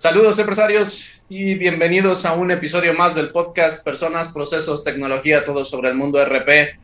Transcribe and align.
Saludos 0.00 0.38
empresarios 0.38 1.10
y 1.28 1.56
bienvenidos 1.56 2.24
a 2.24 2.32
un 2.32 2.50
episodio 2.50 2.94
más 2.94 3.14
del 3.14 3.32
podcast 3.32 3.84
Personas, 3.84 4.28
Procesos, 4.28 4.82
Tecnología, 4.82 5.44
todo 5.44 5.66
sobre 5.66 5.90
el 5.90 5.94
mundo 5.94 6.24
RP. 6.24 6.78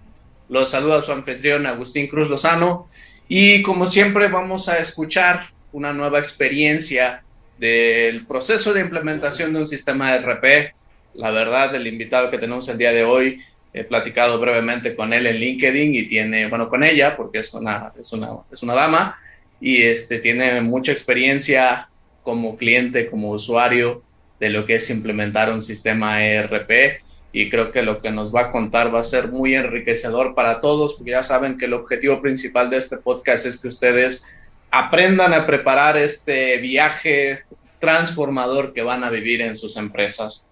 Los 0.50 0.68
saluda 0.68 1.00
su 1.00 1.12
anfitrión 1.12 1.64
Agustín 1.64 2.08
Cruz 2.08 2.28
Lozano 2.28 2.84
y 3.26 3.62
como 3.62 3.86
siempre 3.86 4.28
vamos 4.28 4.68
a 4.68 4.80
escuchar 4.80 5.46
una 5.72 5.94
nueva 5.94 6.18
experiencia 6.18 7.22
del 7.58 8.26
proceso 8.26 8.74
de 8.74 8.82
implementación 8.82 9.54
de 9.54 9.60
un 9.60 9.66
sistema 9.66 10.12
de 10.12 10.18
RP. 10.18 10.74
La 11.14 11.30
verdad, 11.30 11.74
el 11.74 11.86
invitado 11.86 12.30
que 12.30 12.36
tenemos 12.36 12.68
el 12.68 12.76
día 12.76 12.92
de 12.92 13.04
hoy, 13.04 13.40
he 13.72 13.84
platicado 13.84 14.38
brevemente 14.38 14.94
con 14.94 15.14
él 15.14 15.26
en 15.26 15.36
LinkedIn 15.36 15.94
y 15.94 16.02
tiene, 16.02 16.48
bueno, 16.48 16.68
con 16.68 16.84
ella, 16.84 17.16
porque 17.16 17.38
es 17.38 17.54
una, 17.54 17.94
es 17.98 18.12
una, 18.12 18.28
es 18.52 18.62
una 18.62 18.74
dama, 18.74 19.18
y 19.58 19.84
este, 19.84 20.18
tiene 20.18 20.60
mucha 20.60 20.92
experiencia 20.92 21.88
como 22.26 22.56
cliente, 22.56 23.08
como 23.08 23.30
usuario 23.30 24.02
de 24.40 24.50
lo 24.50 24.66
que 24.66 24.74
es 24.74 24.90
implementar 24.90 25.48
un 25.52 25.62
sistema 25.62 26.24
ERP 26.24 27.00
y 27.32 27.48
creo 27.48 27.70
que 27.70 27.82
lo 27.82 28.02
que 28.02 28.10
nos 28.10 28.34
va 28.34 28.40
a 28.40 28.50
contar 28.50 28.92
va 28.92 28.98
a 28.98 29.04
ser 29.04 29.28
muy 29.28 29.54
enriquecedor 29.54 30.34
para 30.34 30.60
todos, 30.60 30.94
porque 30.94 31.12
ya 31.12 31.22
saben 31.22 31.56
que 31.56 31.66
el 31.66 31.74
objetivo 31.74 32.20
principal 32.20 32.68
de 32.68 32.78
este 32.78 32.96
podcast 32.96 33.46
es 33.46 33.60
que 33.60 33.68
ustedes 33.68 34.26
aprendan 34.72 35.34
a 35.34 35.46
preparar 35.46 35.96
este 35.96 36.56
viaje 36.56 37.44
transformador 37.78 38.74
que 38.74 38.82
van 38.82 39.04
a 39.04 39.10
vivir 39.10 39.40
en 39.40 39.54
sus 39.54 39.76
empresas. 39.76 40.48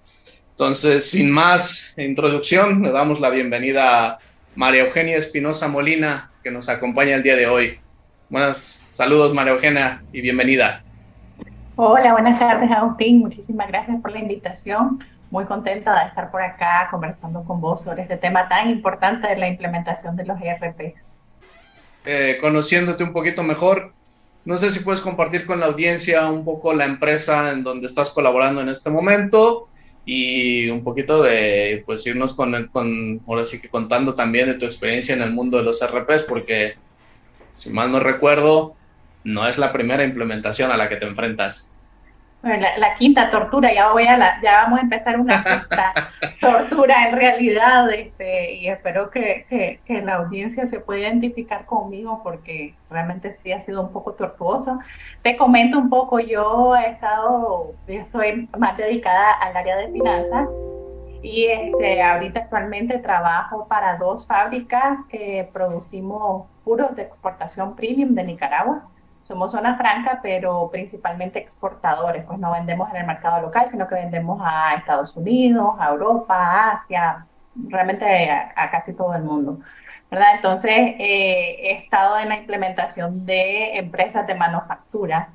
Entonces, 0.51 1.11
sin 1.11 1.29
más 1.29 1.93
introducción, 1.97 2.83
le 2.83 2.93
damos 2.93 3.19
la 3.19 3.31
bienvenida 3.31 4.07
a 4.07 4.19
María 4.55 4.83
Eugenia 4.83 5.17
Espinosa 5.17 5.67
Molina, 5.67 6.31
que 6.45 6.53
nos 6.53 6.69
acompaña 6.69 7.17
el 7.17 7.25
día 7.25 7.35
de 7.35 7.49
hoy. 7.49 7.81
Buenas 8.29 8.85
saludos, 8.89 9.35
María 9.35 9.55
Eugenia, 9.55 10.05
y 10.13 10.21
bienvenida. 10.21 10.85
Hola, 11.77 12.13
buenas 12.13 12.39
tardes, 12.39 12.71
Agustín. 12.71 13.19
Muchísimas 13.19 13.67
gracias 13.67 14.01
por 14.01 14.13
la 14.13 14.21
invitación. 14.21 15.03
Muy 15.33 15.45
contenta 15.45 15.99
de 15.99 16.09
estar 16.09 16.31
por 16.31 16.41
acá 16.41 16.87
conversando 16.89 17.43
con 17.43 17.61
vos 17.61 17.83
sobre 17.83 18.03
este 18.03 18.17
tema 18.17 18.49
tan 18.49 18.71
importante 18.71 19.27
de 19.27 19.37
la 19.37 19.49
implementación 19.49 20.15
de 20.15 20.25
los 20.25 20.41
ERPs. 20.41 21.11
Eh, 22.05 22.39
conociéndote 22.41 23.03
un 23.03 23.13
poquito 23.13 23.43
mejor, 23.43 23.93
no 24.45 24.57
sé 24.57 24.71
si 24.71 24.81
puedes 24.81 25.01
compartir 25.01 25.47
con 25.47 25.59
la 25.59 25.67
audiencia 25.67 26.31
un 26.31 26.45
poco 26.45 26.73
la 26.75 26.85
empresa 26.85 27.51
en 27.51 27.65
donde 27.65 27.87
estás 27.87 28.11
colaborando 28.11 28.61
en 28.61 28.69
este 28.69 28.91
momento 28.91 29.69
y 30.05 30.69
un 30.69 30.85
poquito 30.85 31.25
de, 31.25 31.83
pues, 31.87 32.07
irnos 32.07 32.35
con, 32.35 32.69
con 32.69 33.21
ahora 33.27 33.45
sí 33.45 33.61
que 33.61 33.69
contando 33.69 34.15
también 34.15 34.47
de 34.47 34.55
tu 34.55 34.65
experiencia 34.65 35.13
en 35.13 35.23
el 35.23 35.33
mundo 35.33 35.59
de 35.59 35.65
los 35.65 35.83
ERPs, 35.83 36.23
porque 36.23 36.75
si 37.49 37.71
mal 37.71 37.91
no 37.91 37.99
recuerdo, 37.99 38.77
no 39.25 39.47
es 39.47 39.59
la 39.59 39.73
primera 39.73 40.05
implementación 40.05 40.71
a 40.71 40.77
la 40.77 40.89
que 40.89 40.97
te 40.97 41.07
enfrentas. 41.07 41.75
Bueno, 42.45 42.67
la, 42.77 42.95
quinta 42.95 43.31
tortura, 43.31 43.73
ya 43.73 43.91
voy 43.91 44.07
a 44.07 44.19
la, 44.19 44.39
ya 44.43 44.65
vamos 44.65 44.79
a 44.79 44.83
empezar 44.83 45.19
una 45.19 45.43
sexta 45.43 45.95
tortura 46.43 47.09
en 47.09 47.17
realidad, 47.17 47.91
este, 47.91 48.57
y 48.57 48.69
espero 48.69 49.09
que, 49.09 49.81
que, 49.87 50.03
la 50.03 50.17
audiencia 50.17 50.67
se 50.67 50.79
pueda 50.79 51.09
identificar 51.09 51.65
conmigo 51.65 52.21
porque 52.23 52.75
realmente 52.91 53.33
sí 53.33 53.51
ha 53.51 53.63
sido 53.63 53.81
un 53.81 53.93
poco 53.93 54.13
tortuoso. 54.13 54.79
Te 55.23 55.39
comento 55.39 55.79
un 55.79 55.89
poco, 55.89 56.21
yo 56.21 56.77
he 56.77 56.91
estado, 56.91 57.73
soy 58.13 58.47
más 58.59 58.77
dedicada 58.77 59.33
al 59.41 59.57
área 59.57 59.77
de 59.79 59.91
finanzas 59.91 60.47
y 61.23 61.47
este, 61.47 62.03
ahorita 62.03 62.41
actualmente 62.41 62.99
trabajo 62.99 63.67
para 63.69 63.97
dos 63.97 64.27
fábricas 64.27 64.99
que 65.09 65.49
producimos 65.51 66.47
puros 66.63 66.95
de 66.95 67.05
exportación 67.05 67.75
premium 67.75 68.15
de 68.15 68.25
Nicaragua 68.25 68.83
somos 69.25 69.53
zona 69.53 69.77
franca, 69.77 70.21
pero 70.23 70.69
principalmente 70.71 71.39
exportadores, 71.39 72.25
pues 72.25 72.39
no 72.39 72.53
vendemos 72.53 72.91
en 72.91 72.97
el 72.97 73.07
mercado 73.07 73.41
local, 73.41 73.69
sino 73.71 73.89
que 73.89 73.95
vendemos 73.97 74.41
a 74.45 74.75
Estados 74.75 75.17
Unidos, 75.17 75.75
a 75.79 75.89
Europa, 75.89 76.37
a 76.37 76.73
Asia, 76.73 77.27
realmente 77.69 78.31
a, 78.31 78.71
casi 78.71 78.93
todo 78.93 79.15
el 79.15 79.23
mundo. 79.23 79.59
¿verdad? 80.11 80.37
Entonces, 80.37 80.71
eh, 80.73 81.57
he 81.61 81.73
estado 81.85 82.19
en 82.19 82.29
la 82.29 82.37
implementación 82.37 83.25
de 83.27 83.79
empresas 83.79 84.27
de 84.27 84.35
manufactura, 84.35 85.31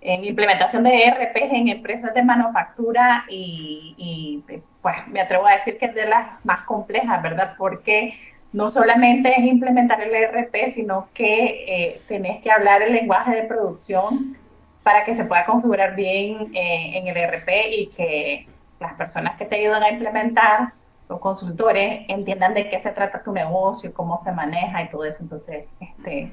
en 0.00 0.24
implementación 0.24 0.82
de 0.82 1.04
ERPs 1.04 1.52
en 1.52 1.68
empresas 1.68 2.12
de 2.14 2.22
manufactura 2.22 3.24
y, 3.28 3.94
y, 3.96 4.56
pues 4.82 4.96
me 5.08 5.20
atrevo 5.20 5.46
a 5.46 5.52
decir 5.52 5.78
que 5.78 5.86
es 5.86 5.94
de 5.94 6.06
las 6.06 6.44
más 6.44 6.62
complejas, 6.62 7.22
¿verdad? 7.22 7.54
Porque 7.56 8.14
no 8.54 8.70
solamente 8.70 9.32
es 9.36 9.44
implementar 9.44 10.00
el 10.00 10.14
ERP, 10.14 10.70
sino 10.70 11.08
que 11.12 11.64
eh, 11.66 12.02
tenés 12.06 12.40
que 12.40 12.52
hablar 12.52 12.82
el 12.82 12.92
lenguaje 12.92 13.34
de 13.34 13.42
producción 13.42 14.36
para 14.84 15.04
que 15.04 15.16
se 15.16 15.24
pueda 15.24 15.44
configurar 15.44 15.96
bien 15.96 16.54
eh, 16.54 16.92
en 16.94 17.08
el 17.08 17.16
ERP 17.16 17.48
y 17.72 17.86
que 17.88 18.46
las 18.78 18.94
personas 18.94 19.36
que 19.36 19.44
te 19.44 19.56
ayudan 19.56 19.82
a 19.82 19.90
implementar, 19.90 20.72
los 21.08 21.18
consultores, 21.18 22.04
entiendan 22.06 22.54
de 22.54 22.70
qué 22.70 22.78
se 22.78 22.92
trata 22.92 23.24
tu 23.24 23.32
negocio, 23.32 23.92
cómo 23.92 24.20
se 24.20 24.30
maneja 24.30 24.82
y 24.82 24.88
todo 24.88 25.04
eso. 25.04 25.24
Entonces, 25.24 25.64
este, 25.80 26.30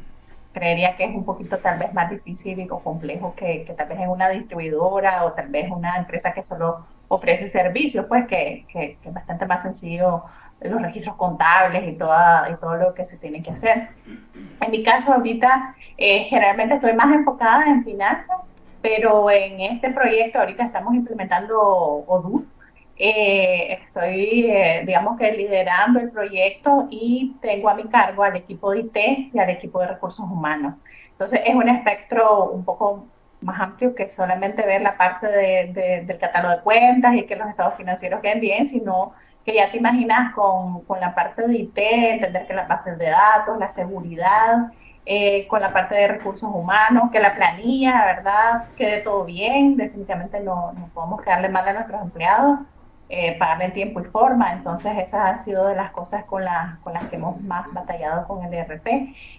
creería 0.53 0.95
que 0.97 1.05
es 1.05 1.15
un 1.15 1.25
poquito 1.25 1.57
tal 1.57 1.79
vez 1.79 1.91
más 1.91 2.11
difícil 2.11 2.67
o 2.69 2.79
complejo 2.81 3.33
que, 3.35 3.63
que 3.65 3.73
tal 3.73 3.87
vez 3.87 3.99
en 3.99 4.09
una 4.09 4.29
distribuidora 4.29 5.25
o 5.25 5.31
tal 5.31 5.47
vez 5.47 5.71
una 5.71 5.97
empresa 5.97 6.33
que 6.33 6.43
solo 6.43 6.85
ofrece 7.07 7.47
servicios, 7.49 8.05
pues 8.05 8.27
que 8.27 8.67
es 8.71 9.13
bastante 9.13 9.47
más 9.47 9.63
sencillo 9.63 10.23
los 10.69 10.81
registros 10.81 11.15
contables 11.15 11.87
y, 11.87 11.93
toda, 11.93 12.49
y 12.51 12.55
todo 12.55 12.75
lo 12.75 12.93
que 12.93 13.05
se 13.05 13.17
tiene 13.17 13.41
que 13.41 13.51
hacer. 13.51 13.89
En 14.61 14.71
mi 14.71 14.83
caso, 14.83 15.13
ahorita 15.13 15.75
eh, 15.97 16.25
generalmente 16.25 16.75
estoy 16.75 16.93
más 16.93 17.11
enfocada 17.13 17.65
en 17.65 17.83
finanzas, 17.83 18.37
pero 18.81 19.29
en 19.29 19.59
este 19.61 19.91
proyecto 19.91 20.39
ahorita 20.39 20.63
estamos 20.63 20.93
implementando 20.93 21.59
Odoo. 21.59 22.43
Eh, 22.97 23.79
estoy, 23.81 24.45
eh, 24.51 24.83
digamos 24.85 25.17
que 25.17 25.31
liderando 25.31 25.99
el 25.99 26.11
proyecto 26.11 26.87
y 26.91 27.35
tengo 27.41 27.69
a 27.69 27.73
mi 27.73 27.85
cargo 27.85 28.23
al 28.23 28.35
equipo 28.35 28.71
de 28.71 28.81
IT 28.81 28.97
y 29.33 29.39
al 29.39 29.49
equipo 29.49 29.79
de 29.79 29.87
recursos 29.87 30.25
humanos. 30.29 30.75
Entonces 31.11 31.41
es 31.43 31.55
un 31.55 31.67
espectro 31.67 32.51
un 32.51 32.63
poco 32.63 33.07
más 33.41 33.59
amplio 33.59 33.95
que 33.95 34.07
solamente 34.07 34.63
ver 34.63 34.83
la 34.83 34.97
parte 34.97 35.25
de, 35.27 36.03
del 36.05 36.17
catálogo 36.19 36.55
de 36.55 36.61
cuentas 36.61 37.15
y 37.15 37.23
que 37.23 37.35
los 37.35 37.49
estados 37.49 37.73
financieros 37.75 38.21
queden 38.21 38.39
bien, 38.39 38.67
sino 38.67 39.13
que 39.45 39.55
ya 39.55 39.71
te 39.71 39.77
imaginas 39.77 40.33
con, 40.33 40.81
con, 40.81 40.99
la 40.99 41.15
parte 41.15 41.47
de 41.47 41.57
IT, 41.57 41.77
entender 41.77 42.47
que 42.47 42.53
las 42.53 42.67
bases 42.67 42.97
de 42.97 43.09
datos, 43.09 43.57
la 43.57 43.71
seguridad, 43.71 44.71
eh, 45.05 45.47
con 45.47 45.61
la 45.61 45.73
parte 45.73 45.95
de 45.95 46.07
recursos 46.07 46.49
humanos, 46.53 47.09
que 47.11 47.19
la 47.19 47.35
planilla, 47.35 48.05
¿verdad? 48.05 48.65
Quede 48.77 49.01
todo 49.01 49.25
bien, 49.25 49.75
definitivamente 49.75 50.39
no, 50.41 50.73
no 50.73 50.89
podemos 50.93 51.21
quedarle 51.21 51.49
mal 51.49 51.67
a 51.67 51.73
nuestros 51.73 52.01
empleados, 52.01 52.59
eh, 53.09 53.35
pagarle 53.37 53.65
en 53.65 53.73
tiempo 53.73 53.99
y 53.99 54.05
forma, 54.05 54.53
entonces 54.53 54.93
esas 54.97 55.25
han 55.25 55.41
sido 55.41 55.67
de 55.67 55.75
las 55.75 55.91
cosas 55.91 56.23
con, 56.25 56.45
la, 56.45 56.79
con 56.83 56.93
las 56.93 57.09
que 57.09 57.15
hemos 57.17 57.41
más 57.41 57.65
batallado 57.73 58.27
con 58.27 58.45
el 58.45 58.53
ERP. 58.53 58.87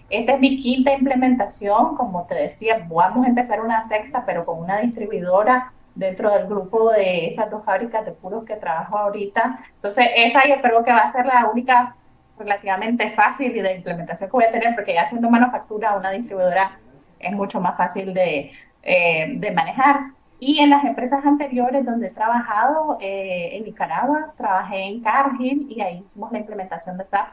Esta 0.09 0.33
es 0.33 0.39
mi 0.39 0.59
quinta 0.59 0.93
implementación, 0.93 1.95
como 1.95 2.25
te 2.25 2.35
decía, 2.35 2.85
vamos 2.87 3.25
a 3.25 3.29
empezar 3.29 3.61
una 3.61 3.87
sexta, 3.87 4.25
pero 4.25 4.45
con 4.45 4.59
una 4.59 4.79
distribuidora 4.79 5.71
dentro 5.95 6.31
del 6.31 6.47
grupo 6.47 6.91
de 6.91 7.27
estas 7.27 7.49
dos 7.49 7.63
fábricas 7.63 8.05
de 8.05 8.11
puros 8.11 8.45
que 8.45 8.55
trabajo 8.55 8.97
ahorita. 8.97 9.59
Entonces, 9.75 10.07
esa 10.15 10.47
yo 10.47 10.61
creo 10.61 10.83
que 10.83 10.91
va 10.91 10.99
a 10.99 11.11
ser 11.11 11.25
la 11.25 11.49
única 11.51 11.95
relativamente 12.37 13.11
fácil 13.11 13.55
y 13.55 13.61
de 13.61 13.75
implementación 13.75 14.29
que 14.29 14.37
voy 14.37 14.45
a 14.45 14.51
tener, 14.51 14.73
porque 14.75 14.93
ya 14.93 15.03
haciendo 15.03 15.29
manufactura, 15.29 15.95
una 15.95 16.11
distribuidora 16.11 16.79
es 17.19 17.31
mucho 17.31 17.61
más 17.61 17.77
fácil 17.77 18.13
de, 18.13 18.51
eh, 18.81 19.33
de 19.37 19.51
manejar. 19.51 20.11
Y 20.39 20.59
en 20.59 20.71
las 20.71 20.83
empresas 20.83 21.25
anteriores 21.25 21.85
donde 21.85 22.07
he 22.07 22.11
trabajado, 22.11 22.97
eh, 22.99 23.51
en 23.53 23.63
Nicaragua, 23.63 24.33
trabajé 24.35 24.83
en 24.83 25.01
Cargill 25.01 25.67
y 25.69 25.79
ahí 25.81 25.99
hicimos 26.03 26.31
la 26.31 26.39
implementación 26.39 26.97
de 26.97 27.05
SAP 27.05 27.27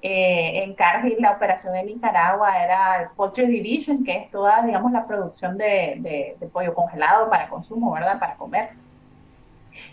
eh, 0.00 0.62
en 0.62 0.74
Cargill 0.74 1.16
la 1.18 1.32
operación 1.32 1.74
en 1.74 1.86
Nicaragua 1.86 2.62
era 2.62 3.10
Poultry 3.16 3.46
Division, 3.46 4.04
que 4.04 4.16
es 4.16 4.30
toda, 4.30 4.62
digamos, 4.62 4.92
la 4.92 5.06
producción 5.06 5.58
de, 5.58 6.36
de, 6.38 6.46
pollo 6.48 6.72
congelado 6.72 7.28
para 7.28 7.48
consumo, 7.48 7.92
¿verdad? 7.92 8.18
Para 8.18 8.36
comer. 8.36 8.70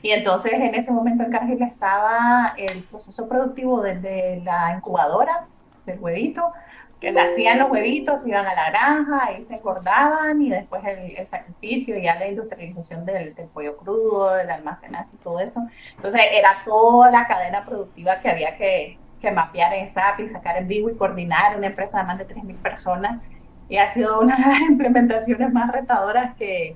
Y 0.03 0.11
entonces 0.11 0.53
en 0.53 0.75
ese 0.75 0.91
momento 0.91 1.23
en 1.23 1.31
Cargill 1.31 1.61
estaba 1.63 2.53
el 2.57 2.83
proceso 2.83 3.27
productivo 3.27 3.81
desde 3.81 4.41
la 4.41 4.75
incubadora 4.77 5.47
del 5.87 5.99
huevito, 5.99 6.53
que 7.01 7.11
nacían 7.11 7.59
los 7.59 7.71
huevitos, 7.71 8.25
iban 8.27 8.45
a 8.45 8.53
la 8.53 8.69
granja, 8.69 9.25
ahí 9.25 9.43
se 9.43 9.55
engordaban 9.55 10.39
y 10.41 10.49
después 10.49 10.83
el, 10.85 11.17
el 11.17 11.25
sacrificio 11.25 11.97
y 11.97 12.03
ya 12.03 12.15
la 12.15 12.27
industrialización 12.27 13.05
del, 13.05 13.33
del, 13.33 13.47
pollo 13.47 13.75
crudo, 13.77 14.33
del 14.33 14.51
almacenaje 14.51 15.09
y 15.13 15.17
todo 15.17 15.39
eso. 15.39 15.61
Entonces 15.95 16.21
era 16.31 16.61
toda 16.63 17.09
la 17.09 17.27
cadena 17.27 17.65
productiva 17.65 18.19
que 18.21 18.29
había 18.29 18.55
que, 18.55 18.97
que 19.25 19.31
mapear 19.31 19.73
en 19.73 19.91
SAP 19.91 20.19
y 20.19 20.29
sacar 20.29 20.57
en 20.57 20.67
vivo 20.67 20.89
y 20.89 20.95
coordinar 20.95 21.57
una 21.57 21.67
empresa 21.67 21.97
de 21.97 22.03
más 22.03 22.19
de 22.19 22.27
3.000 22.27 22.57
personas. 22.57 23.21
Y 23.67 23.77
ha 23.77 23.89
sido 23.89 24.19
una 24.21 24.35
de 24.35 24.45
las 24.45 24.61
implementaciones 24.69 25.51
más 25.51 25.71
retadoras 25.71 26.35
que, 26.35 26.75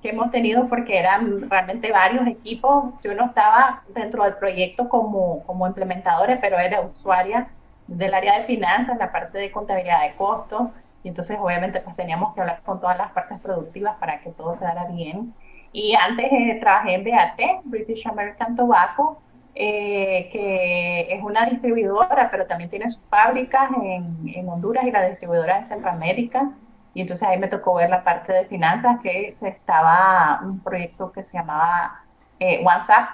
que 0.00 0.08
hemos 0.08 0.30
tenido 0.30 0.66
porque 0.66 0.98
eran 0.98 1.50
realmente 1.50 1.92
varios 1.92 2.26
equipos. 2.26 2.94
Yo 3.04 3.14
no 3.14 3.26
estaba 3.26 3.82
dentro 3.94 4.24
del 4.24 4.34
proyecto 4.34 4.88
como, 4.88 5.42
como 5.44 5.66
implementadora, 5.66 6.38
pero 6.40 6.58
era 6.58 6.80
usuaria 6.80 7.48
del 7.86 8.14
área 8.14 8.38
de 8.38 8.44
finanzas, 8.44 8.96
la 8.96 9.12
parte 9.12 9.36
de 9.36 9.52
contabilidad 9.52 10.00
de 10.02 10.14
costos. 10.14 10.70
Y 11.02 11.08
entonces 11.08 11.36
obviamente 11.38 11.80
pues 11.80 11.96
teníamos 11.96 12.34
que 12.34 12.40
hablar 12.40 12.60
con 12.64 12.80
todas 12.80 12.96
las 12.96 13.12
partes 13.12 13.38
productivas 13.40 13.96
para 13.96 14.20
que 14.20 14.30
todo 14.30 14.58
quedara 14.58 14.86
bien. 14.86 15.34
Y 15.72 15.94
antes 15.94 16.26
eh, 16.32 16.56
trabajé 16.60 16.94
en 16.94 17.04
BAT, 17.04 17.64
British 17.64 18.06
American 18.08 18.56
Tobacco, 18.56 19.20
eh, 19.54 20.28
que 20.32 21.12
es 21.12 21.22
una 21.22 21.46
distribuidora, 21.46 22.30
pero 22.30 22.46
también 22.46 22.70
tiene 22.70 22.88
sus 22.88 23.02
fábricas 23.08 23.70
en, 23.82 24.32
en, 24.34 24.48
Honduras 24.48 24.84
y 24.84 24.90
la 24.90 25.08
distribuidora 25.08 25.58
en 25.58 25.66
Centroamérica. 25.66 26.50
Y 26.94 27.02
entonces 27.02 27.26
ahí 27.26 27.38
me 27.38 27.48
tocó 27.48 27.74
ver 27.74 27.90
la 27.90 28.04
parte 28.04 28.32
de 28.32 28.44
finanzas, 28.46 29.00
que 29.02 29.32
se 29.34 29.48
estaba 29.48 30.40
un 30.42 30.60
proyecto 30.60 31.12
que 31.12 31.24
se 31.24 31.36
llamaba 31.38 32.02
eh, 32.38 32.62
WhatsApp, 32.64 33.08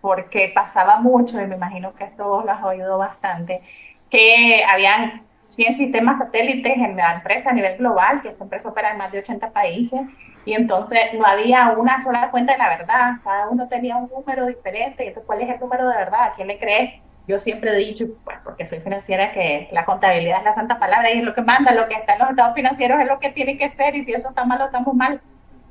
porque 0.00 0.52
pasaba 0.54 1.00
mucho, 1.00 1.40
y 1.40 1.46
me 1.46 1.56
imagino 1.56 1.94
que 1.94 2.04
esto 2.04 2.44
los 2.44 2.62
oído 2.62 2.98
bastante, 2.98 3.62
que 4.10 4.64
habían 4.64 5.22
100 5.48 5.76
sistemas 5.76 6.18
satélites 6.18 6.76
en 6.76 6.96
la 6.96 7.14
empresa 7.14 7.50
a 7.50 7.52
nivel 7.52 7.78
global, 7.78 8.22
que 8.22 8.28
esta 8.28 8.44
empresa 8.44 8.68
opera 8.68 8.90
en 8.90 8.98
más 8.98 9.12
de 9.12 9.20
80 9.20 9.50
países, 9.50 10.00
y 10.44 10.52
entonces 10.52 11.00
no 11.14 11.24
había 11.24 11.70
una 11.70 11.98
sola 12.02 12.28
fuente 12.28 12.52
de 12.52 12.58
la 12.58 12.68
verdad, 12.68 13.12
cada 13.22 13.48
uno 13.48 13.68
tenía 13.68 13.96
un 13.96 14.08
número 14.08 14.46
diferente, 14.46 15.06
entonces, 15.06 15.24
¿cuál 15.26 15.40
es 15.40 15.50
el 15.50 15.60
número 15.60 15.88
de 15.88 15.96
verdad? 15.96 16.24
¿A 16.24 16.32
quién 16.34 16.48
le 16.48 16.58
crees? 16.58 17.00
Yo 17.26 17.38
siempre 17.38 17.70
he 17.70 17.78
dicho, 17.78 18.04
pues 18.24 18.36
porque 18.44 18.66
soy 18.66 18.80
financiera, 18.80 19.32
que 19.32 19.68
la 19.72 19.86
contabilidad 19.86 20.38
es 20.38 20.44
la 20.44 20.54
santa 20.54 20.78
palabra 20.78 21.10
y 21.10 21.18
es 21.18 21.24
lo 21.24 21.34
que 21.34 21.40
manda, 21.40 21.72
lo 21.72 21.88
que 21.88 21.94
está 21.94 22.14
en 22.14 22.18
los 22.18 22.30
estados 22.30 22.54
financieros 22.54 23.00
es 23.00 23.06
lo 23.06 23.18
que 23.18 23.30
tiene 23.30 23.56
que 23.56 23.70
ser, 23.70 23.94
y 23.96 24.04
si 24.04 24.12
eso 24.12 24.28
está 24.28 24.44
mal, 24.44 24.60
estamos 24.60 24.94
mal, 24.94 25.20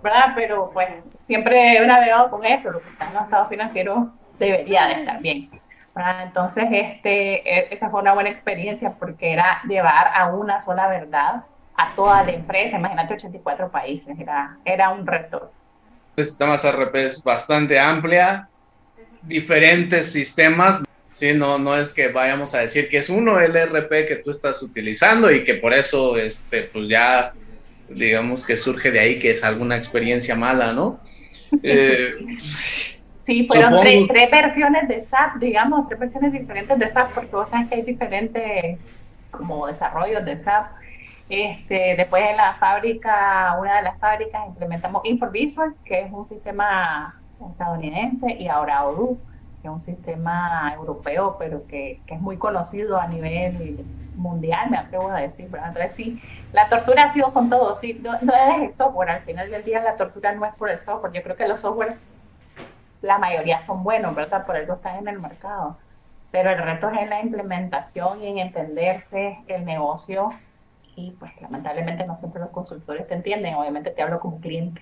¿verdad? 0.02 0.34
Pero 0.36 0.72
pues 0.74 0.90
siempre 1.20 1.78
he 1.78 1.86
navegado 1.86 2.31
con 2.31 2.44
eso, 2.44 2.72
lo 2.72 2.81
que 2.81 2.90
está 2.90 3.08
en 3.08 3.14
los 3.14 3.24
estados 3.24 3.50
financieros 3.50 4.08
debería 4.40 4.88
de 4.88 4.94
estar 4.94 5.22
bien. 5.22 5.50
Entonces, 6.24 6.66
este, 6.72 7.48
e, 7.48 7.68
esa 7.72 7.92
fue 7.92 8.02
una 8.02 8.14
buena 8.14 8.31
experiencia 8.31 8.96
porque 9.00 9.31
era 9.31 9.62
llevar 9.68 10.12
a 10.16 10.34
una 10.34 10.60
sola 10.62 10.88
verdad 10.88 11.44
a 11.75 11.96
toda 11.96 12.24
la 12.24 12.31
empresa, 12.31 12.78
imagínate 12.78 13.16
84 13.16 13.72
países, 13.72 14.20
era, 14.20 14.58
era 14.64 14.90
un 14.90 15.06
reto. 15.06 15.52
El 16.16 16.25
sistema 16.25 16.56
RP 16.56 16.96
es 16.96 17.24
bastante 17.24 17.80
amplia, 17.80 18.48
diferentes 19.22 20.12
sistemas, 20.12 20.84
¿sí? 21.12 21.34
no, 21.34 21.58
no 21.58 21.75
es 21.75 21.94
que 21.94 22.10
vayamos 22.10 22.54
a 22.54 22.60
decir 22.60 22.88
que 22.90 22.98
es 22.98 23.10
uno 23.10 23.40
el 23.40 23.54
RP 23.54 24.08
que 24.08 24.22
tú 24.24 24.31
estás 24.31 24.62
utilizando 24.62 25.31
y 25.31 25.44
que 25.44 25.56
por 25.56 25.74
eso 25.74 26.18
este, 26.18 26.64
pues 26.64 26.88
ya 26.90 27.34
digamos 27.90 28.46
que 28.46 28.58
surge 28.58 28.92
de 28.92 29.00
ahí 29.00 29.20
que 29.20 29.31
es 29.31 29.44
alguna 29.44 29.78
experiencia 29.78 30.36
mala, 30.36 30.74
¿no? 30.74 31.00
Eh, 31.62 32.16
Sí, 33.24 33.48
fueron 33.48 33.80
tres, 33.80 34.06
tres, 34.10 34.30
versiones 34.30 34.88
de 34.90 35.06
SAP, 35.06 35.38
digamos, 35.38 35.88
tres 35.88 35.98
versiones 35.98 36.34
diferentes 36.34 36.78
de 36.78 36.90
SAP, 36.90 37.14
porque 37.14 37.31
vos 37.31 37.48
sabes 37.50 37.70
que 37.70 37.75
hay 37.75 37.81
diferentes 37.84 38.78
como 39.31 39.66
desarrollos 39.68 40.25
de 40.25 40.38
SAP. 40.38 40.72
Este, 41.41 41.95
después 41.95 42.24
en 42.30 42.38
la 42.38 42.53
fábrica, 42.56 43.57
una 43.59 43.77
de 43.77 43.81
las 43.81 43.97
fábricas, 43.97 44.45
implementamos 44.47 45.03
InfoVisual, 45.03 45.74
que 45.83 46.01
es 46.01 46.12
un 46.12 46.25
sistema 46.25 47.19
estadounidense, 47.50 48.31
y 48.31 48.47
ahora 48.47 48.85
Odoo, 48.85 49.18
que 49.62 49.68
es 49.68 49.74
un 49.74 49.80
sistema 49.80 50.71
europeo, 50.75 51.35
pero 51.39 51.65
que, 51.65 52.01
es 52.06 52.21
muy 52.21 52.38
conocido 52.38 53.00
a 53.00 53.07
nivel 53.07 53.83
mundial, 54.15 54.69
me 54.69 54.77
atrevo 54.77 55.09
a 55.09 55.21
decir. 55.21 55.50
¿verdad? 55.50 55.69
Entonces, 55.69 55.95
sí, 55.95 56.21
la 56.51 56.69
tortura 56.69 57.06
ha 57.06 57.13
sido 57.13 57.33
con 57.33 57.50
todo, 57.50 57.79
sí, 57.79 58.00
no, 58.03 58.12
no 58.21 58.33
es 58.33 58.62
el 58.62 58.74
software, 58.74 59.09
al 59.09 59.21
final 59.21 59.50
del 59.50 59.63
día 59.63 59.81
la 59.81 59.97
tortura 59.97 60.33
no 60.33 60.45
es 60.45 60.56
por 60.56 60.69
el 60.69 60.77
software, 60.77 61.13
yo 61.13 61.24
creo 61.24 61.36
que 61.36 61.47
los 61.47 61.62
software 61.62 61.95
la 63.01 63.18
mayoría 63.18 63.62
son 63.62 63.83
buenos, 63.83 64.15
¿verdad? 64.15 64.45
Por 64.45 64.56
eso 64.57 64.74
están 64.74 64.97
en 64.97 65.07
el 65.09 65.19
mercado. 65.19 65.77
Pero 66.31 66.50
el 66.50 66.57
reto 66.57 66.89
es 66.89 67.00
en 67.00 67.09
la 67.09 67.21
implementación 67.21 68.24
y 68.24 68.27
en 68.27 68.38
entenderse 68.39 69.39
el 69.47 69.65
negocio. 69.65 70.31
Y 70.95 71.12
pues 71.12 71.31
lamentablemente 71.42 72.06
no 72.06 72.18
siempre 72.18 72.42
los 72.42 72.51
consultores 72.51 73.07
te 73.07 73.16
entienden. 73.16 73.56
Obviamente 73.56 73.92
te 73.92 74.01
hablo 74.01 74.19
como 74.19 74.40
cliente. 74.40 74.81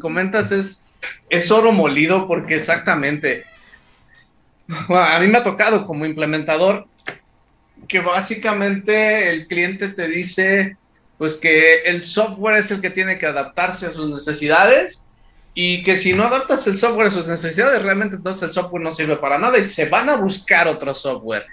Comentas 0.00 0.52
es, 0.52 0.84
es 1.28 1.50
oro 1.50 1.72
molido 1.72 2.26
porque 2.26 2.56
exactamente. 2.56 3.44
a 4.88 5.18
mí 5.20 5.28
me 5.28 5.38
ha 5.38 5.44
tocado 5.44 5.86
como 5.86 6.06
implementador 6.06 6.86
que 7.86 8.00
básicamente 8.00 9.30
el 9.30 9.46
cliente 9.46 9.88
te 9.88 10.08
dice, 10.08 10.76
pues 11.16 11.36
que 11.36 11.82
el 11.82 12.02
software 12.02 12.58
es 12.58 12.70
el 12.70 12.80
que 12.80 12.90
tiene 12.90 13.18
que 13.18 13.26
adaptarse 13.26 13.86
a 13.86 13.92
sus 13.92 14.10
necesidades 14.10 15.07
y 15.54 15.82
que 15.82 15.96
si 15.96 16.12
no 16.12 16.24
adaptas 16.24 16.66
el 16.66 16.76
software 16.76 17.08
a 17.08 17.10
sus 17.10 17.26
necesidades, 17.26 17.82
realmente 17.82 18.16
entonces 18.16 18.42
el 18.44 18.50
software 18.50 18.82
no 18.82 18.90
sirve 18.90 19.16
para 19.16 19.38
nada 19.38 19.58
y 19.58 19.64
se 19.64 19.88
van 19.88 20.08
a 20.08 20.16
buscar 20.16 20.68
otro 20.68 20.94
software. 20.94 21.46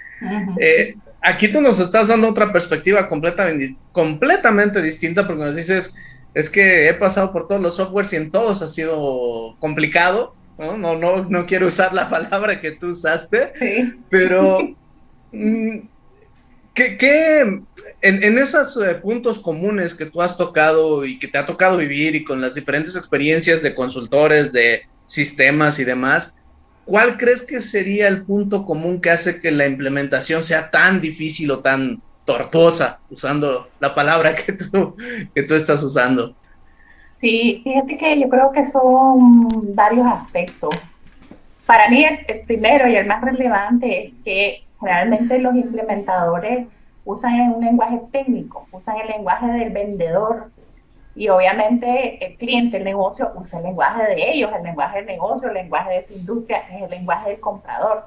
Eh, 0.60 0.94
aquí 1.20 1.48
tú 1.48 1.60
nos 1.60 1.80
estás 1.80 2.08
dando 2.08 2.28
otra 2.28 2.52
perspectiva 2.52 3.08
completamente, 3.08 3.76
completamente 3.92 4.80
distinta 4.80 5.26
porque 5.26 5.44
nos 5.44 5.56
dices, 5.56 5.96
es 6.34 6.48
que 6.50 6.88
he 6.88 6.94
pasado 6.94 7.32
por 7.32 7.48
todos 7.48 7.60
los 7.60 7.76
softwares 7.76 8.12
y 8.12 8.16
en 8.16 8.30
todos 8.30 8.62
ha 8.62 8.68
sido 8.68 9.56
complicado, 9.58 10.34
¿no? 10.58 10.76
No, 10.76 10.96
no, 10.96 11.24
no 11.24 11.46
quiero 11.46 11.66
usar 11.66 11.92
la 11.92 12.08
palabra 12.08 12.60
que 12.60 12.72
tú 12.72 12.88
usaste, 12.88 13.52
pero... 14.08 14.58
Mm, 15.32 15.80
¿Qué, 16.76 17.62
en, 18.02 18.38
esos 18.38 18.76
eh, 18.76 18.96
puntos 18.96 19.38
comunes 19.38 19.94
que 19.94 20.04
tú 20.04 20.20
has 20.20 20.36
tocado 20.36 21.06
y 21.06 21.18
que 21.18 21.26
te 21.26 21.38
ha 21.38 21.46
tocado 21.46 21.78
vivir 21.78 22.14
y 22.14 22.22
con 22.22 22.38
las 22.38 22.54
diferentes 22.54 22.94
experiencias 22.94 23.62
de 23.62 23.74
consultores, 23.74 24.52
de 24.52 24.82
sistemas 25.06 25.78
y 25.78 25.84
demás, 25.84 26.38
cuál 26.84 27.16
crees 27.16 27.46
que 27.46 27.62
sería 27.62 28.08
el 28.08 28.24
punto 28.24 28.66
común 28.66 29.00
que 29.00 29.08
hace 29.08 29.40
que 29.40 29.50
la 29.50 29.66
implementación 29.66 30.42
sea 30.42 30.70
tan 30.70 31.00
difícil 31.00 31.50
o 31.50 31.60
tan 31.60 32.02
tortuosa, 32.26 33.00
usando 33.08 33.70
la 33.80 33.94
palabra 33.94 34.34
que 34.34 34.52
tú, 34.52 34.94
que 35.34 35.42
tú 35.44 35.54
estás 35.54 35.82
usando? 35.82 36.36
Sí, 37.18 37.62
fíjate 37.64 37.96
que 37.96 38.20
yo 38.20 38.28
creo 38.28 38.52
que 38.52 38.66
son 38.66 39.74
varios 39.74 40.06
aspectos. 40.06 40.74
Para 41.64 41.88
mí 41.88 42.04
el 42.04 42.40
primero 42.46 42.86
y 42.86 42.96
el 42.96 43.06
más 43.06 43.22
relevante 43.22 44.08
es 44.08 44.12
que 44.22 44.65
Realmente 44.80 45.38
los 45.38 45.54
implementadores 45.54 46.68
usan 47.04 47.52
un 47.52 47.64
lenguaje 47.64 48.00
técnico, 48.12 48.66
usan 48.72 48.96
el 48.96 49.08
lenguaje 49.08 49.46
del 49.46 49.70
vendedor 49.70 50.50
y 51.14 51.28
obviamente 51.28 52.24
el 52.24 52.36
cliente, 52.36 52.76
el 52.76 52.84
negocio, 52.84 53.32
usa 53.36 53.58
el 53.58 53.64
lenguaje 53.64 54.02
de 54.02 54.30
ellos, 54.32 54.50
el 54.54 54.62
lenguaje 54.62 54.98
del 54.98 55.06
negocio, 55.06 55.48
el 55.48 55.54
lenguaje 55.54 55.94
de 55.94 56.02
su 56.02 56.12
industria, 56.12 56.58
es 56.70 56.82
el 56.82 56.90
lenguaje 56.90 57.30
del 57.30 57.40
comprador. 57.40 58.04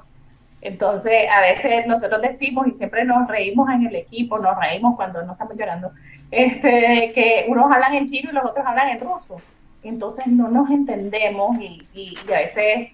Entonces, 0.62 1.28
a 1.28 1.40
veces 1.40 1.86
nosotros 1.86 2.20
decimos 2.20 2.66
y 2.68 2.72
siempre 2.72 3.04
nos 3.04 3.26
reímos 3.26 3.68
en 3.70 3.86
el 3.86 3.96
equipo, 3.96 4.38
nos 4.38 4.56
reímos 4.58 4.94
cuando 4.94 5.22
no 5.22 5.32
estamos 5.32 5.56
llorando, 5.56 5.90
este, 6.30 7.12
que 7.14 7.46
unos 7.48 7.72
hablan 7.72 7.94
en 7.94 8.06
chino 8.06 8.30
y 8.30 8.34
los 8.34 8.44
otros 8.44 8.64
hablan 8.64 8.90
en 8.90 9.00
ruso. 9.00 9.38
Entonces 9.82 10.26
no 10.26 10.48
nos 10.48 10.70
entendemos 10.70 11.58
y, 11.58 12.14
a 12.28 12.32
veces 12.32 12.90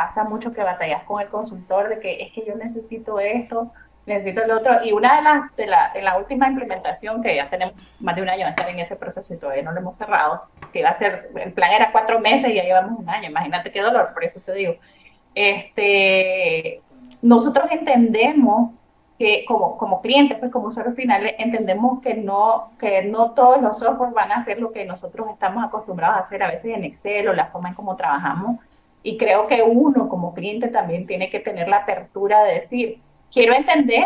pasa 0.00 0.24
mucho 0.24 0.52
que 0.52 0.62
batallas 0.62 1.02
con 1.04 1.20
el 1.20 1.28
consultor 1.28 1.90
de 1.90 2.00
que 2.00 2.22
es 2.22 2.32
que 2.32 2.42
yo 2.46 2.54
necesito 2.54 3.20
esto, 3.20 3.70
necesito 4.06 4.42
el 4.42 4.50
otro. 4.50 4.82
Y 4.82 4.92
una 4.92 5.16
de 5.16 5.22
las, 5.22 5.92
de 5.94 6.02
la, 6.02 6.16
última 6.16 6.48
implementación, 6.48 7.22
que 7.22 7.36
ya 7.36 7.50
tenemos 7.50 7.74
más 8.00 8.16
de 8.16 8.22
un 8.22 8.30
año 8.30 8.46
en 8.46 8.78
ese 8.78 8.96
proceso 8.96 9.34
y 9.34 9.36
todavía 9.36 9.62
no 9.62 9.72
lo 9.72 9.80
hemos 9.80 9.98
cerrado, 9.98 10.44
que 10.72 10.80
iba 10.80 10.88
a 10.88 10.96
ser, 10.96 11.30
el 11.36 11.52
plan 11.52 11.72
era 11.72 11.92
cuatro 11.92 12.18
meses 12.18 12.50
y 12.50 12.54
ya 12.54 12.62
llevamos 12.62 12.98
un 12.98 13.10
año, 13.10 13.28
imagínate 13.28 13.70
qué 13.70 13.82
dolor, 13.82 14.14
por 14.14 14.24
eso 14.24 14.40
te 14.40 14.54
digo. 14.54 14.76
Este, 15.34 16.80
nosotros 17.20 17.70
entendemos 17.70 18.72
que 19.18 19.44
como, 19.46 19.76
como 19.76 20.00
clientes, 20.00 20.38
pues 20.38 20.50
como 20.50 20.68
usuarios 20.68 20.96
finales, 20.96 21.34
entendemos 21.36 22.00
que 22.00 22.14
no, 22.14 22.70
que 22.78 23.02
no 23.02 23.32
todos 23.32 23.60
los 23.60 23.78
softwares 23.78 24.14
van 24.14 24.32
a 24.32 24.36
hacer 24.36 24.60
lo 24.60 24.72
que 24.72 24.86
nosotros 24.86 25.28
estamos 25.30 25.62
acostumbrados 25.62 26.16
a 26.16 26.20
hacer 26.20 26.42
a 26.42 26.50
veces 26.50 26.74
en 26.74 26.84
Excel 26.84 27.28
o 27.28 27.34
la 27.34 27.48
forma 27.48 27.68
en 27.68 27.74
cómo 27.74 27.96
trabajamos 27.96 28.60
y 29.02 29.16
creo 29.16 29.46
que 29.46 29.62
uno 29.62 30.08
como 30.08 30.34
cliente 30.34 30.68
también 30.68 31.06
tiene 31.06 31.30
que 31.30 31.40
tener 31.40 31.68
la 31.68 31.78
apertura 31.78 32.44
de 32.44 32.60
decir, 32.60 32.98
quiero 33.32 33.54
entender 33.54 34.04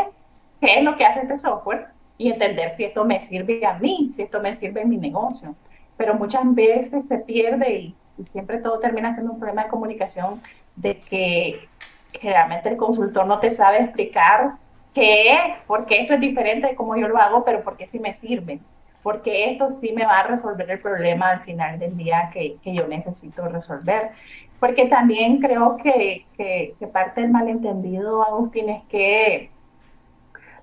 qué 0.60 0.78
es 0.78 0.84
lo 0.84 0.96
que 0.96 1.04
hace 1.04 1.20
este 1.20 1.36
software 1.36 1.88
y 2.16 2.30
entender 2.30 2.70
si 2.72 2.84
esto 2.84 3.04
me 3.04 3.24
sirve 3.26 3.64
a 3.66 3.74
mí, 3.74 4.10
si 4.14 4.22
esto 4.22 4.40
me 4.40 4.54
sirve 4.54 4.82
en 4.82 4.88
mi 4.88 4.96
negocio. 4.96 5.54
Pero 5.96 6.14
muchas 6.14 6.42
veces 6.54 7.06
se 7.08 7.18
pierde 7.18 7.74
y, 7.74 7.96
siempre 8.26 8.58
todo 8.58 8.78
termina 8.78 9.12
siendo 9.12 9.32
un 9.32 9.40
problema 9.40 9.64
de 9.64 9.70
comunicación 9.70 10.40
de 10.76 11.00
que 11.00 11.68
generalmente 12.12 12.68
el 12.68 12.76
consultor 12.76 13.26
no 13.26 13.40
te 13.40 13.50
sabe 13.50 13.78
explicar 13.80 14.52
qué 14.94 15.32
es, 15.32 15.38
por 15.66 15.86
qué 15.86 16.02
esto 16.02 16.14
es 16.14 16.20
diferente 16.20 16.68
de 16.68 16.74
cómo 16.76 16.96
yo 16.96 17.08
lo 17.08 17.18
hago, 17.18 17.44
pero 17.44 17.64
por 17.64 17.76
qué 17.76 17.88
sí 17.88 17.98
me 17.98 18.14
sirve, 18.14 18.60
porque 19.02 19.50
esto 19.50 19.70
sí 19.70 19.92
me 19.92 20.06
va 20.06 20.20
a 20.20 20.26
resolver 20.28 20.70
el 20.70 20.78
problema 20.78 21.30
al 21.30 21.40
final 21.40 21.80
del 21.80 21.96
día 21.96 22.30
que, 22.32 22.56
que 22.62 22.72
yo 22.72 22.86
necesito 22.86 23.48
resolver. 23.48 24.12
Porque 24.60 24.86
también 24.86 25.40
creo 25.40 25.76
que, 25.76 26.26
que, 26.36 26.86
parte 26.92 27.20
del 27.20 27.30
malentendido, 27.30 28.22
Agustín, 28.22 28.68
es 28.70 28.82
que 28.84 29.50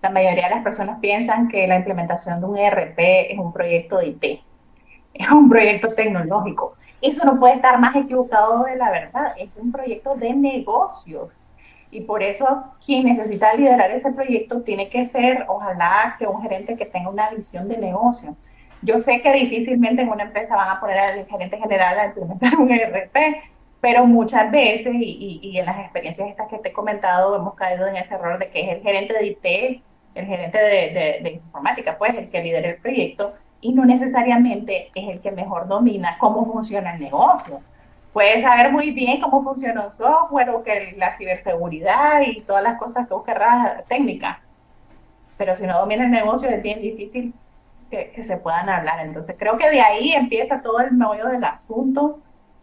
la 0.01 0.10
mayoría 0.10 0.45
de 0.45 0.55
las 0.55 0.63
personas 0.63 1.00
piensan 1.00 1.48
que 1.48 1.67
la 1.67 1.75
implementación 1.75 2.39
de 2.39 2.48
un 2.48 2.57
ERP 2.57 2.98
es 2.98 3.38
un 3.38 3.53
proyecto 3.53 3.98
de 3.98 4.07
IT, 4.07 4.24
es 5.13 5.31
un 5.31 5.50
proyecto 5.50 5.89
tecnológico. 5.89 6.75
Eso 7.01 7.25
no 7.25 7.39
puede 7.39 7.55
estar 7.55 7.79
más 7.79 7.95
equivocado 7.95 8.63
de 8.63 8.75
la 8.75 8.91
verdad, 8.91 9.33
es 9.38 9.50
un 9.55 9.71
proyecto 9.71 10.15
de 10.15 10.33
negocios. 10.33 11.41
Y 11.91 12.01
por 12.01 12.24
eso 12.24 12.63
quien 12.83 13.05
necesita 13.05 13.53
liderar 13.53 13.91
ese 13.91 14.12
proyecto 14.13 14.62
tiene 14.62 14.89
que 14.89 15.05
ser, 15.05 15.45
ojalá, 15.48 16.15
que 16.17 16.25
un 16.25 16.41
gerente 16.41 16.77
que 16.77 16.86
tenga 16.86 17.10
una 17.10 17.29
visión 17.31 17.67
de 17.67 17.77
negocio 17.77 18.36
Yo 18.81 18.98
sé 18.98 19.21
que 19.21 19.31
difícilmente 19.33 20.01
en 20.01 20.10
una 20.10 20.24
empresa 20.24 20.55
van 20.55 20.69
a 20.69 20.79
poner 20.79 20.98
al 20.98 21.25
gerente 21.27 21.57
general 21.57 22.00
a 22.00 22.05
implementar 22.07 22.55
un 22.55 22.71
ERP, 22.71 23.15
pero 23.81 24.05
muchas 24.05 24.51
veces, 24.51 24.93
y, 24.93 25.39
y, 25.41 25.57
en 25.57 25.65
las 25.65 25.79
experiencias 25.79 26.29
estas 26.29 26.47
que 26.47 26.59
te 26.59 26.69
he 26.69 26.73
comentado, 26.73 27.35
hemos 27.35 27.55
caído 27.55 27.88
en 27.88 27.95
ese 27.95 28.13
error 28.13 28.38
de 28.38 28.50
que 28.50 28.61
es 28.61 28.69
el 28.77 28.83
gerente 28.83 29.13
de 29.15 29.25
IT, 29.25 29.81
el 30.13 30.25
gerente 30.27 30.57
de, 30.59 31.19
de, 31.23 31.31
informática, 31.31 31.97
pues 31.97 32.13
el 32.15 32.29
que 32.29 32.43
lidera 32.43 32.69
el 32.69 32.77
proyecto, 32.77 33.33
y 33.59 33.73
no 33.73 33.83
necesariamente 33.85 34.91
es 34.93 35.09
el 35.09 35.19
que 35.19 35.31
mejor 35.31 35.67
domina 35.67 36.17
cómo 36.19 36.45
funciona 36.45 36.93
el 36.93 37.01
negocio. 37.01 37.61
Puede 38.13 38.41
saber 38.41 38.71
muy 38.71 38.91
bien 38.91 39.19
cómo 39.19 39.43
funciona 39.43 39.85
un 39.85 39.91
software 39.91 40.51
o 40.51 40.63
que 40.63 40.93
la 40.97 41.15
ciberseguridad 41.17 42.21
y 42.21 42.41
todas 42.41 42.63
las 42.63 42.77
cosas 42.77 43.07
que 43.07 43.13
busca 43.15 43.83
técnica, 43.88 44.41
pero 45.38 45.55
si 45.55 45.65
no 45.65 45.79
domina 45.79 46.03
el 46.03 46.11
negocio 46.11 46.50
es 46.50 46.61
bien 46.61 46.81
difícil 46.81 47.33
que, 47.89 48.11
que 48.11 48.23
se 48.23 48.38
puedan 48.38 48.69
hablar. 48.69 49.03
Entonces 49.05 49.35
creo 49.39 49.57
que 49.57 49.69
de 49.71 49.81
ahí 49.81 50.11
empieza 50.11 50.61
todo 50.61 50.81
el 50.81 50.91
meollo 50.91 51.29
del 51.29 51.43
asunto 51.43 52.19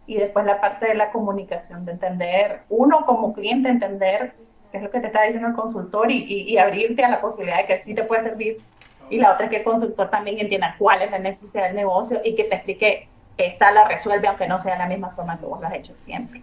y 0.09 0.17
después 0.17 0.47
la 0.47 0.59
parte 0.59 0.87
de 0.87 0.95
la 0.95 1.13
comunicación, 1.13 1.85
de 1.85 1.93
entender, 1.93 2.63
uno 2.71 3.05
como 3.05 3.35
cliente, 3.35 3.69
entender 3.69 4.33
qué 4.73 4.79
es 4.79 4.83
lo 4.83 4.91
que 4.91 5.01
te 5.01 5.09
está 5.09 5.25
diciendo 5.25 5.49
el 5.49 5.55
consultor 5.55 6.11
y, 6.11 6.25
y, 6.25 6.57
abrirte 6.57 7.05
a 7.05 7.11
la 7.11 7.21
posibilidad 7.21 7.59
de 7.59 7.67
que 7.67 7.83
sí 7.83 7.95
te 7.95 8.05
puede 8.05 8.23
servir. 8.23 8.57
Y 9.11 9.19
la 9.19 9.35
otra 9.35 9.45
es 9.45 9.51
que 9.51 9.59
el 9.59 9.65
consultor 9.65 10.09
también 10.09 10.39
entienda 10.39 10.75
cuál 10.79 11.03
es 11.03 11.11
la 11.11 11.19
necesidad 11.19 11.65
del 11.65 11.77
negocio 11.77 12.23
y 12.25 12.35
que 12.35 12.45
te 12.45 12.55
explique 12.55 13.07
esta 13.37 13.71
la 13.71 13.87
resuelve, 13.87 14.29
aunque 14.29 14.49
no 14.49 14.59
sea 14.59 14.79
la 14.79 14.87
misma 14.87 15.11
forma 15.11 15.39
que 15.39 15.45
vos 15.45 15.61
lo 15.61 15.67
has 15.67 15.75
hecho 15.75 15.95
siempre. 15.95 16.41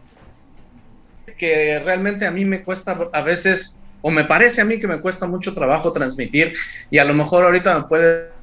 Que 1.35 1.81
realmente 1.83 2.27
a 2.27 2.31
mí 2.31 2.45
me 2.45 2.63
cuesta 2.63 2.95
a 3.11 3.21
veces, 3.21 3.79
o 4.03 4.11
me 4.11 4.25
parece 4.25 4.61
a 4.61 4.65
mí 4.65 4.79
que 4.79 4.87
me 4.87 5.01
cuesta 5.01 5.25
mucho 5.25 5.55
trabajo 5.55 5.91
transmitir, 5.91 6.53
y 6.91 6.99
a 6.99 7.03
lo 7.03 7.15
mejor 7.15 7.43
ahorita 7.43 7.79
me 7.79 7.85
puede 7.85 8.34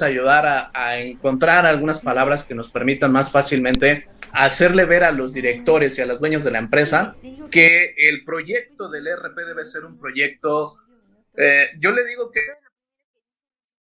ayudar 0.00 0.70
a, 0.72 0.98
encontrar 0.98 1.66
algunas 1.66 2.00
palabras 2.00 2.44
que 2.44 2.54
nos 2.54 2.70
permitan 2.70 3.12
más 3.12 3.30
fácilmente 3.30 4.08
hacerle 4.32 4.86
ver 4.86 5.04
a 5.04 5.12
los 5.12 5.34
directores 5.34 5.98
y 5.98 6.00
a 6.00 6.06
los 6.06 6.20
dueños 6.20 6.44
de 6.44 6.50
la 6.50 6.58
empresa 6.58 7.14
que 7.50 7.94
el 7.98 8.24
proyecto 8.24 8.88
del 8.88 9.06
ERP 9.06 9.36
debe 9.36 9.64
ser 9.64 9.84
un 9.84 9.98
proyecto, 9.98 10.78
eh, 11.36 11.66
yo 11.78 11.92
le 11.92 12.04
digo 12.06 12.30
que 12.30 12.40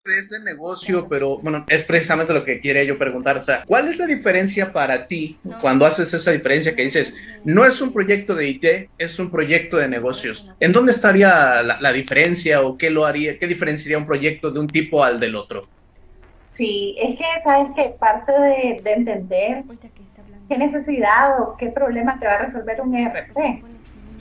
es 0.06 0.30
de 0.30 0.40
negocio, 0.40 1.06
pero 1.10 1.38
bueno, 1.40 1.66
es 1.68 1.84
precisamente 1.84 2.34
lo 2.34 2.46
que 2.46 2.62
quiere 2.62 2.86
yo 2.86 2.98
preguntar. 2.98 3.38
O 3.38 3.44
sea, 3.44 3.66
¿cuál 3.66 3.90
es 3.90 3.98
la 3.98 4.08
diferencia 4.08 4.72
para 4.72 5.06
ti 5.06 5.38
cuando 5.60 5.86
haces 5.86 6.14
esa 6.14 6.32
diferencia 6.32 6.74
que 6.74 6.84
dices, 6.84 7.14
no 7.44 7.66
es 7.66 7.82
un 7.82 7.92
proyecto 7.92 8.34
de 8.34 8.48
IT, 8.48 8.66
es 8.98 9.20
un 9.20 9.30
proyecto 9.30 9.76
de 9.76 9.90
negocios? 9.90 10.50
¿En 10.62 10.72
dónde 10.72 10.94
estaría 10.94 11.62
la, 11.62 11.82
la 11.82 11.92
diferencia 11.92 12.62
o 12.62 12.78
qué 12.78 12.90
lo 12.90 13.06
haría, 13.06 13.38
qué 13.38 13.48
diferenciaría 13.48 13.98
un 13.98 14.06
proyecto 14.06 14.50
de 14.50 14.60
un 14.62 14.68
tipo 14.68 15.04
al 15.04 15.20
del 15.20 15.36
otro? 15.36 15.68
Sí, 16.50 16.96
es 17.00 17.18
que 17.18 17.26
sabes 17.44 17.72
que 17.76 17.90
parte 18.00 18.32
de, 18.32 18.82
entender 18.86 19.64
qué 20.48 20.58
necesidad 20.58 21.42
o 21.42 21.58
qué 21.58 21.68
problema 21.68 22.18
te 22.20 22.26
va 22.26 22.34
a 22.34 22.38
resolver 22.40 22.82
un 22.82 22.96
ERP. 22.96 23.64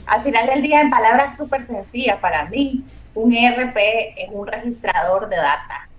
Al 0.05 0.23
final 0.23 0.47
del 0.47 0.61
día, 0.61 0.81
en 0.81 0.89
palabras 0.89 1.35
súper 1.35 1.63
sencillas, 1.63 2.19
para 2.19 2.45
mí, 2.45 2.83
un 3.15 3.33
ERP 3.33 3.77
es 4.17 4.29
un 4.31 4.47
registrador 4.47 5.29
de 5.29 5.37
data. 5.37 5.89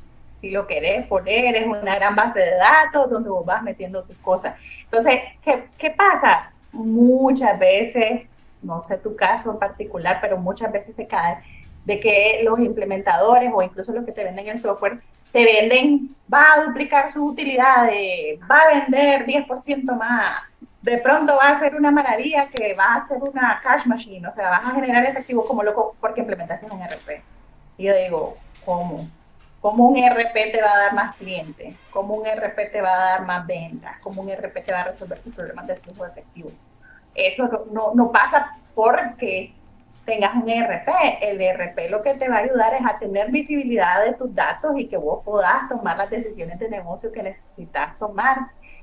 Si 0.41 0.51
lo 0.51 0.67
querés 0.67 1.07
poner, 1.07 1.57
es 1.57 1.67
una 1.67 1.97
gran 1.97 2.15
base 2.15 2.39
de 2.39 2.55
datos 2.57 3.11
donde 3.11 3.29
vos 3.29 3.45
vas 3.45 3.63
metiendo 3.63 4.05
tus 4.05 4.17
cosas. 4.19 4.55
Entonces, 4.85 5.21
¿qué, 5.43 5.65
qué 5.77 5.91
pasa? 5.91 6.53
Muchas 6.71 7.59
veces, 7.59 8.23
no 8.63 8.81
sé 8.81 8.99
tu 8.99 9.17
caso 9.17 9.51
en 9.51 9.59
particular, 9.59 10.19
pero 10.21 10.39
muchas 10.39 10.71
veces 10.71 10.95
se 10.95 11.07
cae 11.07 11.39
de 11.85 11.99
que 11.99 12.41
los 12.45 12.61
implementadores 12.61 13.51
o 13.53 13.63
incluso 13.63 13.93
los 13.93 14.05
que 14.05 14.13
te 14.13 14.23
venden 14.23 14.47
el 14.47 14.59
software 14.59 15.01
te 15.33 15.45
venden, 15.45 16.15
va 16.33 16.55
a 16.55 16.65
duplicar 16.65 17.11
sus 17.11 17.33
utilidades, 17.33 18.39
va 18.51 18.61
a 18.61 18.81
vender 18.81 19.27
10% 19.27 19.97
más, 19.97 20.43
de 20.83 20.99
pronto 20.99 21.37
va 21.37 21.51
a 21.51 21.59
ser 21.59 21.75
una 21.75 21.91
maravilla 21.91 22.49
que 22.49 22.75
va 22.75 22.95
a 22.95 23.07
ser 23.07 23.19
una 23.19 23.61
cash 23.63 23.87
machine, 23.87 24.27
o 24.27 24.35
sea, 24.35 24.51
vas 24.51 24.65
a 24.65 24.75
generar 24.75 25.05
efectivo 25.05 25.47
como 25.47 25.63
loco 25.63 25.97
porque 26.01 26.21
implementaste 26.21 26.67
un 26.67 26.83
RP. 26.83 27.23
Y 27.77 27.85
yo 27.85 27.97
digo, 27.97 28.37
¿cómo? 28.65 29.09
¿Cómo 29.61 29.89
un 29.89 29.97
RP 29.99 30.53
te 30.53 30.63
va 30.63 30.73
a 30.73 30.79
dar 30.79 30.95
más 30.95 31.17
clientes? 31.17 31.75
¿Cómo 31.91 32.15
un 32.15 32.27
RP 32.27 32.71
te 32.71 32.81
va 32.81 32.95
a 32.95 32.99
dar 33.11 33.27
más 33.27 33.47
ventas? 33.47 33.99
¿Cómo 34.01 34.23
un 34.23 34.31
RP 34.31 34.65
te 34.65 34.73
va 34.73 34.83
a 34.83 34.85
resolver 34.85 35.19
tus 35.19 35.35
problemas 35.35 35.67
de 35.67 35.77
flujo 35.77 36.07
efectivo? 36.07 36.53
Eso 37.15 37.67
no, 37.73 37.93
no 37.95 38.13
pasa 38.13 38.57
porque 38.75 39.53
tengas 40.09 40.35
un 40.35 40.49
ERP. 40.49 40.89
El 41.21 41.41
ERP 41.41 41.91
lo 41.91 42.03
que 42.03 42.15
te 42.15 42.29
va 42.29 42.37
a 42.37 42.39
ayudar 42.39 42.73
es 42.73 42.81
a 42.85 42.99
tener 42.99 43.31
visibilidad 43.31 44.03
de 44.05 44.15
tus 44.15 44.35
datos 44.35 44.73
y 44.79 44.89
que 44.89 44.97
vos 44.97 45.23
puedas 45.23 45.69
tomar 45.69 45.99
las 45.99 46.09
decisiones 46.09 46.59
de 46.59 46.71
negocio 46.71 47.13
que 47.13 47.23
necesitas 47.23 47.97
tomar. 47.99 48.39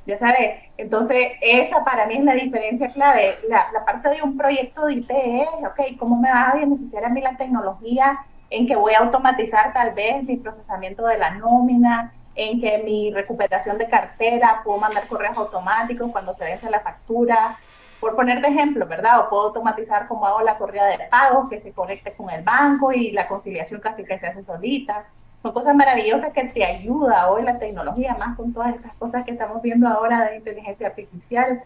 Ya 0.06 0.18
sabes, 0.18 0.62
entonces 0.78 1.32
esa 1.42 1.84
para 1.84 2.06
mí 2.06 2.18
es 2.18 2.24
la 2.24 2.36
diferencia 2.36 2.92
clave. 2.94 3.40
La, 3.50 3.66
la 3.74 3.84
parte 3.84 4.10
de 4.10 4.22
un 4.22 4.38
proyecto 4.38 4.86
de 4.86 4.94
IT 4.94 5.10
es, 5.10 5.48
ok, 5.66 5.98
¿cómo 5.98 6.16
me 6.16 6.30
va 6.30 6.52
a 6.52 6.56
beneficiar 6.56 7.04
a 7.04 7.10
mí 7.10 7.22
la 7.22 7.36
tecnología 7.36 8.20
en 8.52 8.68
que 8.68 8.76
voy 8.76 8.94
a 8.94 9.00
automatizar 9.00 9.74
tal 9.74 9.96
vez 9.96 10.24
mi 10.24 10.38
procesamiento 10.38 11.08
de 11.08 11.18
la 11.18 11.32
nómina, 11.32 12.14
en 12.36 12.62
que 12.62 12.84
mi 12.84 13.12
recuperación 13.12 13.80
de 13.80 13.88
cartera, 13.88 14.62
puedo 14.64 14.78
mandar 14.78 15.08
correos 15.08 15.38
automáticos 15.38 16.12
cuando 16.12 16.34
se 16.34 16.44
vence 16.44 16.70
la 16.70 16.82
factura, 16.82 17.58
por 18.06 18.16
poner 18.16 18.40
de 18.40 18.50
ejemplo, 18.50 18.86
¿verdad? 18.86 19.22
O 19.22 19.30
puedo 19.30 19.44
automatizar 19.46 20.08
como 20.08 20.28
hago 20.28 20.42
la 20.42 20.60
corrida 20.60 20.86
de 20.86 21.00
pagos, 21.10 21.50
que 21.50 21.60
se 21.60 21.72
conecte 21.72 22.14
con 22.14 22.30
el 22.30 22.44
banco 22.44 22.92
y 22.92 23.10
la 23.10 23.28
conciliación 23.28 23.82
casi 23.82 24.04
que 24.04 24.20
se 24.20 24.28
hace 24.28 24.44
solita. 24.44 25.06
Son 25.42 25.52
cosas 25.52 25.76
maravillosas 25.76 26.32
que 26.32 26.44
te 26.44 26.64
ayuda 26.64 27.32
hoy 27.32 27.42
la 27.42 27.58
tecnología, 27.58 28.16
más 28.16 28.38
con 28.38 28.54
todas 28.54 28.76
estas 28.76 28.94
cosas 28.98 29.26
que 29.26 29.32
estamos 29.32 29.60
viendo 29.64 29.88
ahora 29.88 30.26
de 30.26 30.36
inteligencia 30.36 30.86
artificial. 30.86 31.64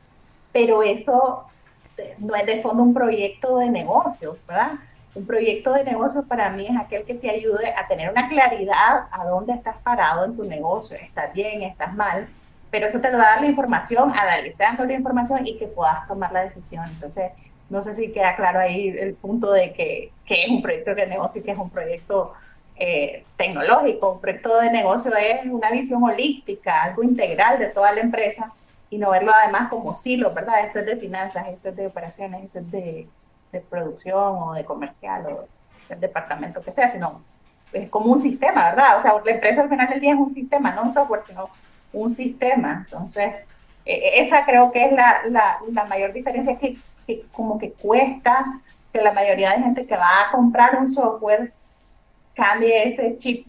Pero 0.54 0.82
eso 0.82 1.44
no 2.20 2.34
es 2.36 2.46
de 2.46 2.62
fondo 2.62 2.84
un 2.84 2.94
proyecto 2.94 3.58
de 3.58 3.70
negocios, 3.70 4.38
¿verdad? 4.48 4.76
Un 5.16 5.26
proyecto 5.26 5.74
de 5.74 5.84
negocios 5.84 6.24
para 6.26 6.50
mí 6.52 6.68
es 6.68 6.78
aquel 6.80 7.04
que 7.04 7.16
te 7.16 7.30
ayude 7.30 7.74
a 7.74 7.86
tener 7.86 8.10
una 8.10 8.30
claridad 8.30 9.08
a 9.12 9.26
dónde 9.26 9.52
estás 9.52 9.76
parado 9.84 10.24
en 10.24 10.38
tu 10.38 10.46
negocio. 10.46 10.96
¿Estás 10.96 11.34
bien? 11.34 11.64
¿Estás 11.64 11.94
mal? 11.94 12.30
Pero 12.72 12.88
eso 12.88 13.00
te 13.00 13.12
lo 13.12 13.18
va 13.18 13.24
a 13.24 13.30
dar 13.32 13.42
la 13.42 13.48
información, 13.48 14.12
analizando 14.12 14.86
la 14.86 14.94
información 14.94 15.46
y 15.46 15.58
que 15.58 15.68
puedas 15.68 16.08
tomar 16.08 16.32
la 16.32 16.44
decisión. 16.44 16.86
Entonces, 16.88 17.32
no 17.70 17.82
sé 17.84 17.94
si 17.94 18.12
queda 18.12 18.36
claro 18.36 18.60
ahí 18.60 18.90
el 18.90 19.14
punto 19.16 19.52
de 19.52 19.74
que, 19.74 20.12
que 20.26 20.44
es 20.44 20.50
un 20.50 20.62
proyecto 20.62 20.96
de 20.96 21.08
negocio 21.08 21.42
y 21.42 21.44
que 21.44 21.52
es 21.52 21.58
un 21.58 21.70
proyecto 21.70 22.34
eh, 22.76 23.24
tecnológico. 23.38 24.14
Un 24.14 24.22
proyecto 24.22 24.60
de 24.60 24.72
negocio 24.72 25.16
es 25.16 25.46
una 25.46 25.72
visión 25.72 26.04
holística, 26.04 26.84
algo 26.84 27.04
integral 27.04 27.60
de 27.60 27.68
toda 27.68 27.92
la 27.92 28.02
empresa 28.02 28.52
y 28.90 28.98
no 28.98 29.12
verlo 29.12 29.32
además 29.34 29.70
como 29.70 29.96
silos, 29.96 30.34
¿verdad? 30.34 30.66
Esto 30.66 30.80
es 30.80 30.86
de 30.86 30.98
finanzas, 30.98 31.48
esto 31.48 31.70
es 31.70 31.76
de 31.76 31.88
operaciones, 31.88 32.44
esto 32.44 32.60
es 32.60 32.72
de, 32.72 33.08
de 33.52 33.60
producción 33.62 34.36
o 34.42 34.54
de 34.54 34.66
comercial 34.66 35.26
o 35.28 35.48
del 35.90 36.00
departamento 36.00 36.62
que 36.62 36.72
sea, 36.72 36.90
sino 36.90 37.22
es 37.72 37.90
como 37.90 38.12
un 38.12 38.20
sistema, 38.20 38.70
¿verdad? 38.70 38.98
O 38.98 39.02
sea, 39.02 39.14
la 39.24 39.32
empresa 39.32 39.62
al 39.62 39.70
final 39.70 39.90
del 39.90 40.00
día 40.00 40.14
es 40.14 40.20
un 40.20 40.34
sistema, 40.34 40.72
no 40.72 40.84
un 40.84 40.94
software, 40.94 41.24
sino 41.24 41.50
un 41.94 42.10
sistema. 42.10 42.86
Entonces, 42.86 43.34
e, 43.86 43.94
e, 43.94 44.22
esa 44.22 44.46
creo 44.46 44.72
que 44.72 44.86
es 44.86 44.92
la, 44.92 45.22
la, 45.30 45.58
la 45.72 45.86
mayor 45.86 46.14
diferencia, 46.14 46.58
que, 46.58 46.78
que, 47.06 47.24
como 47.32 47.58
que 47.60 47.72
cuesta 47.72 48.46
que 48.92 49.02
la 49.02 49.14
mayoría 49.14 49.52
de 49.52 49.64
gente 49.64 49.86
que 49.86 49.96
va 49.96 50.28
a 50.28 50.32
comprar 50.32 50.78
un 50.80 50.88
software 50.90 51.52
cambie 52.34 52.90
ese 52.90 53.18
chip, 53.18 53.46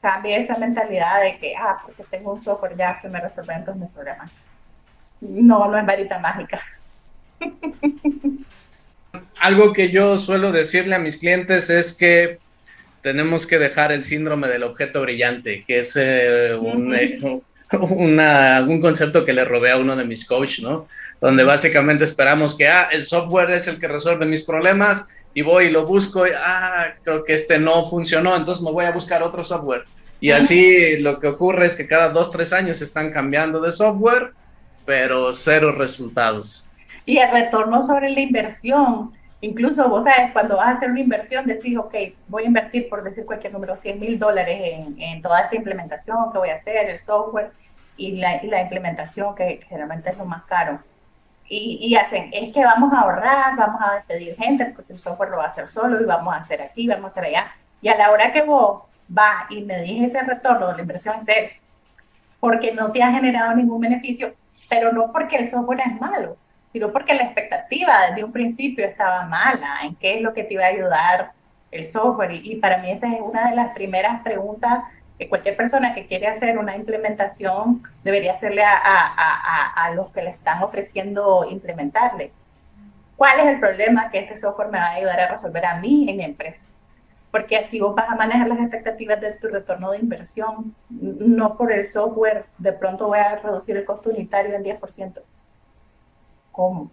cambie 0.00 0.36
esa 0.36 0.56
mentalidad 0.58 1.22
de 1.22 1.38
que, 1.38 1.54
ah, 1.56 1.78
porque 1.84 2.04
tengo 2.10 2.34
un 2.34 2.40
software 2.40 2.76
ya 2.76 2.98
se 3.00 3.08
me 3.08 3.20
resuelven 3.20 3.64
todos 3.64 3.78
mis 3.78 3.90
problemas. 3.90 4.30
No, 5.20 5.68
no 5.70 5.78
es 5.78 5.86
varita 5.86 6.18
mágica. 6.18 6.60
Algo 9.40 9.72
que 9.72 9.90
yo 9.90 10.18
suelo 10.18 10.52
decirle 10.52 10.94
a 10.94 10.98
mis 10.98 11.16
clientes 11.16 11.70
es 11.70 11.92
que 11.92 12.38
tenemos 13.02 13.46
que 13.46 13.58
dejar 13.58 13.92
el 13.92 14.04
síndrome 14.04 14.48
del 14.48 14.64
objeto 14.64 15.00
brillante, 15.02 15.64
que 15.64 15.78
es 15.78 15.96
eh, 15.96 16.54
un, 16.54 16.92
una, 17.90 18.56
algún 18.56 18.80
concepto 18.80 19.24
que 19.24 19.32
le 19.32 19.44
robé 19.44 19.70
a 19.70 19.76
uno 19.76 19.96
de 19.96 20.04
mis 20.04 20.26
coaches, 20.26 20.62
¿no? 20.62 20.88
Donde 21.20 21.44
básicamente 21.44 22.04
esperamos 22.04 22.56
que, 22.56 22.68
ah, 22.68 22.88
el 22.92 23.04
software 23.04 23.50
es 23.50 23.66
el 23.66 23.80
que 23.80 23.88
resuelve 23.88 24.26
mis 24.26 24.44
problemas 24.44 25.08
y 25.34 25.42
voy 25.42 25.66
y 25.66 25.70
lo 25.70 25.86
busco 25.86 26.26
y, 26.26 26.30
ah, 26.36 26.94
creo 27.02 27.24
que 27.24 27.34
este 27.34 27.58
no 27.58 27.88
funcionó, 27.88 28.36
entonces 28.36 28.62
me 28.62 28.70
voy 28.70 28.84
a 28.84 28.92
buscar 28.92 29.22
otro 29.22 29.42
software. 29.42 29.84
Y 30.18 30.30
así 30.30 30.96
lo 30.98 31.20
que 31.20 31.28
ocurre 31.28 31.66
es 31.66 31.74
que 31.74 31.86
cada 31.86 32.08
dos, 32.08 32.30
tres 32.30 32.52
años 32.52 32.80
están 32.80 33.12
cambiando 33.12 33.60
de 33.60 33.70
software, 33.70 34.32
pero 34.86 35.32
cero 35.32 35.72
resultados. 35.72 36.66
Y 37.04 37.18
el 37.18 37.30
retorno 37.30 37.82
sobre 37.82 38.10
la 38.10 38.20
inversión. 38.20 39.12
Incluso 39.40 39.88
vos 39.88 40.04
sabes, 40.04 40.32
cuando 40.32 40.56
vas 40.56 40.66
a 40.66 40.70
hacer 40.70 40.90
una 40.90 41.00
inversión, 41.00 41.46
decís, 41.46 41.76
ok, 41.76 41.94
voy 42.28 42.44
a 42.44 42.46
invertir, 42.46 42.88
por 42.88 43.02
decir 43.02 43.26
cualquier 43.26 43.52
número, 43.52 43.76
100 43.76 44.00
mil 44.00 44.18
dólares 44.18 44.58
en, 44.62 45.00
en, 45.00 45.22
toda 45.22 45.40
esta 45.40 45.56
implementación 45.56 46.32
que 46.32 46.38
voy 46.38 46.48
a 46.48 46.54
hacer, 46.54 46.88
el 46.88 46.98
software 46.98 47.52
y 47.96 48.12
la, 48.12 48.42
y 48.42 48.48
la 48.48 48.62
implementación, 48.62 49.34
que 49.34 49.60
generalmente 49.68 50.10
es 50.10 50.16
lo 50.16 50.24
más 50.24 50.44
caro. 50.44 50.80
Y, 51.48 51.78
y, 51.80 51.94
hacen, 51.96 52.30
es 52.32 52.52
que 52.52 52.64
vamos 52.64 52.92
a 52.92 53.00
ahorrar, 53.02 53.56
vamos 53.56 53.80
a 53.84 53.94
despedir 53.96 54.36
gente 54.36 54.72
porque 54.74 54.94
el 54.94 54.98
software 54.98 55.30
lo 55.30 55.36
va 55.36 55.44
a 55.44 55.48
hacer 55.48 55.68
solo 55.68 56.00
y 56.00 56.04
vamos 56.04 56.34
a 56.34 56.38
hacer 56.38 56.62
aquí, 56.62 56.88
vamos 56.88 57.04
a 57.04 57.08
hacer 57.08 57.24
allá. 57.24 57.46
Y 57.82 57.88
a 57.88 57.96
la 57.96 58.10
hora 58.10 58.32
que 58.32 58.42
vos 58.42 58.82
va 59.16 59.46
y 59.50 59.62
me 59.62 59.82
dice 59.82 60.06
ese 60.06 60.22
retorno 60.22 60.68
de 60.68 60.74
la 60.74 60.80
inversión 60.80 61.16
es 61.16 61.22
cero, 61.24 61.48
porque 62.40 62.72
no 62.72 62.90
te 62.90 63.02
ha 63.02 63.12
generado 63.12 63.54
ningún 63.54 63.80
beneficio, 63.80 64.34
pero 64.68 64.92
no 64.92 65.12
porque 65.12 65.36
el 65.36 65.46
software 65.46 65.80
es 65.80 66.00
malo, 66.00 66.36
sino 66.76 66.92
porque 66.92 67.14
la 67.14 67.22
expectativa 67.22 68.08
desde 68.10 68.22
un 68.22 68.32
principio 68.32 68.84
estaba 68.84 69.24
mala, 69.24 69.78
en 69.82 69.94
qué 69.94 70.16
es 70.16 70.20
lo 70.20 70.34
que 70.34 70.44
te 70.44 70.52
iba 70.52 70.64
a 70.64 70.68
ayudar 70.68 71.32
el 71.70 71.86
software. 71.86 72.32
Y, 72.32 72.56
para 72.56 72.76
mí 72.76 72.90
esa 72.90 73.10
es 73.10 73.18
una 73.18 73.48
de 73.48 73.56
las 73.56 73.72
primeras 73.72 74.20
preguntas 74.20 74.84
que 75.18 75.26
cualquier 75.26 75.56
persona 75.56 75.94
que 75.94 76.06
quiere 76.06 76.26
hacer 76.26 76.58
una 76.58 76.76
implementación 76.76 77.82
debería 78.04 78.32
hacerle 78.34 78.62
a, 78.62 78.76
a, 78.76 79.86
a, 79.86 79.94
los 79.94 80.10
que 80.10 80.20
le 80.22 80.28
están 80.28 80.62
ofreciendo 80.62 81.46
implementarle. 81.50 82.30
¿Cuál 83.16 83.40
es 83.40 83.46
el 83.46 83.58
problema 83.58 84.10
que 84.10 84.18
este 84.18 84.36
software 84.36 84.68
me 84.68 84.78
va 84.78 84.88
a 84.88 84.96
ayudar 84.96 85.18
a 85.18 85.28
resolver 85.28 85.64
a 85.64 85.78
mí 85.80 86.10
en 86.10 86.18
mi 86.18 86.24
empresa? 86.24 86.66
Porque 87.30 87.56
así 87.56 87.80
vos 87.80 87.94
vas 87.94 88.10
a 88.10 88.16
manejar 88.16 88.48
las 88.48 88.58
expectativas 88.58 89.18
de 89.22 89.32
tu 89.32 89.48
retorno 89.48 89.92
de 89.92 89.98
inversión. 90.00 90.74
No 90.90 91.56
por 91.56 91.72
el 91.72 91.88
software, 91.88 92.44
de 92.58 92.74
pronto 92.74 93.06
voy 93.06 93.20
a 93.20 93.36
reducir 93.36 93.78
el 93.78 93.86
costo 93.86 94.10
unitario 94.10 94.54
en 94.54 94.62
10%. 94.62 95.22
¿Cómo? 96.56 96.90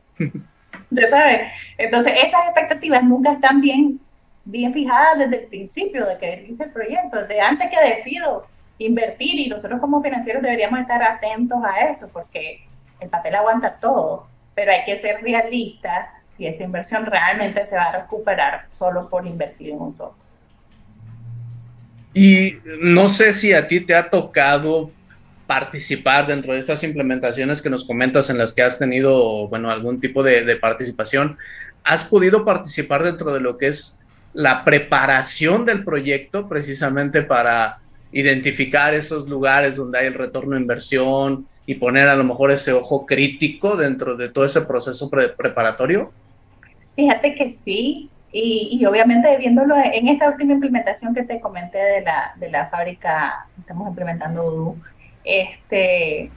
¿Ya 0.91 1.09
sabes? 1.09 1.53
Entonces, 1.77 2.13
esas 2.17 2.45
expectativas 2.45 3.03
nunca 3.03 3.31
están 3.31 3.61
bien 3.61 3.99
bien 4.45 4.73
fijada 4.73 5.15
desde 5.15 5.43
el 5.43 5.47
principio 5.47 6.05
de 6.05 6.17
que 6.17 6.47
hice 6.49 6.65
el 6.65 6.71
proyecto, 6.71 7.19
desde 7.21 7.39
antes 7.39 7.69
que 7.69 7.89
decido 7.89 8.45
invertir 8.77 9.39
y 9.39 9.47
nosotros 9.47 9.79
como 9.79 10.01
financieros 10.01 10.41
deberíamos 10.41 10.79
estar 10.81 11.01
atentos 11.01 11.59
a 11.63 11.89
eso 11.89 12.09
porque 12.11 12.65
el 12.99 13.09
papel 13.09 13.35
aguanta 13.35 13.77
todo, 13.79 14.27
pero 14.55 14.71
hay 14.71 14.83
que 14.85 14.97
ser 14.97 15.21
realistas 15.21 16.09
si 16.35 16.47
esa 16.47 16.63
inversión 16.63 17.05
realmente 17.05 17.65
se 17.65 17.75
va 17.75 17.83
a 17.83 18.01
recuperar 18.01 18.65
solo 18.69 19.09
por 19.09 19.25
invertir 19.25 19.69
en 19.69 19.79
un 19.79 19.91
software. 19.91 20.23
Y 22.13 22.57
no 22.81 23.07
sé 23.07 23.33
si 23.33 23.53
a 23.53 23.67
ti 23.67 23.79
te 23.79 23.95
ha 23.95 24.09
tocado 24.09 24.91
participar 25.47 26.25
dentro 26.25 26.53
de 26.53 26.59
estas 26.59 26.83
implementaciones 26.83 27.61
que 27.61 27.69
nos 27.69 27.85
comentas 27.85 28.29
en 28.29 28.37
las 28.37 28.53
que 28.53 28.61
has 28.61 28.79
tenido, 28.79 29.47
bueno, 29.47 29.69
algún 29.69 29.99
tipo 29.99 30.23
de, 30.23 30.55
participación. 30.55 31.37
¿Has 31.83 32.05
podido 32.05 32.45
participar 32.45 33.03
dentro 33.03 33.33
de 33.33 33.39
lo 33.39 33.57
que 33.57 33.67
es 33.67 33.99
la 34.33 34.63
preparación 34.63 35.65
del 35.65 35.83
proyecto 35.83 36.47
precisamente 36.47 37.21
para 37.23 37.79
identificar 38.11 38.93
esos 38.93 39.27
lugares 39.27 39.75
donde 39.75 39.99
hay 39.99 40.07
el 40.07 40.13
retorno 40.13 40.55
de 40.55 40.61
inversión 40.61 41.45
y 41.65 41.75
poner 41.75 42.07
a 42.07 42.15
lo 42.15 42.23
mejor 42.23 42.51
ese 42.51 42.71
ojo 42.71 43.05
crítico 43.05 43.75
dentro 43.75 44.15
de 44.15 44.29
todo 44.29 44.45
ese 44.45 44.61
proceso 44.61 45.09
preparatorio? 45.09 46.11
Fíjate 46.95 47.35
que 47.35 47.49
sí, 47.49 48.09
y, 48.31 48.83
obviamente 48.85 49.37
viéndolo 49.37 49.75
en 49.77 50.07
esta 50.07 50.29
última 50.29 50.53
implementación 50.53 51.13
que 51.13 51.23
te 51.23 51.39
comenté 51.39 51.77
de 51.77 52.01
la, 52.01 52.33
de 52.35 52.49
la 52.49 52.67
fábrica, 52.67 53.45
estamos 53.59 53.87
implementando 53.89 54.75
este, 55.23 56.31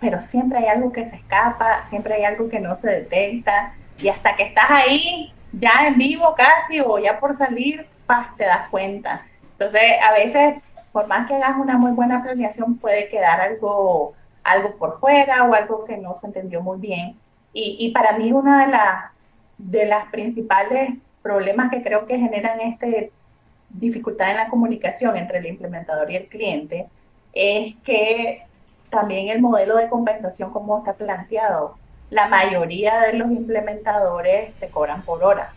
pero 0.00 0.20
siempre 0.20 0.58
hay 0.58 0.66
algo 0.66 0.92
que 0.92 1.06
se 1.06 1.16
escapa, 1.16 1.84
siempre 1.84 2.14
hay 2.14 2.24
algo 2.24 2.48
que 2.48 2.60
no 2.60 2.76
se 2.76 2.88
detecta, 2.88 3.74
y 3.98 4.08
hasta 4.08 4.36
que 4.36 4.44
estás 4.44 4.70
ahí, 4.70 5.32
ya 5.52 5.86
en 5.86 5.96
vivo 5.96 6.34
casi 6.36 6.80
o 6.80 6.98
ya 6.98 7.18
por 7.18 7.34
salir, 7.34 7.86
te 8.36 8.44
das 8.44 8.68
cuenta. 8.70 9.26
Entonces, 9.52 9.82
a 10.02 10.12
veces, 10.12 10.62
por 10.92 11.06
más 11.06 11.26
que 11.26 11.34
hagas 11.34 11.56
una 11.58 11.78
muy 11.78 11.92
buena 11.92 12.22
planeación, 12.22 12.78
puede 12.78 13.08
quedar 13.08 13.40
algo, 13.40 14.14
algo 14.44 14.76
por 14.76 15.00
fuera 15.00 15.44
o 15.44 15.54
algo 15.54 15.84
que 15.84 15.96
no 15.96 16.14
se 16.14 16.26
entendió 16.26 16.60
muy 16.60 16.78
bien. 16.78 17.16
Y, 17.52 17.76
y 17.80 17.90
para 17.92 18.16
mí, 18.18 18.32
una 18.32 18.66
de, 18.66 18.72
las 18.72 19.10
de 19.58 19.86
las 19.86 20.08
principales 20.10 20.94
problemas 21.22 21.70
que 21.70 21.82
creo 21.82 22.06
que 22.06 22.18
generan 22.18 22.60
este 22.60 23.10
dificultad 23.70 24.30
en 24.30 24.36
la 24.36 24.48
comunicación 24.48 25.16
entre 25.16 25.38
el 25.38 25.46
implementador 25.46 26.10
y 26.10 26.16
el 26.16 26.28
cliente 26.28 26.86
es 27.36 27.74
que 27.84 28.42
también 28.90 29.28
el 29.28 29.42
modelo 29.42 29.76
de 29.76 29.88
compensación 29.88 30.52
como 30.52 30.78
está 30.78 30.94
planteado 30.94 31.76
la 32.10 32.28
mayoría 32.28 33.00
de 33.00 33.14
los 33.14 33.30
implementadores 33.30 34.54
te 34.54 34.68
cobran 34.68 35.02
por 35.02 35.22
hora. 35.22 35.52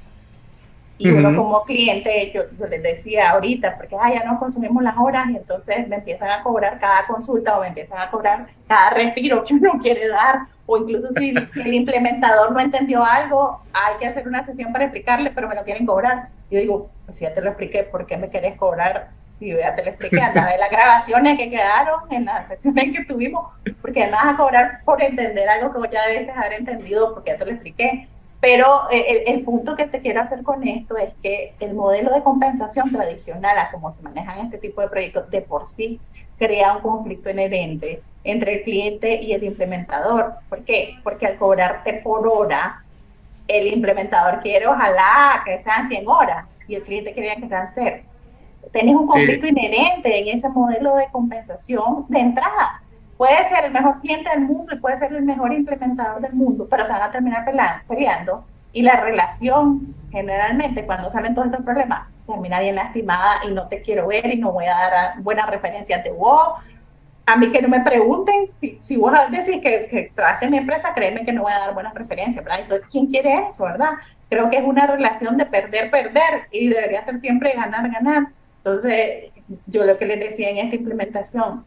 Y 0.97 1.09
uno 1.11 1.33
como 1.33 1.63
cliente, 1.63 2.29
yo, 2.33 2.43
les 2.67 2.83
decía 2.83 3.29
ahorita, 3.29 3.77
porque 3.77 3.95
ah, 3.97 4.13
ya 4.13 4.25
no 4.25 4.37
consumimos 4.37 4.83
las 4.83 4.97
horas 4.97 5.29
y 5.29 5.37
entonces 5.37 5.87
me 5.87 5.95
empiezan 5.95 6.29
a 6.29 6.43
cobrar 6.43 6.77
cada 6.77 7.07
consulta 7.07 7.57
o 7.57 7.61
me 7.61 7.67
empiezan 7.67 8.01
a 8.01 8.11
cobrar 8.11 8.47
cada 8.67 8.89
respiro 8.89 9.45
que 9.45 9.53
uno 9.53 9.79
quiere 9.81 10.09
dar, 10.09 10.39
o 10.65 10.77
incluso 10.77 11.09
si, 11.13 11.33
si 11.53 11.61
el 11.61 11.73
implementador 11.73 12.51
no 12.51 12.59
entendió 12.59 13.05
algo, 13.05 13.61
hay 13.71 13.97
que 13.99 14.07
hacer 14.07 14.27
una 14.27 14.45
sesión 14.45 14.73
para 14.73 14.85
explicarle, 14.85 15.31
pero 15.31 15.47
me 15.47 15.55
lo 15.55 15.63
quieren 15.63 15.85
cobrar. 15.85 16.27
Yo 16.51 16.59
digo, 16.59 16.89
pues 17.05 17.17
si 17.17 17.23
ya 17.23 17.33
te 17.33 17.41
lo 17.41 17.47
expliqué, 17.47 17.83
¿por 17.83 18.05
qué 18.05 18.17
me 18.17 18.29
querés 18.29 18.57
cobrar 18.57 19.07
si 19.39 19.55
ya 19.55 19.73
te 19.73 19.83
lo 19.83 19.91
expliqué, 19.91 20.19
anda 20.19 20.47
de 20.47 20.57
las 20.57 20.69
grabaciones 20.69 21.37
que 21.37 21.49
quedaron 21.49 22.01
en 22.11 22.25
las 22.25 22.47
sesiones 22.47 22.93
que 22.93 23.05
tuvimos, 23.05 23.47
porque 23.81 24.09
vas 24.09 24.25
a 24.25 24.35
cobrar 24.35 24.81
por 24.83 25.01
entender 25.01 25.47
algo 25.47 25.71
que 25.71 25.77
vos 25.77 25.89
ya 25.89 26.05
debes 26.07 26.29
haber 26.35 26.53
entendido, 26.53 27.13
porque 27.13 27.31
ya 27.31 27.37
te 27.37 27.45
lo 27.45 27.51
expliqué. 27.51 28.07
Pero 28.41 28.89
eh, 28.91 29.23
el, 29.27 29.43
punto 29.43 29.75
que 29.75 29.85
te 29.85 29.99
quiero 29.99 30.21
hacer 30.21 30.43
con 30.43 30.65
esto 30.65 30.95
es 30.97 31.13
que 31.21 31.53
el 31.59 31.73
modelo 31.73 32.13
de 32.13 32.21
compensación 32.21 32.91
tradicional, 32.91 33.57
a 33.57 33.71
cómo 33.71 33.91
se 33.91 34.01
manejan 34.01 34.45
este 34.45 34.57
tipo 34.57 34.81
de 34.81 34.87
proyectos, 34.87 35.29
de 35.29 35.41
por 35.41 35.65
sí 35.67 35.99
crea 36.37 36.75
un 36.75 36.81
conflicto 36.81 37.29
inherente 37.29 38.01
entre 38.23 38.55
el 38.55 38.63
cliente 38.63 39.21
y 39.21 39.33
el 39.33 39.43
implementador. 39.43 40.35
¿Por 40.47 40.63
qué? 40.63 40.95
Porque 41.03 41.27
al 41.27 41.37
cobrarte 41.37 41.93
por 41.95 42.27
hora, 42.27 42.83
el 43.47 43.67
implementador 43.67 44.41
quiere 44.41 44.67
ojalá 44.67 45.41
que 45.43 45.59
sean 45.59 45.87
100 45.87 46.07
horas 46.07 46.45
y 46.67 46.75
el 46.75 46.83
cliente 46.83 47.13
quería 47.13 47.35
que 47.35 47.47
sean 47.47 47.69
0 47.73 48.03
tenés 48.71 48.95
un 48.95 49.07
conflicto 49.07 49.47
inherente 49.47 50.19
en 50.19 50.37
ese 50.37 50.49
modelo 50.49 50.95
de 50.95 51.07
compensación 51.11 52.05
de 52.07 52.19
entrada. 52.19 52.81
Puede 53.17 53.49
ser 53.49 53.65
el 53.65 53.71
mejor 53.71 53.99
cliente 53.99 54.29
del 54.29 54.41
mundo 54.41 54.73
y 54.73 54.79
puede 54.79 54.97
ser 54.97 55.11
el 55.13 55.23
mejor 55.23 55.51
implementador 55.53 56.21
del 56.21 56.33
mundo, 56.33 56.67
pero 56.69 56.85
se 56.85 56.91
van 56.91 57.01
a 57.01 57.11
terminar 57.11 57.45
peleando 57.87 58.45
y 58.71 58.83
la 58.83 58.97
relación, 58.97 59.95
generalmente, 60.11 60.85
cuando 60.85 61.09
salen 61.09 61.33
todos 61.33 61.47
estos 61.47 61.65
problemas, 61.65 62.07
termina 62.27 62.59
bien 62.59 62.75
lastimada 62.75 63.39
y 63.45 63.51
no 63.51 63.67
te 63.67 63.81
quiero 63.81 64.07
ver 64.07 64.27
y 64.27 64.37
no 64.37 64.51
voy 64.51 64.65
a 64.65 64.75
dar 64.75 65.21
buenas 65.21 65.49
referencias 65.49 66.03
de 66.03 66.11
vos. 66.11 66.59
A 67.25 67.35
mí 67.35 67.51
que 67.51 67.61
no 67.61 67.67
me 67.67 67.81
pregunten, 67.81 68.49
si, 68.59 68.79
si 68.83 68.95
vos 68.95 69.11
decís 69.31 69.61
que, 69.61 69.87
que 69.87 70.11
trabajaste 70.13 70.45
en 70.45 70.51
mi 70.51 70.57
empresa, 70.57 70.93
créeme 70.93 71.25
que 71.25 71.33
no 71.33 71.43
voy 71.43 71.51
a 71.51 71.59
dar 71.59 71.73
buenas 71.73 71.93
referencias, 71.93 72.43
¿verdad? 72.43 72.61
Entonces, 72.61 72.87
¿quién 72.91 73.07
quiere 73.07 73.47
eso, 73.49 73.63
verdad? 73.63 73.91
Creo 74.29 74.49
que 74.49 74.57
es 74.57 74.63
una 74.63 74.85
relación 74.85 75.37
de 75.37 75.45
perder, 75.45 75.89
perder 75.89 76.47
y 76.51 76.69
debería 76.69 77.03
ser 77.03 77.19
siempre 77.19 77.53
ganar, 77.53 77.89
ganar. 77.89 78.27
Entonces, 78.69 79.31
yo 79.65 79.83
lo 79.83 79.97
que 79.97 80.05
les 80.05 80.19
decía 80.19 80.51
en 80.51 80.57
esta 80.57 80.75
implementación, 80.75 81.65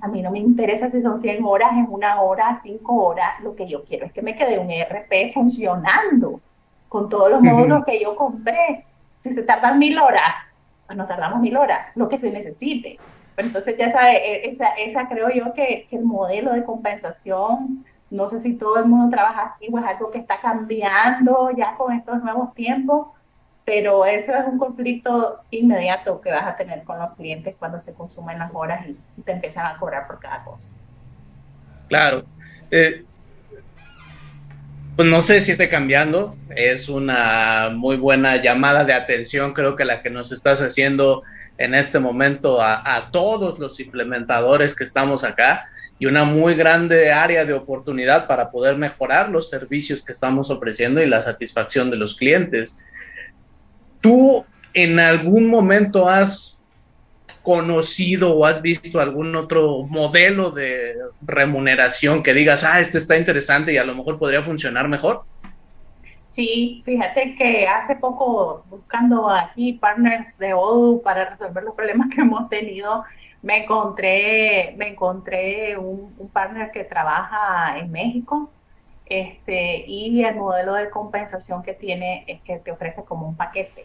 a 0.00 0.08
mí 0.08 0.22
no 0.22 0.32
me 0.32 0.40
interesa 0.40 0.90
si 0.90 1.00
son 1.00 1.16
100 1.16 1.44
horas, 1.44 1.70
en 1.72 1.86
una 1.88 2.20
hora, 2.20 2.58
5 2.60 2.94
horas, 2.94 3.40
lo 3.44 3.54
que 3.54 3.68
yo 3.68 3.84
quiero 3.84 4.06
es 4.06 4.12
que 4.12 4.22
me 4.22 4.36
quede 4.36 4.58
un 4.58 4.68
ERP 4.68 5.32
funcionando 5.32 6.40
con 6.88 7.08
todos 7.08 7.30
los 7.30 7.40
módulos 7.40 7.84
que 7.84 8.00
yo 8.02 8.16
compré. 8.16 8.84
Si 9.20 9.30
se 9.30 9.44
tardan 9.44 9.78
mil 9.78 9.96
horas, 10.00 10.34
pues 10.86 10.98
nos 10.98 11.06
tardamos 11.06 11.40
mil 11.40 11.56
horas, 11.56 11.86
lo 11.94 12.08
que 12.08 12.18
se 12.18 12.28
necesite. 12.30 12.98
Pero 13.36 13.46
entonces 13.46 13.78
ya 13.78 13.92
sabe, 13.92 14.16
e, 14.16 14.50
esa, 14.50 14.70
esa 14.70 15.08
creo 15.08 15.30
yo 15.30 15.54
que, 15.54 15.86
que, 15.88 15.96
el 15.96 16.04
modelo 16.04 16.52
de 16.52 16.64
compensación, 16.64 17.84
no 18.10 18.28
sé 18.28 18.40
si 18.40 18.54
todo 18.54 18.78
el 18.78 18.86
mundo 18.86 19.10
trabaja 19.10 19.42
así 19.42 19.68
o 19.72 19.78
es 19.78 19.84
algo 19.84 20.10
que 20.10 20.18
está 20.18 20.40
cambiando 20.40 21.50
ya 21.56 21.76
con 21.76 21.92
estos 21.92 22.20
nuevos 22.20 22.52
tiempos, 22.54 23.06
pero 23.64 24.04
eso 24.04 24.34
es 24.34 24.46
un 24.46 24.58
conflicto 24.58 25.40
inmediato 25.50 26.20
que 26.20 26.30
vas 26.30 26.46
a 26.46 26.56
tener 26.56 26.82
con 26.82 26.98
los 26.98 27.14
clientes 27.14 27.54
cuando 27.58 27.80
se 27.80 27.94
consumen 27.94 28.38
las 28.38 28.50
horas 28.52 28.86
y 28.88 29.22
te 29.22 29.32
empiezan 29.32 29.66
a 29.66 29.78
cobrar 29.78 30.06
por 30.06 30.18
cada 30.18 30.44
cosa. 30.44 30.68
Claro. 31.88 32.24
Eh, 32.70 33.04
pues 34.96 35.08
no 35.08 35.22
sé 35.22 35.40
si 35.40 35.52
esté 35.52 35.68
cambiando, 35.68 36.36
es 36.54 36.88
una 36.88 37.70
muy 37.72 37.96
buena 37.96 38.36
llamada 38.42 38.84
de 38.84 38.92
atención, 38.92 39.54
creo 39.54 39.74
que 39.76 39.84
la 39.84 40.02
que 40.02 40.10
nos 40.10 40.32
estás 40.32 40.60
haciendo 40.60 41.22
en 41.56 41.74
este 41.74 41.98
momento 41.98 42.60
a, 42.60 42.96
a 42.96 43.10
todos 43.10 43.58
los 43.58 43.78
implementadores 43.80 44.74
que 44.74 44.84
estamos 44.84 45.24
acá 45.24 45.66
y 45.98 46.06
una 46.06 46.24
muy 46.24 46.54
grande 46.54 47.12
área 47.12 47.44
de 47.44 47.52
oportunidad 47.52 48.26
para 48.26 48.50
poder 48.50 48.76
mejorar 48.76 49.28
los 49.28 49.48
servicios 49.48 50.04
que 50.04 50.10
estamos 50.10 50.50
ofreciendo 50.50 51.00
y 51.00 51.06
la 51.06 51.22
satisfacción 51.22 51.90
de 51.90 51.96
los 51.96 52.16
clientes. 52.16 52.76
¿Tú 54.02 54.44
en 54.74 55.00
algún 55.00 55.48
momento 55.48 56.08
has 56.08 56.62
conocido 57.42 58.36
o 58.36 58.44
has 58.44 58.60
visto 58.60 59.00
algún 59.00 59.34
otro 59.34 59.84
modelo 59.84 60.50
de 60.50 60.94
remuneración 61.22 62.22
que 62.22 62.34
digas, 62.34 62.64
ah, 62.64 62.80
este 62.80 62.98
está 62.98 63.16
interesante 63.16 63.72
y 63.72 63.78
a 63.78 63.84
lo 63.84 63.94
mejor 63.94 64.18
podría 64.18 64.42
funcionar 64.42 64.88
mejor? 64.88 65.22
Sí, 66.30 66.82
fíjate 66.84 67.36
que 67.36 67.66
hace 67.66 67.96
poco 67.96 68.64
buscando 68.68 69.30
aquí 69.30 69.74
partners 69.74 70.36
de 70.38 70.52
ODU 70.52 71.00
para 71.02 71.30
resolver 71.30 71.62
los 71.62 71.74
problemas 71.74 72.08
que 72.12 72.20
hemos 72.22 72.48
tenido, 72.48 73.04
me 73.40 73.64
encontré, 73.64 74.74
me 74.76 74.88
encontré 74.88 75.78
un, 75.78 76.14
un 76.18 76.28
partner 76.28 76.70
que 76.70 76.84
trabaja 76.84 77.78
en 77.78 77.90
México 77.90 78.50
este, 79.06 79.84
y 79.86 80.24
el 80.24 80.36
modelo 80.36 80.74
de 80.74 80.88
compensación 80.88 81.62
que 81.62 81.74
tiene 81.74 82.24
es 82.26 82.40
que 82.40 82.58
te 82.58 82.72
ofrece 82.72 83.04
como 83.04 83.28
un 83.28 83.36
paquete. 83.36 83.84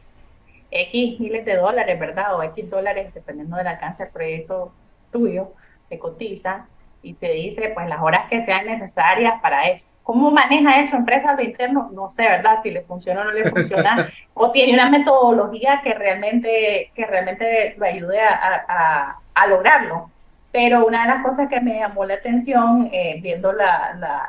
X 0.72 1.20
miles 1.20 1.46
de 1.46 1.56
dólares, 1.56 2.00
¿verdad? 2.00 2.36
O 2.36 2.44
X 2.44 2.70
dólares, 2.70 3.14
dependiendo 3.14 3.58
del 3.58 3.68
alcance 3.68 4.04
del 4.04 4.12
proyecto 4.12 4.74
tuyo, 5.12 5.54
te 5.90 5.98
cotiza 6.00 6.68
y 7.02 7.14
te 7.14 7.32
dice 7.32 7.72
pues 7.74 7.88
las 7.88 8.02
horas 8.02 8.30
que 8.30 8.42
sean 8.42 8.66
necesarias 8.66 9.40
para 9.42 9.70
eso. 9.70 9.86
¿Cómo 10.04 10.32
maneja 10.32 10.80
eso 10.80 10.96
empresa 10.96 11.36
de 11.36 11.44
interno? 11.44 11.90
No 11.94 12.08
sé, 12.10 12.24
¿verdad? 12.24 12.60
Si 12.64 12.72
le 12.72 12.82
funciona 12.82 13.22
o 13.22 13.24
no 13.26 13.32
le 13.32 13.50
funciona. 13.50 14.10
o 14.34 14.52
tiene 14.52 14.74
una 14.74 14.90
metodología 14.90 15.82
que 15.84 15.94
realmente, 15.94 16.92
que 16.96 17.06
realmente 17.06 17.76
lo 17.78 17.86
ayude 17.86 18.22
a, 18.22 18.66
a, 18.68 19.20
a 19.34 19.48
lograrlo. 19.48 20.10
Pero 20.58 20.88
una 20.88 21.04
de 21.04 21.10
las 21.10 21.24
cosas 21.24 21.50
que 21.50 21.62
me 21.62 21.76
llamó 21.76 22.04
la 22.04 22.15
atención, 22.15 22.89
eh, 22.91 23.20
viendo 23.22 23.54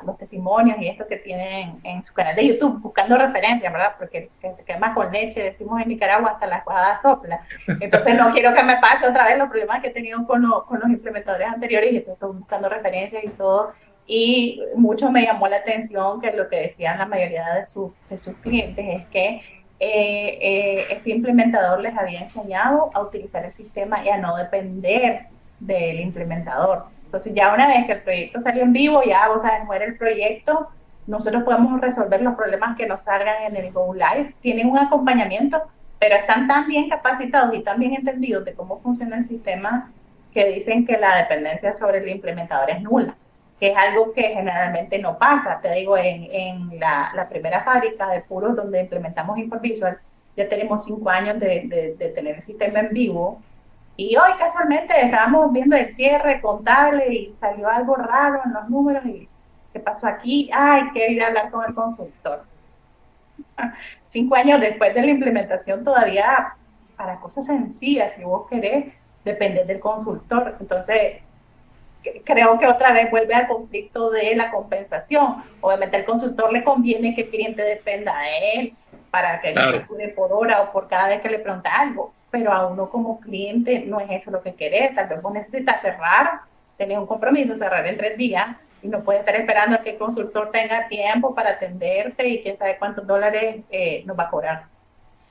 los 0.05 0.19
testimonios 0.19 0.77
y 0.79 0.89
esto 0.89 1.07
que 1.07 1.17
tienen 1.17 1.81
en 1.83 2.03
su 2.03 2.13
canal 2.13 2.37
de 2.37 2.49
YouTube, 2.49 2.83
buscando 2.83 3.17
referencias, 3.17 3.73
¿verdad? 3.73 3.93
Porque 3.97 4.29
se 4.43 4.63
quema 4.65 4.93
con 4.93 5.11
leche, 5.11 5.43
decimos 5.43 5.81
en 5.81 5.89
Nicaragua, 5.89 6.33
hasta 6.33 6.47
la 6.47 6.59
espada 6.59 7.01
sopla. 7.01 7.41
Entonces 7.81 8.15
no 8.15 8.31
quiero 8.35 8.53
que 8.55 8.63
me 8.63 8.77
pase 8.77 9.09
otra 9.09 9.25
vez 9.25 9.39
los 9.39 9.49
problemas 9.49 9.81
que 9.81 9.87
he 9.87 9.91
tenido 9.91 10.27
con, 10.27 10.45
con 10.67 10.81
los 10.81 10.91
implementadores 10.91 11.49
anteriores 11.49 11.93
y 11.93 11.97
estoy 11.97 12.35
buscando 12.35 12.69
referencias 12.69 13.25
y 13.25 13.29
todo. 13.29 13.73
Y 14.07 14.61
mucho 14.77 15.11
me 15.11 15.25
llamó 15.25 15.49
la 15.49 15.57
atención 15.57 16.21
que 16.21 16.33
lo 16.33 16.51
que 16.51 16.57
decían 16.57 16.99
la 16.99 17.07
mayoría 17.07 17.55
de, 17.55 17.61
de 18.11 18.19
sus 18.19 18.37
clientes 18.43 18.85
es 18.87 19.07
que 19.07 19.41
eh, 19.81 20.39
eh, 20.43 20.87
este 20.91 21.09
implementador 21.09 21.81
les 21.81 21.97
había 21.97 22.21
enseñado 22.21 22.91
a 22.93 23.01
utilizar 23.01 23.47
el 23.47 23.55
sistema 23.55 24.05
y 24.05 24.11
a 24.11 24.19
no 24.19 24.37
depender 24.37 25.29
del 25.61 26.01
implementador. 26.01 26.87
Entonces 27.05 27.33
ya 27.35 27.55
una 27.55 27.67
vez 27.67 27.87
que 27.87 27.93
el 27.93 28.03
proyecto 28.03 28.41
salió 28.41 28.63
en 28.63 28.73
vivo, 28.73 29.03
ya 29.03 29.29
vos 29.29 29.43
sabes, 29.43 29.65
muere 29.65 29.87
el 29.87 29.97
proyecto, 29.97 30.69
nosotros 31.07 31.43
podemos 31.43 31.81
resolver 31.81 32.21
los 32.21 32.35
problemas 32.35 32.77
que 32.77 32.87
nos 32.87 33.01
salgan 33.01 33.45
en 33.45 33.57
el 33.57 33.73
Go 33.73 33.95
Live. 33.95 34.35
Tienen 34.43 34.69
un 34.69 34.79
acompañamiento, 34.79 35.63
pero 35.99 36.17
están 36.17 36.47
tan 36.47 36.67
bien 36.67 36.91
capacitados 36.91 37.55
y 37.55 37.63
tan 37.63 37.79
bien 37.81 37.95
entendidos 37.95 38.45
de 38.45 38.53
cómo 38.53 38.79
funciona 38.81 39.17
el 39.17 39.25
sistema 39.25 39.91
que 40.35 40.51
dicen 40.51 40.87
que 40.87 40.99
la 40.99 41.17
dependencia 41.17 41.73
sobre 41.73 41.99
el 41.99 42.09
implementador 42.11 42.71
es 42.71 42.83
nula, 42.83 43.17
que 43.59 43.71
es 43.71 43.77
algo 43.77 44.13
que 44.13 44.23
generalmente 44.23 44.99
no 44.99 45.17
pasa. 45.17 45.61
Te 45.63 45.73
digo, 45.73 45.97
en, 45.97 46.29
en 46.31 46.79
la, 46.79 47.27
primera 47.31 47.65
fábrica 47.65 48.11
de 48.11 48.21
puros 48.21 48.55
donde 48.55 48.83
implementamos 48.83 49.39
InfoVisual, 49.39 49.99
ya 50.37 50.47
tenemos 50.47 50.85
cinco 50.85 51.09
años 51.09 51.41
de, 51.41 51.95
de 51.99 52.09
tener 52.11 52.37
el 52.37 52.43
sistema 52.43 52.81
en 52.81 52.91
vivo 52.91 53.41
y 53.99 54.17
hoy 54.17 54.31
casualmente 54.39 54.95
estábamos 54.97 55.53
viendo 55.53 55.75
el 55.75 55.93
cierre 55.93 56.41
contable 56.41 57.13
y 57.13 57.35
salió 57.41 57.69
algo 57.69 57.97
raro 57.97 58.41
en 58.45 58.53
los 58.53 58.71
números 58.71 59.05
y 59.05 59.29
¿qué 59.73 59.81
pasó 59.81 60.07
aquí? 60.07 60.49
Ay, 60.55 60.85
que 60.95 61.11
ir 61.11 61.21
a 61.21 61.27
hablar 61.27 61.51
con 61.51 61.65
el 61.67 61.75
consultor. 61.75 62.45
Cinco 64.07 64.37
años 64.37 64.61
después 64.61 64.95
de 64.95 65.01
la 65.01 65.09
implementación 65.09 65.83
todavía 65.83 66.55
para 66.97 67.19
cosas 67.19 67.47
sencillas, 67.47 68.13
si 68.13 68.23
vos 68.23 68.47
querés, 68.49 68.95
depende 69.25 69.65
del 69.65 69.81
consultor. 69.81 70.55
Entonces, 70.61 71.17
creo 72.25 72.57
que 72.57 72.69
otra 72.69 72.93
vez 72.93 73.11
vuelve 73.11 73.35
al 73.35 73.49
conflicto 73.49 74.11
de 74.11 74.37
la 74.37 74.53
compensación. 74.53 75.43
Obviamente 75.61 75.97
al 75.97 76.05
consultor 76.05 76.53
le 76.53 76.63
conviene 76.63 77.17
que 77.17 77.23
el 77.23 77.31
cliente 77.31 77.63
dependa 77.63 78.17
de 78.17 78.53
él 78.53 78.77
para 79.11 79.41
que 79.41 79.53
le 79.53 79.55
no 79.55 80.15
por 80.15 80.33
hora 80.33 80.63
o 80.63 80.71
por 80.71 80.87
cada 80.87 81.09
vez 81.09 81.21
que 81.21 81.31
le 81.31 81.41
pregunta 81.41 81.69
algo 81.75 82.13
pero 82.31 82.53
a 82.53 82.67
uno 82.67 82.89
como 82.91 83.21
cliente 83.21 83.81
no 83.81 84.01
es 84.01 84.11
eso 84.11 84.31
lo 84.31 84.43
que 84.43 84.55
querés. 84.55 84.95
Tal 84.95 85.09
vez 85.09 85.23
vos 85.23 85.33
necesitas 85.33 85.81
cerrar, 85.81 86.41
tener 86.77 86.99
un 86.99 87.07
compromiso, 87.07 87.57
cerrar 87.57 87.87
en 87.87 87.97
tres 87.97 88.17
días 88.17 88.57
y 88.83 88.89
no 88.89 89.03
puedes 89.03 89.21
estar 89.21 89.35
esperando 89.35 89.77
a 89.77 89.83
que 89.83 89.91
el 89.91 89.99
consultor 89.99 90.51
tenga 90.51 90.89
tiempo 90.89 91.35
para 91.35 91.51
atenderte 91.51 92.29
y 92.29 92.43
quién 92.43 92.57
sabe 92.57 92.79
cuántos 92.79 93.07
dólares 93.07 93.63
eh, 93.71 94.03
nos 94.07 94.19
va 94.19 94.25
a 94.25 94.31
cobrar. 94.31 94.65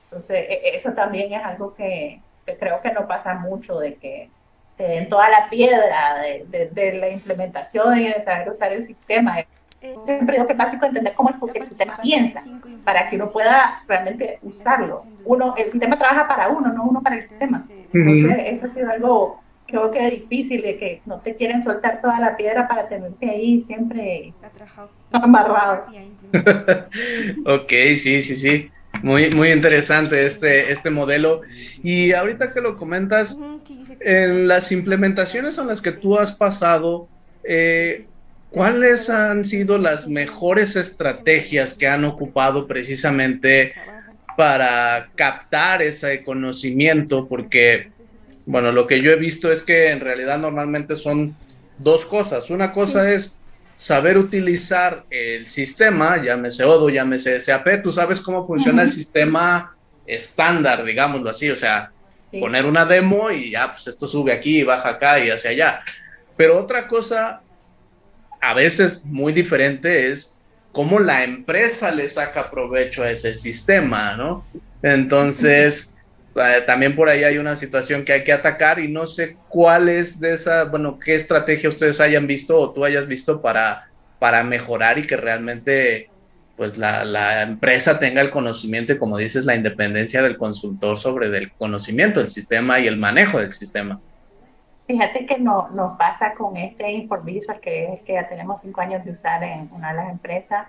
Entonces, 0.04 0.46
e, 0.48 0.54
e, 0.54 0.76
eso 0.76 0.92
también 0.92 1.32
es 1.32 1.44
algo 1.44 1.74
que, 1.74 2.20
creo 2.58 2.80
que 2.80 2.92
no 2.92 3.06
pasa 3.06 3.34
mucho, 3.34 3.78
de 3.78 3.94
que 3.94 4.30
te 4.76 4.84
den 4.84 5.08
toda 5.08 5.28
la 5.28 5.48
piedra 5.50 6.18
de, 6.20 6.70
de 6.70 6.92
la 6.94 7.08
implementación 7.08 7.98
y 7.98 8.08
de 8.08 8.22
saber 8.22 8.50
usar 8.50 8.72
el 8.72 8.84
sistema. 8.84 9.38
Siempre 9.80 10.36
digo 10.36 10.46
que 10.46 10.52
es 10.52 10.58
básico 10.58 10.86
entender 10.86 11.14
cómo 11.14 11.30
el, 11.30 11.64
sistema 11.64 11.98
piensa 12.02 12.42
para 12.84 13.08
que 13.08 13.16
uno 13.16 13.30
pueda 13.30 13.82
realmente 13.86 14.38
usarlo. 14.42 15.04
Uno, 15.24 15.54
el 15.56 15.70
sistema 15.70 15.98
trabaja 15.98 16.26
para 16.26 16.48
uno, 16.48 16.72
no 16.72 16.84
uno 16.84 17.02
para 17.02 17.16
el 17.16 17.28
sistema. 17.28 17.66
Entonces, 17.92 18.36
eso 18.46 18.66
ha 18.66 18.68
sido 18.70 18.90
algo 18.90 19.40
creo 19.68 19.90
que 19.90 20.06
es 20.06 20.12
difícil, 20.12 20.62
de 20.62 20.78
que 20.78 21.02
no 21.04 21.20
te 21.20 21.36
quieren 21.36 21.62
soltar 21.62 22.00
toda 22.00 22.18
la 22.18 22.36
piedra 22.36 22.66
para 22.66 22.88
tenerte 22.88 23.30
ahí 23.30 23.60
siempre 23.60 24.32
amarrado. 25.12 25.84
ok, 27.44 27.70
sí, 27.96 28.22
sí, 28.22 28.36
sí. 28.36 28.70
Muy, 29.02 29.30
muy 29.30 29.52
interesante 29.52 30.26
este, 30.26 30.72
este 30.72 30.90
modelo. 30.90 31.42
Y 31.82 32.12
ahorita 32.12 32.52
que 32.52 32.62
lo 32.62 32.76
comentas, 32.76 33.38
en 34.00 34.48
las 34.48 34.72
implementaciones 34.72 35.58
en 35.58 35.66
las 35.66 35.82
que 35.82 35.92
tú 35.92 36.18
has 36.18 36.32
pasado, 36.32 37.06
eh, 37.44 38.06
¿Cuáles 38.50 39.10
han 39.10 39.44
sido 39.44 39.76
las 39.76 40.08
mejores 40.08 40.76
estrategias 40.76 41.74
que 41.74 41.86
han 41.86 42.04
ocupado 42.04 42.66
precisamente 42.66 43.74
para 44.36 45.10
captar 45.14 45.82
ese 45.82 46.24
conocimiento? 46.24 47.28
Porque, 47.28 47.90
bueno, 48.46 48.72
lo 48.72 48.86
que 48.86 49.00
yo 49.00 49.10
he 49.10 49.16
visto 49.16 49.52
es 49.52 49.62
que 49.62 49.90
en 49.90 50.00
realidad 50.00 50.38
normalmente 50.38 50.96
son 50.96 51.36
dos 51.76 52.06
cosas. 52.06 52.48
Una 52.48 52.72
cosa 52.72 53.12
es 53.12 53.36
saber 53.76 54.16
utilizar 54.16 55.04
el 55.10 55.46
sistema, 55.48 56.22
llámese 56.22 56.64
Odoo, 56.64 56.88
llámese 56.88 57.38
SAP, 57.38 57.82
tú 57.82 57.92
sabes 57.92 58.20
cómo 58.20 58.46
funciona 58.46 58.82
el 58.82 58.90
sistema 58.90 59.76
estándar, 60.06 60.84
digámoslo 60.84 61.28
así, 61.28 61.50
o 61.50 61.54
sea, 61.54 61.92
poner 62.32 62.64
una 62.64 62.86
demo 62.86 63.30
y 63.30 63.50
ya, 63.50 63.72
pues 63.72 63.86
esto 63.86 64.06
sube 64.06 64.32
aquí, 64.32 64.62
baja 64.62 64.88
acá 64.88 65.22
y 65.22 65.30
hacia 65.30 65.50
allá. 65.50 65.82
Pero 66.36 66.58
otra 66.58 66.88
cosa 66.88 67.42
a 68.40 68.54
veces 68.54 69.04
muy 69.04 69.32
diferente 69.32 70.10
es 70.10 70.38
cómo 70.72 70.98
la 71.00 71.24
empresa 71.24 71.90
le 71.90 72.08
saca 72.08 72.50
provecho 72.50 73.02
a 73.02 73.10
ese 73.10 73.34
sistema, 73.34 74.16
¿no? 74.16 74.46
Entonces, 74.82 75.94
eh, 76.36 76.62
también 76.66 76.94
por 76.94 77.08
ahí 77.08 77.24
hay 77.24 77.38
una 77.38 77.56
situación 77.56 78.04
que 78.04 78.12
hay 78.12 78.24
que 78.24 78.32
atacar 78.32 78.78
y 78.78 78.88
no 78.88 79.06
sé 79.06 79.36
cuál 79.48 79.88
es 79.88 80.20
de 80.20 80.34
esa, 80.34 80.64
bueno, 80.64 80.98
qué 80.98 81.14
estrategia 81.14 81.68
ustedes 81.68 82.00
hayan 82.00 82.26
visto 82.26 82.60
o 82.60 82.72
tú 82.72 82.84
hayas 82.84 83.06
visto 83.06 83.42
para, 83.42 83.88
para 84.18 84.44
mejorar 84.44 84.98
y 84.98 85.06
que 85.06 85.16
realmente 85.16 86.10
pues 86.56 86.76
la, 86.76 87.04
la 87.04 87.42
empresa 87.42 88.00
tenga 88.00 88.20
el 88.20 88.30
conocimiento 88.30 88.92
y 88.92 88.98
como 88.98 89.16
dices, 89.16 89.44
la 89.44 89.54
independencia 89.54 90.22
del 90.22 90.36
consultor 90.36 90.98
sobre 90.98 91.26
el 91.36 91.52
conocimiento 91.52 92.18
del 92.18 92.28
sistema 92.28 92.80
y 92.80 92.88
el 92.88 92.96
manejo 92.96 93.38
del 93.38 93.52
sistema. 93.52 94.00
Fíjate 94.88 95.26
que 95.26 95.38
no, 95.38 95.68
nos 95.68 95.98
pasa 95.98 96.32
con 96.32 96.56
este 96.56 96.90
InfoVisual 96.90 97.60
que 97.60 97.92
es 97.92 98.02
que 98.04 98.14
ya 98.14 98.26
tenemos 98.26 98.62
cinco 98.62 98.80
años 98.80 99.04
de 99.04 99.10
usar 99.10 99.44
en 99.44 99.68
una 99.70 99.90
de 99.90 99.96
las 99.98 100.08
empresas. 100.08 100.66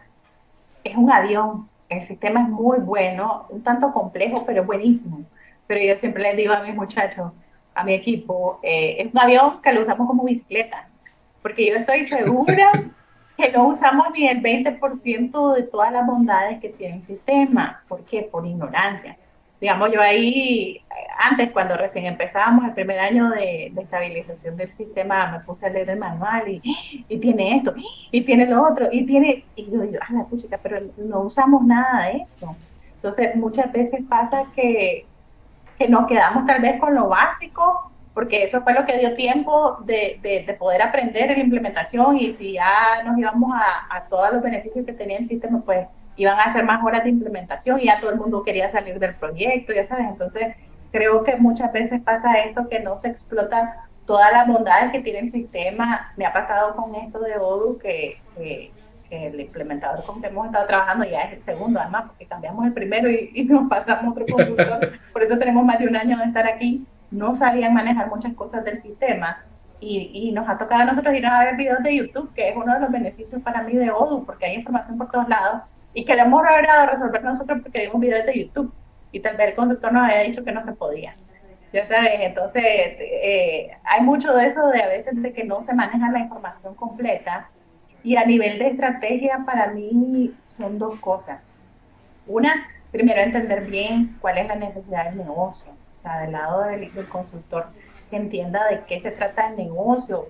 Es 0.84 0.98
un 0.98 1.10
avión, 1.10 1.70
el 1.88 2.04
sistema 2.04 2.42
es 2.42 2.50
muy 2.50 2.80
bueno, 2.80 3.46
un 3.48 3.64
tanto 3.64 3.94
complejo, 3.94 4.44
pero 4.46 4.66
buenísimo. 4.66 5.22
Pero 5.68 5.82
yo 5.82 5.98
siempre 5.98 6.22
les 6.22 6.36
digo 6.36 6.54
a 6.54 6.64
mis 6.64 6.76
muchachos, 6.76 7.32
a 7.74 7.86
mi 7.86 7.94
equipo, 7.94 8.60
eh, 8.62 8.98
es 9.00 9.14
un 9.14 9.20
avión 9.20 9.62
que 9.62 9.72
lo 9.72 9.84
usamos 9.84 10.06
como 10.06 10.26
bicicleta, 10.26 10.90
porque 11.42 11.70
yo 11.70 11.76
estoy 11.78 12.06
segura 12.06 12.74
que 13.38 13.52
no 13.54 13.70
usamos 13.70 14.08
ni 14.12 14.28
el 14.28 14.44
20% 14.44 15.56
de 15.56 15.64
todas 15.64 15.94
las 15.94 16.06
bondades 16.06 16.60
que 16.60 16.68
tiene 16.68 16.98
el 16.98 17.04
sistema. 17.06 17.86
¿Por 17.88 18.04
qué? 18.04 18.24
Por 18.24 18.46
ignorancia 18.46 19.16
digamos, 19.60 19.92
yo 19.92 20.02
ahí, 20.02 20.82
antes 21.18 21.52
cuando 21.52 21.76
recién 21.76 22.06
empezábamos 22.06 22.66
el 22.66 22.74
primer 22.74 23.00
año 23.00 23.30
de, 23.32 23.74
estabilización 23.78 24.56
del 24.56 24.72
sistema, 24.72 25.32
me 25.32 25.40
puse 25.42 25.66
a 25.66 25.70
leer 25.70 25.90
el 25.90 26.00
manual 26.00 26.48
y, 26.48 26.62
y, 27.08 27.18
tiene 27.18 27.58
esto, 27.58 27.74
y 28.12 28.22
tiene 28.22 28.46
lo 28.46 28.66
otro, 28.66 28.88
y 28.92 29.06
tiene, 29.06 29.44
y 29.56 29.70
yo 29.70 29.82
digo, 29.82 30.00
ah, 30.02 30.14
la 30.14 30.24
puchica, 30.26 30.58
pero 30.62 30.80
no 30.98 31.22
usamos 31.22 31.64
nada 31.66 32.08
de 32.08 32.26
eso. 32.30 32.56
Entonces, 32.96 33.36
muchas 33.36 33.72
veces 33.72 34.02
pasa 34.08 34.46
que, 34.56 35.06
que 35.78 35.88
nos 35.88 36.08
quedamos 36.08 36.46
tal 36.46 36.62
vez 36.62 36.80
con 36.80 36.96
lo 36.96 37.10
básico, 37.10 37.92
porque 38.14 38.44
eso 38.44 38.62
fue 38.62 38.74
lo 38.74 38.86
que 38.86 38.98
dio 38.98 39.16
tiempo 39.16 39.78
de, 39.86 40.20
de, 40.22 40.54
poder 40.54 40.82
aprender 40.82 41.32
en 41.32 41.38
la 41.38 41.44
implementación 41.44 42.18
y 42.18 42.34
si 42.34 42.54
ya 42.54 43.04
nos 43.06 43.18
íbamos 43.18 43.54
a, 43.54 43.96
a 43.96 44.06
todos 44.06 44.34
los 44.34 44.42
beneficios 44.42 44.86
que 44.86 44.92
tenía 44.92 45.18
el 45.18 45.28
sistema, 45.28 45.62
pues 45.64 45.88
iban 46.20 46.38
a 46.38 46.44
hacer 46.44 46.66
más 46.66 46.84
horas 46.84 47.06
de 47.06 47.10
implementación 47.10 47.80
y 47.80 47.86
ya 47.86 48.02
todo 48.02 48.12
el 48.12 48.18
mundo 48.18 48.44
quería 48.44 48.70
salir 48.70 49.00
del 49.00 49.16
proyecto, 49.16 49.72
ya 49.74 49.86
sabes. 49.86 50.06
Entonces, 50.10 50.54
creo 50.92 51.24
que 51.24 51.38
muchas 51.38 51.72
veces 51.72 52.02
pasa 52.02 52.40
esto 52.40 52.68
que 52.68 52.82
no 52.82 52.98
se 52.98 53.08
explota 53.08 53.88
todas 54.06 54.30
las 54.34 54.46
bondades 54.46 54.92
que 54.92 55.00
tiene 55.00 55.20
el 55.20 55.30
sistema. 55.30 56.12
Me 56.18 56.26
ha 56.26 56.34
pasado 56.34 56.76
con 56.76 56.94
esto 56.96 57.20
de 57.22 57.38
Odoo 57.38 57.80
que, 57.80 58.18
que, 58.36 58.72
el 59.10 59.40
implementador 59.40 60.04
con 60.04 60.22
que 60.22 60.28
hemos 60.28 60.46
estado 60.46 60.68
trabajando 60.68 61.04
ya 61.04 61.22
es 61.22 61.38
el 61.38 61.42
segundo, 61.42 61.80
además, 61.80 62.04
porque 62.08 62.28
cambiamos 62.28 62.64
el 62.66 62.74
primero 62.74 63.10
y, 63.10 63.32
y 63.34 63.46
nos 63.46 63.68
pasamos 63.70 64.12
otro 64.12 64.26
consultor. 64.30 64.80
Por 65.14 65.24
eso 65.24 65.38
tenemos 65.40 65.64
más 65.64 65.80
de 65.80 65.88
un 65.88 65.96
año 65.96 66.18
de 66.18 66.26
estar 66.26 66.46
aquí. 66.46 66.86
No 67.10 67.36
sabían 67.36 67.74
manejar 67.74 68.10
muchas 68.10 68.34
cosas 68.34 68.66
del 68.66 68.78
sistema. 68.78 69.46
Y, 69.80 70.12
y, 70.14 70.32
nos 70.34 70.50
ha 70.50 70.58
tocado 70.58 70.82
a 70.82 70.86
nosotros 70.86 71.16
ir 71.16 71.26
a 71.26 71.46
ver 71.46 71.56
videos 71.56 71.82
de 71.82 71.96
YouTube, 71.96 72.34
que 72.34 72.50
es 72.50 72.56
uno 72.58 72.74
de 72.74 72.82
los 72.82 72.92
beneficios 72.92 73.42
para 73.42 73.64
mí 73.64 73.74
de 73.74 73.90
Odoo, 73.90 74.26
porque 74.26 74.46
hay 74.46 74.56
información 74.56 74.98
por 74.98 75.10
todos 75.10 75.30
lados 75.30 75.62
y 75.94 76.06
que 76.06 76.16
le 76.16 76.22
hemos 76.22 76.44
logrado 76.44 76.88
resolver 76.88 77.24
nosotros 77.24 77.60
porque 77.62 77.86
vimos 77.86 78.00
videos 78.00 78.26
de 78.26 78.40
YouTube. 78.40 78.74
y 79.12 79.22
tal 79.22 79.38
vez 79.38 79.50
el 79.50 79.56
consultor 79.56 79.92
nos 79.92 80.04
había 80.04 80.20
dicho 80.20 80.44
que 80.44 80.52
no 80.52 80.62
se 80.62 80.74
podía. 80.74 81.16
Ya 81.74 81.86
sabes, 81.86 82.14
entonces 82.20 82.64
eh, 82.64 83.72
hay 83.84 84.02
mucho 84.02 84.34
de 84.34 84.48
eso 84.48 84.68
de 84.68 84.82
a 84.82 84.88
veces 84.88 85.22
de 85.22 85.34
que 85.34 85.44
no 85.44 85.62
se 85.62 85.74
maneja 85.74 86.12
la 86.12 86.20
información 86.20 86.76
completa 86.76 87.50
y 88.04 88.16
a 88.16 88.26
nivel 88.26 88.60
de 88.60 88.68
estrategia 88.70 89.44
para 89.46 89.68
mí 89.68 90.34
son 90.44 90.78
dos 90.78 91.00
cosas. 91.00 91.42
Una, 92.28 92.68
primero 92.92 93.22
entender 93.22 93.66
bien 93.66 94.18
cuál 94.22 94.38
es 94.38 94.48
la 94.48 94.56
necesidad 94.56 95.10
del 95.10 95.18
negocio, 95.18 95.72
o 95.72 96.02
sea, 96.02 96.22
del 96.22 96.32
lado 96.32 96.64
del, 96.64 96.94
del 96.94 97.10
consultor, 97.10 97.68
que 98.10 98.16
entienda 98.16 98.68
de 98.68 98.84
qué 98.86 99.02
se 99.02 99.12
trata 99.12 99.50
el 99.50 99.58
negocio, 99.58 100.28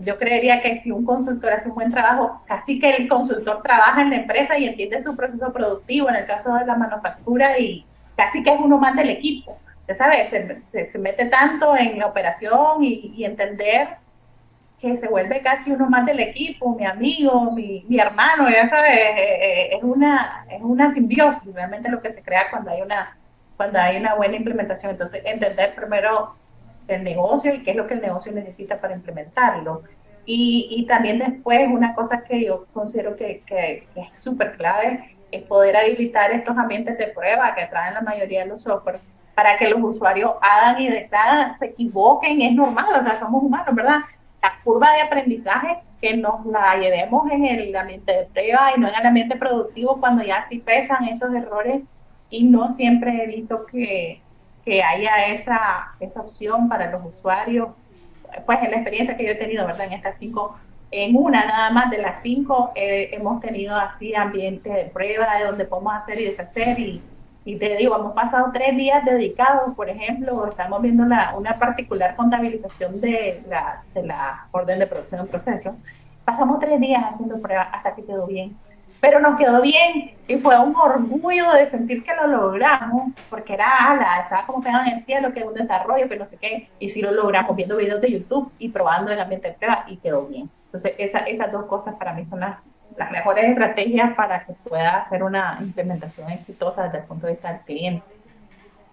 yo 0.00 0.18
creería 0.18 0.62
que 0.62 0.80
si 0.80 0.90
un 0.90 1.04
consultor 1.04 1.52
hace 1.52 1.68
un 1.68 1.74
buen 1.74 1.90
trabajo, 1.90 2.42
casi 2.46 2.78
que 2.78 2.90
el 2.90 3.08
consultor 3.08 3.62
trabaja 3.62 4.02
en 4.02 4.10
la 4.10 4.16
empresa 4.16 4.58
y 4.58 4.66
entiende 4.66 5.02
su 5.02 5.16
proceso 5.16 5.52
productivo, 5.52 6.08
en 6.08 6.16
el 6.16 6.26
caso 6.26 6.54
de 6.54 6.66
la 6.66 6.76
manufactura, 6.76 7.58
y 7.58 7.84
casi 8.16 8.42
que 8.42 8.52
es 8.52 8.60
uno 8.60 8.78
más 8.78 8.94
del 8.96 9.10
equipo 9.10 9.58
ya 9.88 9.94
sabes, 9.94 10.28
se, 10.28 10.90
se, 10.90 10.98
mete 10.98 11.24
tanto 11.26 11.74
en 11.74 11.98
la 11.98 12.06
operación 12.06 12.84
y, 12.84 13.24
entender 13.24 13.96
que 14.78 14.96
se 14.96 15.08
vuelve 15.08 15.40
casi 15.40 15.72
uno 15.72 15.88
más 15.88 16.04
del 16.04 16.20
equipo, 16.20 16.76
mi 16.76 16.84
amigo, 16.84 17.50
mi, 17.52 17.84
mi 17.88 17.98
hermano, 17.98 18.48
ya 18.50 18.68
sabes, 18.68 18.92
eh, 18.92 19.14
eh, 19.16 19.76
es, 19.76 19.82
una, 19.82 20.44
es 20.50 20.60
una 20.62 20.92
simbiosis 20.92 21.52
realmente 21.54 21.88
lo 21.88 22.02
que 22.02 22.12
se 22.12 22.22
crea 22.22 22.50
cuando 22.50 22.70
hay 22.70 22.82
una, 22.82 23.16
cuando 23.56 23.78
hay 23.80 23.96
una 23.96 24.14
buena 24.14 24.36
implementación. 24.36 24.92
Entonces, 24.92 25.22
entender 25.24 25.74
primero 25.74 26.34
el 26.88 27.04
negocio 27.04 27.54
y 27.54 27.62
qué 27.62 27.72
es 27.72 27.76
lo 27.76 27.86
que 27.86 27.94
el 27.94 28.00
negocio 28.00 28.32
necesita 28.32 28.80
para 28.80 28.94
implementarlo. 28.94 29.82
Y, 30.24 30.68
y 30.70 30.86
también 30.86 31.18
después, 31.18 31.68
una 31.68 31.94
cosa 31.94 32.24
que 32.24 32.44
yo 32.44 32.66
considero 32.72 33.16
que, 33.16 33.42
que, 33.46 33.86
que 33.94 34.00
es 34.00 34.22
súper 34.22 34.56
clave 34.56 35.16
es 35.30 35.42
poder 35.42 35.76
habilitar 35.76 36.32
estos 36.32 36.56
ambientes 36.56 36.98
de 36.98 37.08
prueba 37.08 37.54
que 37.54 37.66
traen 37.66 37.94
la 37.94 38.00
mayoría 38.00 38.40
de 38.40 38.48
los 38.48 38.62
software 38.62 39.00
para 39.34 39.56
que 39.56 39.68
los 39.68 39.80
usuarios 39.80 40.32
hagan 40.40 40.80
y 40.82 40.88
deshagan, 40.88 41.56
se 41.58 41.66
equivoquen, 41.66 42.42
es 42.42 42.52
normal, 42.52 42.86
o 43.00 43.04
sea, 43.04 43.20
somos 43.20 43.42
humanos, 43.42 43.72
¿verdad? 43.72 44.00
La 44.42 44.52
curva 44.64 44.92
de 44.94 45.02
aprendizaje 45.02 45.78
que 46.00 46.16
nos 46.16 46.44
la 46.44 46.76
llevemos 46.76 47.30
en 47.30 47.44
el 47.44 47.76
ambiente 47.76 48.12
de 48.12 48.24
prueba 48.24 48.72
y 48.74 48.80
no 48.80 48.88
en 48.88 48.94
el 48.96 49.06
ambiente 49.06 49.36
productivo 49.36 50.00
cuando 50.00 50.24
ya 50.24 50.44
sí 50.48 50.58
pesan 50.58 51.04
esos 51.04 51.32
errores 51.34 51.82
y 52.30 52.44
no 52.44 52.70
siempre 52.70 53.22
he 53.22 53.26
visto 53.28 53.64
que, 53.66 54.20
que 54.68 54.82
haya 54.82 55.28
esa, 55.28 55.94
esa 55.98 56.20
opción 56.20 56.68
para 56.68 56.90
los 56.90 57.02
usuarios, 57.06 57.70
pues 58.44 58.62
en 58.62 58.70
la 58.70 58.76
experiencia 58.76 59.16
que 59.16 59.24
yo 59.24 59.30
he 59.30 59.34
tenido, 59.34 59.66
¿verdad? 59.66 59.86
En 59.86 59.94
estas 59.94 60.18
cinco, 60.18 60.58
en 60.90 61.16
una 61.16 61.46
nada 61.46 61.70
más 61.70 61.90
de 61.90 61.96
las 61.96 62.20
cinco 62.20 62.72
eh, 62.74 63.08
hemos 63.12 63.40
tenido 63.40 63.74
así 63.74 64.14
ambiente 64.14 64.68
de 64.68 64.84
prueba 64.84 65.38
de 65.38 65.44
donde 65.46 65.64
podemos 65.64 65.94
hacer 65.94 66.20
y 66.20 66.26
deshacer 66.26 66.78
y, 66.78 67.00
y 67.46 67.56
te 67.56 67.76
digo, 67.76 67.96
hemos 67.96 68.12
pasado 68.12 68.50
tres 68.52 68.76
días 68.76 69.02
dedicados, 69.06 69.74
por 69.74 69.88
ejemplo, 69.88 70.46
estamos 70.46 70.82
viendo 70.82 71.06
la, 71.06 71.34
una 71.34 71.58
particular 71.58 72.14
contabilización 72.14 73.00
de 73.00 73.42
la, 73.48 73.84
de 73.94 74.02
la 74.02 74.48
orden 74.50 74.80
de 74.80 74.86
producción 74.86 75.22
en 75.22 75.28
proceso. 75.28 75.76
Pasamos 76.26 76.60
tres 76.60 76.78
días 76.78 77.02
haciendo 77.10 77.40
pruebas 77.40 77.68
hasta 77.72 77.94
que 77.94 78.04
quedó 78.04 78.26
bien. 78.26 78.54
Pero 79.00 79.20
nos 79.20 79.38
quedó 79.38 79.62
bien 79.62 80.16
y 80.26 80.38
fue 80.38 80.58
un 80.58 80.74
orgullo 80.74 81.52
de 81.52 81.66
sentir 81.68 82.02
que 82.02 82.14
lo 82.14 82.26
logramos, 82.26 83.12
porque 83.30 83.54
era 83.54 83.90
ala, 83.90 84.22
estaba 84.22 84.46
como 84.46 84.62
pegado 84.62 84.84
en 84.86 84.96
el 84.96 85.02
cielo, 85.02 85.32
que 85.32 85.40
es 85.40 85.46
un 85.46 85.54
desarrollo, 85.54 86.08
que 86.08 86.16
no 86.16 86.26
sé 86.26 86.36
qué, 86.36 86.68
y 86.78 86.90
sí 86.90 87.00
lo 87.00 87.12
logramos 87.12 87.54
viendo 87.54 87.76
videos 87.76 88.00
de 88.00 88.10
YouTube 88.10 88.50
y 88.58 88.70
probando 88.70 89.12
el 89.12 89.20
ambiente 89.20 89.48
de 89.48 89.54
prueba 89.54 89.84
y 89.86 89.98
quedó 89.98 90.26
bien. 90.26 90.50
Entonces, 90.66 90.94
esa, 90.98 91.18
esas 91.20 91.52
dos 91.52 91.66
cosas 91.66 91.94
para 91.94 92.12
mí 92.12 92.26
son 92.26 92.40
las 92.40 92.56
las 92.98 93.10
mejores 93.12 93.44
estrategias 93.44 94.14
para 94.14 94.44
que 94.44 94.52
pueda 94.68 94.98
hacer 94.98 95.22
una 95.22 95.58
implementación 95.60 96.30
exitosa 96.30 96.84
desde 96.84 96.98
el 96.98 97.04
punto 97.04 97.26
de 97.26 97.34
vista 97.34 97.52
del 97.52 97.60
cliente. 97.60 98.04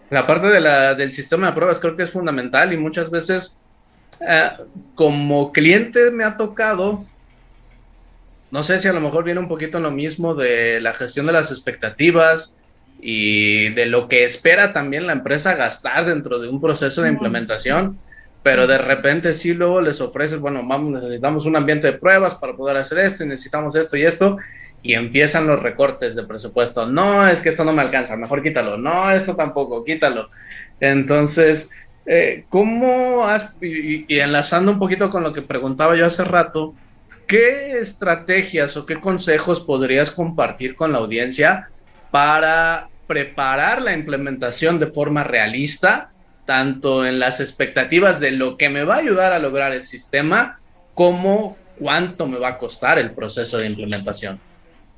La 0.10 0.28
parte 0.28 0.48
de 0.48 0.60
la, 0.60 0.94
del 0.94 1.12
sistema 1.12 1.48
de 1.48 1.54
pruebas 1.54 1.80
creo 1.80 1.96
que 1.96 2.04
es 2.04 2.12
fundamental 2.12 2.72
y 2.72 2.78
muchas 2.78 3.10
veces 3.10 3.60
eh, 4.22 4.52
como 4.94 5.52
cliente 5.52 6.12
me 6.12 6.24
ha 6.24 6.38
tocado, 6.38 7.04
no 8.52 8.64
sé 8.64 8.80
si 8.80 8.88
a 8.88 8.94
lo 8.94 9.02
mejor 9.02 9.24
viene 9.24 9.40
un 9.40 9.48
poquito 9.48 9.80
lo 9.80 9.92
mismo 9.92 10.36
de 10.36 10.80
la 10.82 10.94
gestión 10.94 11.26
de 11.26 11.34
las 11.34 11.52
expectativas 11.52 12.58
y 13.02 13.70
de 13.70 13.86
lo 13.86 14.08
que 14.08 14.24
espera 14.24 14.74
también 14.74 15.08
la 15.08 15.14
empresa 15.14 15.56
gastar 15.56 16.06
dentro 16.06 16.40
de 16.40 16.50
un 16.50 16.62
proceso 16.62 17.02
de 17.02 17.10
implementación 17.10 18.00
pero 18.46 18.68
de 18.68 18.78
repente 18.78 19.34
sí 19.34 19.56
luego 19.56 19.82
les 19.82 20.00
ofreces, 20.02 20.40
bueno, 20.40 20.62
vamos, 20.64 20.92
necesitamos 20.92 21.48
un 21.48 21.56
ambiente 21.56 21.88
de 21.88 21.98
pruebas 21.98 22.36
para 22.36 22.54
poder 22.54 22.78
hacer 22.78 23.00
esto 23.00 23.24
y 23.24 23.28
necesitamos 23.28 23.76
esto 23.76 23.98
y 23.98 24.04
esto, 24.04 24.38
y 24.84 24.94
empiezan 24.94 25.48
los 25.48 25.64
recortes 25.64 26.16
de 26.16 26.26
presupuesto. 26.26 26.86
No, 26.86 27.28
es 27.28 27.42
que 27.42 27.50
esto 27.50 27.64
no 27.64 27.74
me 27.74 27.82
alcanza, 27.82 28.16
mejor 28.16 28.44
quítalo. 28.44 28.78
No, 28.78 29.10
esto 29.10 29.36
tampoco, 29.36 29.84
quítalo. 29.84 30.30
Entonces, 30.80 31.72
eh, 32.06 32.46
¿cómo 32.50 33.26
has, 33.26 33.52
y, 33.62 34.14
y 34.14 34.20
enlazando 34.20 34.72
un 34.74 34.78
poquito 34.78 35.10
con 35.10 35.24
lo 35.24 35.34
que 35.34 35.42
preguntaba 35.42 35.96
yo 35.96 36.06
hace 36.06 36.24
rato, 36.24 36.76
¿qué 37.28 37.80
estrategias 37.80 38.78
o 38.78 38.86
qué 38.86 39.00
consejos 39.00 39.60
podrías 39.62 40.12
compartir 40.12 40.76
con 40.76 40.92
la 40.92 41.00
audiencia 41.00 41.70
para 42.12 42.90
preparar 43.08 43.82
la 43.82 43.94
implementación 43.94 44.80
de 44.80 44.88
forma 44.88 45.24
realista? 45.24 46.12
tanto 46.46 47.06
en 47.06 47.20
las 47.20 47.40
expectativas 47.40 48.20
de 48.20 48.32
lo 48.32 48.56
que 48.58 48.70
me 48.70 48.84
va 48.84 48.96
a 48.96 49.00
ayudar 49.00 49.34
a 49.34 49.40
lograr 49.40 49.74
el 49.74 49.84
sistema, 49.86 50.60
como 50.94 51.58
cuánto 51.78 52.28
me 52.28 52.38
va 52.38 52.50
a 52.50 52.58
costar 52.58 53.00
el 53.00 53.12
proceso 53.12 53.58
de 53.58 53.66
implementación. 53.66 54.40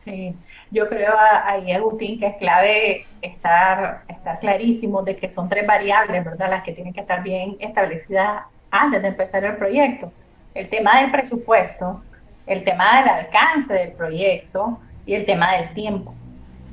Sí, 0.04 0.36
yo 0.70 0.88
creo 0.88 1.14
ahí, 1.46 1.72
Agustín, 1.72 2.20
que 2.20 2.28
es 2.28 2.36
clave 2.38 3.06
estar, 3.22 4.04
estar 4.08 4.40
clarísimo 4.40 5.02
de 5.02 5.16
que 5.16 5.30
son 5.30 5.50
tres 5.50 5.66
variables, 5.66 6.24
¿verdad? 6.24 6.50
Las 6.50 6.64
que 6.64 6.74
tienen 6.74 6.94
que 6.94 7.02
estar 7.02 7.24
bien 7.24 7.56
establecidas 7.60 8.44
antes 8.70 9.02
de 9.02 9.08
empezar 9.08 9.44
el 9.44 9.56
proyecto. 9.56 10.12
El 10.54 10.70
tema 10.70 11.02
del 11.02 11.12
presupuesto, 11.12 12.04
el 12.48 12.64
tema 12.64 13.00
del 13.00 13.10
alcance 13.10 13.74
del 13.74 13.92
proyecto 13.94 14.80
y 15.06 15.14
el 15.14 15.26
tema 15.26 15.54
del 15.54 15.74
tiempo. 15.74 16.14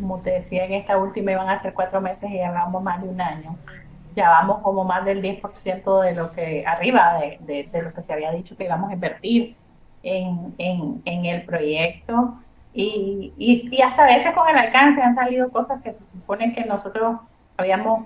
Como 0.01 0.19
te 0.21 0.31
decía, 0.31 0.65
en 0.65 0.73
esta 0.73 0.97
última 0.97 1.33
iban 1.33 1.49
a 1.49 1.59
ser 1.59 1.75
cuatro 1.75 2.01
meses 2.01 2.31
y 2.31 2.35
llevamos 2.35 2.83
más 2.83 3.03
de 3.03 3.09
un 3.09 3.21
año 3.21 3.57
ya 4.15 4.31
vamos 4.31 4.63
como 4.63 4.85
más 4.85 5.05
del 5.05 5.23
10% 5.23 6.03
de 6.03 6.13
lo 6.15 6.33
que, 6.33 6.65
arriba 6.67 7.19
de, 7.19 7.69
de, 7.71 7.83
lo 7.83 7.93
que 7.93 8.03
se 8.03 8.13
había 8.13 8.31
dicho 8.33 8.57
que 8.57 8.65
íbamos 8.65 8.91
a 8.91 8.95
invertir 8.95 9.57
en, 10.03 10.55
en, 10.59 11.03
en 11.05 11.25
el 11.27 11.43
proyecto. 11.43 12.35
Y, 12.73 13.33
y, 13.37 13.69
y, 13.71 13.83
hasta 13.83 14.05
a 14.05 14.07
veces 14.07 14.33
con 14.33 14.49
el 14.49 14.57
alcance 14.57 15.01
han 15.01 15.15
salido 15.15 15.51
cosas 15.51 15.83
que 15.83 15.93
se 15.93 16.07
supone 16.09 16.53
que 16.53 16.65
nosotros 16.65 17.19
habíamos 17.57 18.05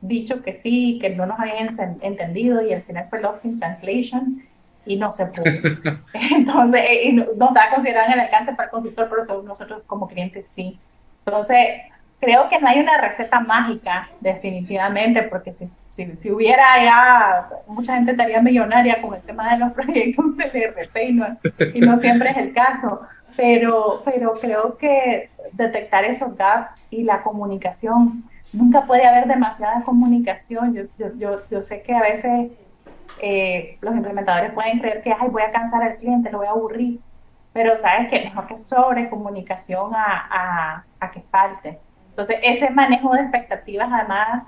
dicho 0.00 0.42
que 0.42 0.54
sí, 0.54 0.98
que 1.00 1.10
no 1.10 1.26
nos 1.26 1.38
habían 1.38 1.68
entendido 2.02 2.60
y 2.62 2.72
al 2.72 2.82
final 2.82 3.06
fue 3.08 3.20
Lost 3.20 3.44
in 3.44 3.58
Translation 3.58 4.42
y 4.84 4.96
no 4.96 5.12
se 5.12 5.26
pudo. 5.26 5.44
Entonces, 6.12 6.82
eh, 6.88 7.08
y 7.08 7.12
no 7.12 7.48
está 7.48 7.70
considerado 7.70 8.12
el 8.12 8.20
alcance 8.20 8.52
para 8.52 8.64
el 8.64 8.70
consultor, 8.70 9.08
pero 9.08 9.42
nosotros 9.42 9.82
como 9.86 10.08
clientes 10.08 10.46
sí. 10.48 10.78
Entonces, 11.24 11.82
creo 12.22 12.48
que 12.48 12.60
no 12.60 12.68
hay 12.68 12.78
una 12.78 12.98
receta 12.98 13.40
mágica, 13.40 14.08
definitivamente, 14.20 15.24
porque 15.24 15.52
si, 15.52 15.68
si, 15.88 16.30
hubiera 16.30 16.82
ya, 16.82 17.48
mucha 17.66 17.96
gente 17.96 18.12
estaría 18.12 18.40
millonaria 18.40 19.02
con 19.02 19.14
el 19.14 19.22
tema 19.22 19.52
de 19.52 19.58
los 19.58 19.72
proyectos 19.74 20.36
del 20.36 20.50
ERP 20.54 20.96
y 21.08 21.12
no, 21.12 21.26
y 21.74 21.80
no 21.80 21.96
siempre 21.96 22.30
es 22.30 22.36
el 22.36 22.52
caso. 22.52 23.02
Pero, 23.36 24.02
pero 24.04 24.34
creo 24.40 24.76
que 24.76 25.30
detectar 25.52 26.04
esos 26.04 26.36
gaps 26.36 26.70
y 26.90 27.02
la 27.02 27.22
comunicación, 27.22 28.24
nunca 28.52 28.86
puede 28.86 29.06
haber 29.06 29.26
demasiada 29.26 29.82
comunicación. 29.82 30.74
Yo, 30.74 30.82
yo, 31.18 31.40
yo, 31.50 31.62
sé 31.62 31.82
que 31.82 31.94
a 31.94 32.02
veces 32.02 32.50
eh, 33.20 33.76
los 33.80 33.94
implementadores 33.94 34.52
pueden 34.52 34.78
creer 34.78 35.02
que 35.02 35.12
Ay, 35.12 35.28
voy 35.28 35.42
a 35.42 35.52
cansar 35.52 35.82
al 35.82 35.96
cliente, 35.96 36.30
lo 36.30 36.38
voy 36.38 36.46
a 36.46 36.50
aburrir, 36.50 37.00
pero 37.52 37.76
sabes 37.76 38.08
que 38.10 38.24
mejor 38.24 38.46
que 38.46 38.58
sobre 38.58 39.10
comunicación 39.10 39.94
a, 39.94 40.26
a, 40.30 40.84
a 41.00 41.10
que 41.10 41.20
falte. 41.30 41.78
Entonces, 42.10 42.36
ese 42.42 42.70
manejo 42.70 43.12
de 43.12 43.22
expectativas, 43.22 43.88
además, 43.90 44.44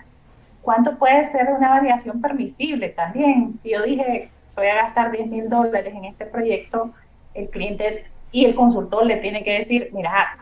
¿cuánto 0.63 0.99
puede 0.99 1.25
ser 1.27 1.49
una 1.51 1.71
variación 1.71 2.21
permisible 2.21 2.91
también? 2.91 3.55
Si 3.55 3.71
yo 3.71 3.83
dije, 3.83 4.31
voy 4.57 4.67
a 4.67 4.75
gastar 4.75 5.11
10 5.11 5.27
mil 5.29 5.49
dólares 5.49 5.95
en 5.95 6.05
este 6.05 6.27
proyecto, 6.27 6.93
el 7.35 7.49
cliente 7.49 8.05
y 8.33 8.45
el 8.45 8.55
consultor 8.55 9.07
le 9.07 9.17
tiene 9.17 9.45
que 9.45 9.59
decir, 9.59 9.91
mira, 9.93 10.39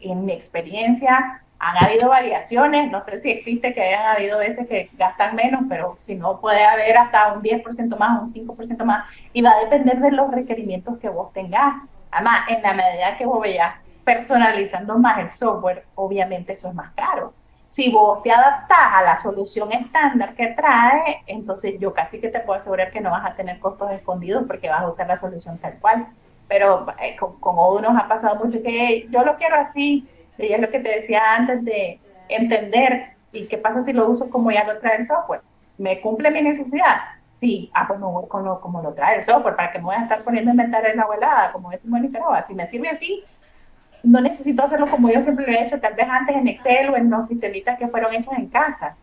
en 0.00 0.24
mi 0.24 0.32
experiencia 0.32 1.43
han 1.64 1.82
habido 1.82 2.10
variaciones, 2.10 2.90
no 2.90 3.00
sé 3.00 3.18
si 3.18 3.30
existe 3.30 3.72
que 3.72 3.80
hayan 3.80 4.16
habido 4.16 4.38
veces 4.38 4.68
que 4.68 4.90
gastan 4.98 5.34
menos, 5.34 5.62
pero 5.66 5.94
si 5.96 6.14
no 6.14 6.38
puede 6.38 6.62
haber 6.62 6.98
hasta 6.98 7.32
un 7.32 7.42
10% 7.42 7.96
más, 7.96 8.20
un 8.20 8.46
5% 8.46 8.84
más, 8.84 9.06
y 9.32 9.40
va 9.40 9.52
a 9.52 9.60
depender 9.60 9.98
de 9.98 10.10
los 10.10 10.30
requerimientos 10.30 10.98
que 10.98 11.08
vos 11.08 11.32
tengas. 11.32 11.76
Además, 12.10 12.50
en 12.50 12.60
la 12.60 12.74
medida 12.74 13.16
que 13.16 13.24
vos 13.24 13.40
veas 13.40 13.76
personalizando 14.04 14.98
más 14.98 15.18
el 15.18 15.30
software, 15.30 15.86
obviamente 15.94 16.52
eso 16.52 16.68
es 16.68 16.74
más 16.74 16.92
caro. 16.92 17.32
Si 17.68 17.90
vos 17.90 18.22
te 18.22 18.30
adaptás 18.30 18.92
a 18.92 19.02
la 19.02 19.18
solución 19.18 19.72
estándar 19.72 20.34
que 20.34 20.48
trae, 20.48 21.22
entonces 21.26 21.76
yo 21.80 21.94
casi 21.94 22.20
que 22.20 22.28
te 22.28 22.40
puedo 22.40 22.58
asegurar 22.58 22.90
que 22.90 23.00
no 23.00 23.10
vas 23.10 23.24
a 23.24 23.34
tener 23.36 23.58
costos 23.58 23.90
escondidos 23.90 24.44
porque 24.46 24.68
vas 24.68 24.82
a 24.82 24.88
usar 24.88 25.06
la 25.06 25.16
solución 25.16 25.56
tal 25.56 25.78
cual. 25.80 26.08
Pero 26.46 26.86
eh, 27.00 27.16
con, 27.16 27.40
con 27.40 27.56
Odoo 27.58 27.80
nos 27.80 27.96
ha 27.96 28.06
pasado 28.06 28.36
mucho 28.36 28.62
que 28.62 29.06
yo 29.08 29.24
lo 29.24 29.36
quiero 29.36 29.56
así, 29.56 30.06
y 30.38 30.52
es 30.52 30.60
lo 30.60 30.70
que 30.70 30.80
te 30.80 30.90
decía 30.96 31.22
antes 31.36 31.64
de, 31.64 32.00
entender 32.28 33.10
y 33.32 33.46
qué 33.48 33.58
pasa 33.58 33.82
si 33.82 33.92
lo 33.92 34.08
uso 34.08 34.30
como 34.30 34.50
ya 34.50 34.64
lo 34.64 34.78
trae 34.78 34.96
el 34.96 35.06
software. 35.06 35.42
¿Me 35.76 36.00
cumple 36.00 36.30
mi 36.30 36.40
necesidad? 36.40 36.96
Sí, 37.32 37.70
ah, 37.74 37.86
pues 37.86 38.00
no 38.00 38.22
como, 38.28 38.60
como 38.60 38.80
lo 38.80 38.94
trae 38.94 39.16
el 39.16 39.24
software, 39.24 39.56
para 39.56 39.72
que 39.72 39.78
me 39.78 39.84
voy 39.84 39.96
a 39.96 40.02
estar 40.02 40.22
poniendo 40.22 40.50
inventar 40.50 40.86
en 40.86 40.96
la 40.96 41.02
abuelada, 41.02 41.52
como 41.52 41.70
decimos 41.70 41.98
en 41.98 42.04
Nicaragua. 42.04 42.42
Si 42.44 42.54
me 42.54 42.66
sirve 42.66 42.88
así, 42.88 43.24
no 44.02 44.20
necesito 44.20 44.62
hacerlo 44.62 44.86
como 44.86 45.10
yo 45.10 45.20
siempre 45.20 45.46
lo 45.46 45.52
he 45.52 45.64
hecho, 45.64 45.80
tal 45.80 45.94
vez 45.94 46.06
antes 46.08 46.36
en 46.36 46.46
Excel 46.48 46.90
o 46.90 46.96
en 46.96 47.10
los 47.10 47.26
sistemitas 47.26 47.78
que 47.78 47.88
fueron 47.88 48.14
hechos 48.14 48.32
en 48.36 48.48
casa. 48.48 48.96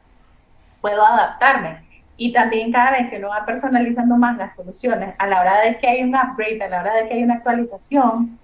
Puedo 0.79 1.05
adaptarme. 1.05 1.83
Y 2.17 2.31
también 2.33 2.71
cada 2.71 2.91
vez 2.91 3.09
que 3.09 3.17
uno 3.17 3.29
va 3.29 3.45
personalizando 3.45 4.15
más 4.15 4.37
las 4.37 4.55
soluciones, 4.55 5.15
a 5.17 5.27
la 5.27 5.41
hora 5.41 5.61
de 5.61 5.77
que 5.77 5.87
hay 5.87 6.03
un 6.03 6.15
upgrade, 6.15 6.63
a 6.63 6.69
la 6.69 6.81
hora 6.81 6.93
de 6.95 7.07
que 7.07 7.15
hay 7.15 7.23
una 7.23 7.35
actualización, 7.35 8.39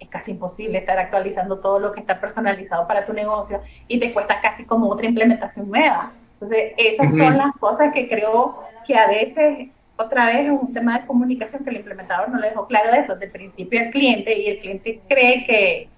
es 0.00 0.08
casi 0.08 0.32
imposible 0.32 0.78
estar 0.78 0.98
actualizando 0.98 1.58
todo 1.58 1.78
lo 1.78 1.92
que 1.92 2.00
está 2.00 2.18
personalizado 2.18 2.86
para 2.86 3.04
tu 3.04 3.12
negocio 3.12 3.60
y 3.86 4.00
te 4.00 4.12
cuesta 4.12 4.40
casi 4.40 4.64
como 4.64 4.88
otra 4.88 5.06
implementación 5.06 5.68
nueva. 5.68 6.12
Entonces, 6.34 6.72
esas 6.78 7.14
son 7.14 7.36
las 7.36 7.54
cosas 7.60 7.92
que 7.92 8.08
creo 8.08 8.64
que 8.86 8.96
a 8.96 9.06
veces, 9.06 9.68
otra 9.96 10.26
vez, 10.26 10.46
es 10.46 10.50
un 10.50 10.72
tema 10.72 10.98
de 10.98 11.06
comunicación 11.06 11.62
que 11.62 11.70
el 11.70 11.76
implementador 11.76 12.30
no 12.30 12.38
le 12.38 12.48
dejó 12.48 12.66
claro 12.66 12.90
eso 12.92 13.12
desde 13.12 13.26
el 13.26 13.30
principio 13.30 13.78
al 13.80 13.90
cliente 13.90 14.36
y 14.36 14.46
el 14.46 14.58
cliente 14.58 15.00
cree 15.06 15.44
que 15.44 15.88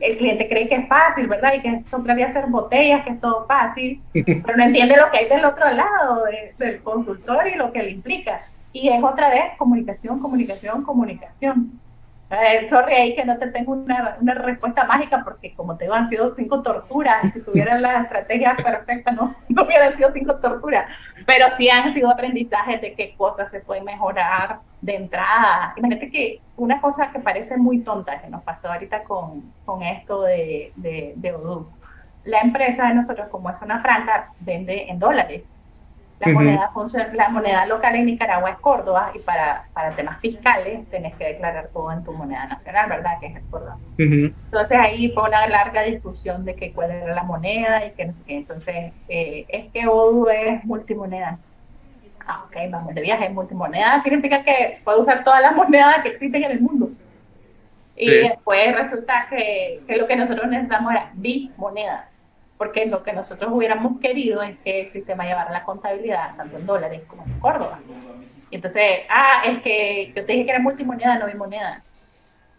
el 0.00 0.18
cliente 0.18 0.48
cree 0.48 0.68
que 0.68 0.76
es 0.76 0.88
fácil, 0.88 1.26
¿verdad? 1.26 1.54
Y 1.54 1.60
que 1.60 1.68
eso 1.68 1.98
de 1.98 2.24
hacer 2.24 2.46
botellas, 2.46 3.04
que 3.04 3.12
es 3.12 3.20
todo 3.20 3.46
fácil, 3.46 4.00
pero 4.12 4.56
no 4.56 4.64
entiende 4.64 4.96
lo 4.96 5.10
que 5.10 5.18
hay 5.18 5.28
del 5.28 5.44
otro 5.44 5.70
lado 5.70 6.24
del 6.58 6.82
consultor 6.82 7.46
y 7.48 7.54
lo 7.54 7.72
que 7.72 7.82
le 7.82 7.90
implica. 7.90 8.46
Y 8.72 8.88
es 8.88 9.02
otra 9.02 9.30
vez 9.30 9.42
comunicación, 9.58 10.20
comunicación, 10.20 10.82
comunicación. 10.82 11.80
Eh, 12.28 12.66
sorry 12.68 12.94
ahí 12.94 13.14
que 13.14 13.24
no 13.24 13.38
te 13.38 13.46
tengo 13.48 13.72
una, 13.72 14.16
una, 14.20 14.34
respuesta 14.34 14.82
mágica 14.82 15.22
porque 15.22 15.54
como 15.54 15.76
te 15.76 15.84
digo 15.84 15.94
han 15.94 16.08
sido 16.08 16.34
cinco 16.34 16.60
torturas 16.60 17.32
si 17.32 17.40
tuvieran 17.40 17.80
la 17.80 18.02
estrategia 18.02 18.56
perfecta 18.56 19.12
no, 19.12 19.36
no 19.48 19.62
hubieran 19.62 19.96
sido 19.96 20.10
cinco 20.12 20.34
torturas. 20.36 20.86
Pero 21.24 21.46
sí 21.56 21.68
han 21.70 21.94
sido 21.94 22.10
aprendizajes 22.10 22.80
de 22.80 22.94
qué 22.94 23.14
cosas 23.16 23.50
se 23.52 23.60
pueden 23.60 23.84
mejorar 23.84 24.58
de 24.80 24.96
entrada. 24.96 25.72
Imagínate 25.76 26.10
que 26.10 26.40
una 26.56 26.80
cosa 26.80 27.12
que 27.12 27.20
parece 27.20 27.56
muy 27.56 27.80
tonta 27.80 28.20
que 28.20 28.28
nos 28.28 28.42
pasó 28.42 28.72
ahorita 28.72 29.04
con, 29.04 29.52
con 29.64 29.82
esto 29.84 30.22
de, 30.22 30.72
de, 30.74 31.12
de 31.14 31.32
Odoo. 31.32 31.70
La 32.24 32.40
empresa 32.40 32.88
de 32.88 32.94
nosotros 32.94 33.28
como 33.28 33.50
es 33.50 33.62
una 33.62 33.80
franca 33.80 34.32
vende 34.40 34.90
en 34.90 34.98
dólares 34.98 35.44
la, 36.18 36.32
moneda 36.32 36.70
la 37.12 37.28
moneda 37.28 37.66
local 37.66 37.94
en 37.94 38.06
Nicaragua 38.06 38.50
es 38.50 38.56
Córdoba 38.58 39.12
y 39.14 39.18
para, 39.18 39.66
para 39.74 39.94
temas 39.94 40.18
fiscales 40.20 40.88
tenés 40.90 41.14
que 41.16 41.24
declarar 41.24 41.68
todo 41.72 41.92
en 41.92 42.02
tu 42.04 42.12
moneda 42.12 42.46
nacional, 42.46 42.88
¿verdad? 42.88 43.20
Que 43.20 43.26
es 43.26 43.36
el 43.36 43.42
Córdoba. 43.50 43.76
Entonces 43.98 44.78
ahí 44.78 45.10
fue 45.12 45.24
una 45.24 45.46
larga 45.46 45.82
discusión 45.82 46.44
de 46.44 46.54
que 46.54 46.72
cuál 46.72 46.90
era 46.90 47.14
la 47.14 47.22
moneda 47.22 47.84
y 47.84 47.90
que 47.90 48.06
no 48.06 48.12
sé 48.12 48.22
qué. 48.26 48.36
Entonces, 48.38 48.92
eh, 49.08 49.44
es 49.48 49.70
que 49.72 49.86
Odoo 49.86 50.30
es 50.30 50.64
multimoneda. 50.64 51.38
Ah, 52.26 52.44
ok, 52.46 52.56
vamos 52.70 52.94
de 52.94 53.02
viaje, 53.02 53.28
multimoneda 53.28 54.00
significa 54.02 54.42
que 54.42 54.80
puede 54.84 55.00
usar 55.00 55.22
todas 55.22 55.42
las 55.42 55.54
monedas 55.54 56.02
que 56.02 56.08
existen 56.08 56.42
en 56.44 56.50
el 56.50 56.60
mundo. 56.60 56.90
Y 57.94 58.10
después 58.10 58.74
resulta 58.74 59.26
que, 59.30 59.82
que 59.86 59.96
lo 59.96 60.06
que 60.06 60.16
nosotros 60.16 60.48
necesitamos 60.48 60.92
era 60.92 61.10
bimoneda 61.14 62.08
porque 62.58 62.86
lo 62.86 63.02
que 63.02 63.12
nosotros 63.12 63.52
hubiéramos 63.52 64.00
querido 64.00 64.42
es 64.42 64.58
que 64.58 64.82
el 64.82 64.90
sistema 64.90 65.24
llevara 65.24 65.50
la 65.50 65.64
contabilidad 65.64 66.36
tanto 66.36 66.56
en 66.56 66.66
dólares 66.66 67.02
como 67.06 67.24
en 67.24 67.38
Córdoba. 67.38 67.80
Y 68.50 68.56
entonces, 68.56 69.00
ah, 69.10 69.42
es 69.44 69.60
que 69.62 70.12
yo 70.14 70.24
te 70.24 70.32
dije 70.32 70.44
que 70.44 70.50
era 70.52 70.60
multimoneda, 70.60 71.18
no 71.18 71.26
bimoneda. 71.26 71.82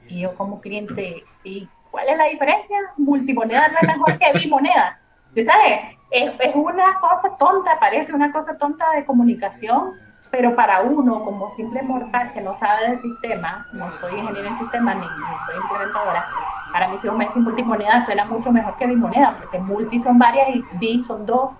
Y 0.07 0.21
yo 0.21 0.35
como 0.35 0.61
cliente, 0.61 1.23
¿y 1.43 1.67
cuál 1.89 2.09
es 2.09 2.17
la 2.17 2.25
diferencia? 2.25 2.77
Multimoneda 2.97 3.67
no 3.69 3.77
es 3.81 3.87
mejor 3.87 4.17
que 4.17 4.39
bimoneda. 4.39 4.99
¿Sabes? 5.33 5.95
Es, 6.11 6.31
es 6.39 6.55
una 6.55 6.99
cosa 6.99 7.35
tonta, 7.37 7.79
parece 7.79 8.13
una 8.13 8.31
cosa 8.31 8.57
tonta 8.57 8.91
de 8.91 9.05
comunicación, 9.05 9.93
pero 10.37 10.55
para 10.55 10.81
uno, 10.81 11.23
como 11.25 11.49
simple 11.49 11.81
mortal 11.81 12.31
que 12.31 12.41
no 12.41 12.53
sabe 12.53 12.89
del 12.89 12.99
sistema, 12.99 13.65
no 13.73 13.91
soy 13.93 14.19
ingeniero 14.19 14.49
en 14.49 14.59
sistema 14.59 14.93
ni, 14.93 15.01
soy 15.01 15.55
implementadora, 15.63 16.27
para 16.71 16.89
mí 16.89 16.99
si 16.99 17.07
un 17.07 17.17
mes 17.17 17.33
sin 17.33 17.41
multimoneda 17.41 18.03
suena 18.03 18.23
mucho 18.25 18.51
mejor 18.51 18.77
que 18.77 18.85
bimoneda, 18.85 19.35
porque 19.39 19.57
multi 19.57 19.99
son 19.99 20.19
varias 20.19 20.49
y 20.49 20.63
bi 20.73 21.01
son 21.01 21.25
dos. 21.25 21.53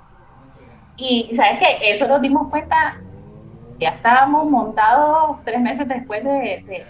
Y 0.96 1.32
sabes 1.36 1.58
que 1.58 1.92
eso 1.92 2.08
nos 2.08 2.22
dimos 2.22 2.50
cuenta, 2.52 2.98
ya 3.80 3.90
estábamos 3.90 4.48
montados 4.48 5.38
tres 5.44 5.60
meses 5.60 5.88
después 5.88 6.24
de, 6.24 6.86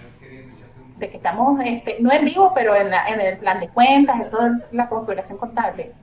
de, 0.98 1.10
que 1.10 1.16
estamos, 1.16 1.58
este, 1.64 2.02
no 2.02 2.12
en 2.12 2.26
vivo, 2.26 2.52
pero 2.54 2.76
en, 2.76 2.94
en 2.94 3.22
el 3.22 3.38
plan 3.38 3.62
de 3.62 3.70
cuentas, 3.70 4.20
en 4.20 4.30
toda 4.30 4.60
la 4.74 4.90
configuración 4.90 5.38
contable. 5.38 5.94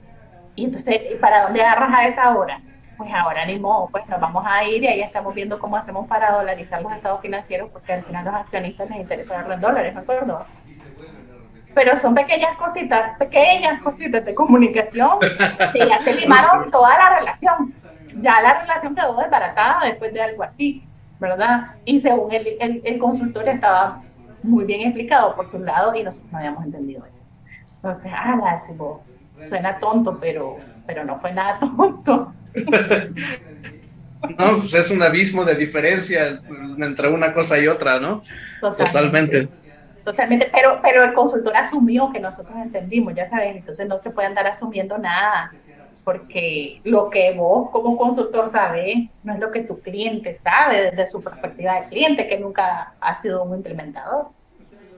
Y 0.54 0.64
entonces, 0.64 0.98
¿para 1.20 1.42
dónde 1.42 1.60
agarras 1.60 1.92
a 1.92 2.08
esa 2.08 2.34
hora? 2.34 2.58
Pues 2.96 3.10
ahora 3.12 3.44
ni 3.46 3.58
modo, 3.58 3.88
pues 3.90 4.06
nos 4.08 4.20
vamos 4.20 4.44
a 4.46 4.64
ir 4.64 4.82
y 4.82 4.86
ahí 4.86 5.00
estamos 5.00 5.34
viendo 5.34 5.58
cómo 5.58 5.76
hacemos 5.76 6.06
para 6.06 6.32
dolarizar 6.32 6.82
los 6.82 6.92
estados 6.92 7.20
financieros, 7.20 7.70
porque 7.70 7.92
al 7.92 8.04
final 8.04 8.24
los 8.24 8.34
accionistas 8.34 8.88
les 8.90 9.00
interesa 9.00 9.34
darlo 9.34 9.54
en 9.54 9.60
dólares, 9.60 9.94
¿no 9.94 10.00
acuerdo? 10.00 10.44
Pero 11.74 11.96
son 11.96 12.14
pequeñas 12.14 12.56
cositas, 12.56 13.18
pequeñas 13.18 13.82
cositas 13.82 14.24
de 14.24 14.34
comunicación 14.34 15.18
que 15.72 15.88
ya 15.88 15.98
se 15.98 16.14
limaron 16.14 16.70
toda 16.70 16.96
la 16.96 17.18
relación. 17.18 17.74
Ya 18.20 18.40
la 18.40 18.60
relación 18.60 18.94
quedó 18.94 19.16
desbaratada 19.16 19.80
después 19.84 20.12
de 20.12 20.22
algo 20.22 20.44
así, 20.44 20.84
¿verdad? 21.18 21.74
Y 21.84 21.98
según 21.98 22.32
el, 22.32 22.56
el, 22.60 22.80
el 22.84 22.98
consultor 22.98 23.48
estaba 23.48 24.02
muy 24.44 24.64
bien 24.64 24.82
explicado 24.82 25.34
por 25.34 25.50
su 25.50 25.58
lado 25.58 25.94
y 25.94 26.02
nosotros 26.02 26.30
no 26.30 26.38
habíamos 26.38 26.64
entendido 26.64 27.04
eso. 27.06 27.26
Entonces, 27.76 28.12
ah, 28.14 28.36
la, 28.36 29.48
suena 29.48 29.78
tonto, 29.78 30.18
pero, 30.20 30.56
pero 30.86 31.04
no 31.04 31.16
fue 31.16 31.32
nada 31.32 31.58
tonto. 31.76 32.32
No, 34.38 34.58
pues 34.58 34.74
es 34.74 34.90
un 34.90 35.02
abismo 35.02 35.44
de 35.44 35.54
diferencia 35.54 36.40
entre 36.78 37.08
una 37.08 37.32
cosa 37.32 37.58
y 37.58 37.68
otra, 37.68 38.00
¿no? 38.00 38.22
Totalmente. 38.60 39.48
Totalmente, 40.04 40.50
pero, 40.52 40.80
pero 40.82 41.02
el 41.02 41.14
consultor 41.14 41.56
asumió 41.56 42.10
que 42.12 42.20
nosotros 42.20 42.56
entendimos, 42.56 43.14
ya 43.14 43.26
sabes, 43.26 43.56
entonces 43.56 43.88
no 43.88 43.96
se 43.98 44.10
puede 44.10 44.28
andar 44.28 44.46
asumiendo 44.46 44.98
nada, 44.98 45.52
porque 46.04 46.80
lo 46.84 47.08
que 47.08 47.32
vos 47.32 47.70
como 47.70 47.96
consultor 47.96 48.48
sabes 48.48 48.96
no 49.22 49.32
es 49.32 49.40
lo 49.40 49.50
que 49.50 49.60
tu 49.60 49.80
cliente 49.80 50.34
sabe 50.34 50.90
desde 50.90 51.06
su 51.06 51.22
perspectiva 51.22 51.80
de 51.80 51.88
cliente, 51.88 52.28
que 52.28 52.38
nunca 52.38 52.92
ha 53.00 53.20
sido 53.20 53.44
un 53.44 53.56
implementador. 53.56 54.26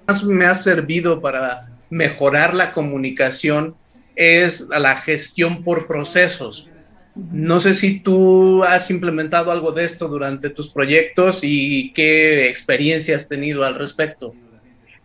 Más 0.09 0.25
me 0.25 0.47
ha 0.47 0.55
servido 0.57 1.21
para 1.21 1.69
mejorar 1.88 2.53
la 2.53 2.73
comunicación 2.73 3.77
es 4.16 4.69
la 4.71 4.97
gestión 4.97 5.62
por 5.62 5.87
procesos 5.87 6.69
no 7.16 7.61
sé 7.61 7.72
si 7.72 8.00
tú 8.00 8.62
has 8.62 8.90
implementado 8.90 9.50
algo 9.50 9.72
de 9.72 9.85
esto 9.85 10.07
durante 10.07 10.50
tus 10.50 10.68
proyectos 10.68 11.40
y 11.42 11.92
qué 11.94 12.46
experiencia 12.48 13.16
has 13.16 13.26
tenido 13.26 13.64
al 13.64 13.74
respecto. 13.74 14.35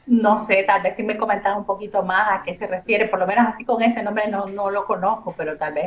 No 0.07 0.45
sé, 0.45 0.63
tal 0.67 0.83
vez 0.83 0.95
si 0.97 1.03
me 1.03 1.15
comentas 1.15 1.55
un 1.55 1.65
poquito 1.65 2.03
más 2.03 2.41
a 2.41 2.43
qué 2.43 2.53
se 2.53 2.67
refiere, 2.67 3.07
por 3.07 3.19
lo 3.19 3.27
menos 3.27 3.47
así 3.47 3.63
con 3.63 3.81
ese 3.81 4.03
nombre 4.03 4.25
no, 4.27 4.69
lo 4.69 4.85
conozco, 4.85 5.33
pero 5.37 5.55
tal 5.57 5.73
vez 5.73 5.85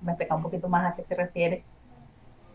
me 0.00 0.12
explica 0.12 0.34
un 0.34 0.42
poquito 0.42 0.66
más 0.68 0.92
a 0.92 0.96
qué 0.96 1.02
se 1.02 1.14
refiere. 1.14 1.62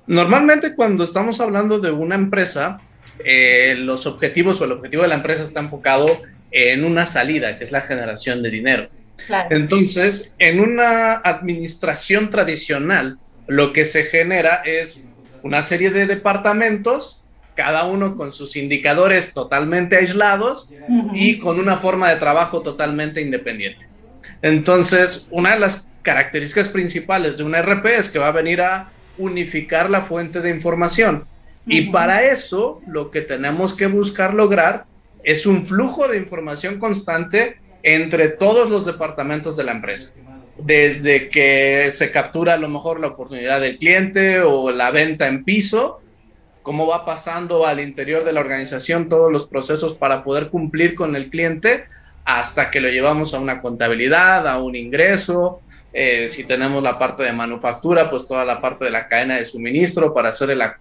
Normalmente 0.07 0.75
cuando 0.75 1.03
estamos 1.03 1.39
hablando 1.39 1.79
de 1.79 1.91
una 1.91 2.15
empresa, 2.15 2.81
eh, 3.23 3.75
los 3.77 4.07
objetivos 4.07 4.59
o 4.61 4.65
el 4.65 4.71
objetivo 4.71 5.03
de 5.03 5.09
la 5.09 5.15
empresa 5.15 5.43
está 5.43 5.59
enfocado 5.59 6.07
en 6.49 6.83
una 6.83 7.05
salida, 7.05 7.59
que 7.59 7.65
es 7.65 7.71
la 7.71 7.81
generación 7.81 8.41
de 8.41 8.49
dinero. 8.49 8.89
Entonces, 9.49 10.33
en 10.39 10.59
una 10.59 11.13
administración 11.15 12.29
tradicional, 12.29 13.17
lo 13.47 13.73
que 13.73 13.85
se 13.85 14.03
genera 14.03 14.61
es 14.65 15.09
una 15.43 15.61
serie 15.61 15.89
de 15.89 16.05
departamentos, 16.05 17.25
cada 17.55 17.85
uno 17.85 18.15
con 18.15 18.31
sus 18.31 18.55
indicadores 18.55 19.33
totalmente 19.33 19.97
aislados 19.97 20.69
y 21.13 21.37
con 21.37 21.59
una 21.59 21.77
forma 21.77 22.09
de 22.09 22.15
trabajo 22.15 22.61
totalmente 22.61 23.21
independiente. 23.21 23.87
Entonces, 24.41 25.27
una 25.31 25.53
de 25.53 25.59
las 25.59 25.91
características 26.01 26.69
principales 26.69 27.37
de 27.37 27.43
un 27.43 27.55
RP 27.55 27.85
es 27.97 28.09
que 28.09 28.19
va 28.19 28.29
a 28.29 28.31
venir 28.31 28.61
a 28.61 28.89
unificar 29.17 29.89
la 29.89 30.01
fuente 30.01 30.41
de 30.41 30.49
información. 30.49 31.25
Y 31.67 31.91
para 31.91 32.23
eso, 32.23 32.81
lo 32.87 33.11
que 33.11 33.21
tenemos 33.21 33.75
que 33.75 33.85
buscar 33.85 34.33
lograr 34.33 34.85
es 35.23 35.45
un 35.45 35.65
flujo 35.65 36.07
de 36.07 36.17
información 36.17 36.79
constante 36.79 37.59
entre 37.83 38.29
todos 38.29 38.69
los 38.69 38.85
departamentos 38.85 39.55
de 39.57 39.63
la 39.63 39.71
empresa. 39.71 40.15
Desde 40.57 41.29
que 41.29 41.89
se 41.91 42.11
captura 42.11 42.53
a 42.53 42.57
lo 42.57 42.69
mejor 42.69 42.99
la 42.99 43.07
oportunidad 43.07 43.61
del 43.61 43.77
cliente 43.77 44.41
o 44.41 44.71
la 44.71 44.91
venta 44.91 45.27
en 45.27 45.43
piso, 45.43 46.01
cómo 46.61 46.87
va 46.87 47.05
pasando 47.05 47.65
al 47.65 47.79
interior 47.79 48.23
de 48.23 48.33
la 48.33 48.41
organización 48.41 49.09
todos 49.09 49.31
los 49.31 49.47
procesos 49.47 49.95
para 49.95 50.23
poder 50.23 50.49
cumplir 50.49 50.93
con 50.95 51.15
el 51.15 51.29
cliente 51.29 51.85
hasta 52.25 52.69
que 52.69 52.81
lo 52.81 52.89
llevamos 52.89 53.33
a 53.33 53.39
una 53.39 53.61
contabilidad, 53.61 54.47
a 54.47 54.61
un 54.61 54.75
ingreso. 54.75 55.61
Eh, 55.93 56.29
si 56.29 56.43
tenemos 56.43 56.81
la 56.83 56.99
parte 56.99 57.23
de 57.23 57.33
manufactura, 57.33 58.09
pues 58.09 58.27
toda 58.27 58.45
la 58.45 58.61
parte 58.61 58.85
de 58.85 58.91
la 58.91 59.07
cadena 59.07 59.37
de 59.37 59.45
suministro 59.45 60.13
para 60.13 60.29
hacer 60.29 60.55
la 60.55 60.79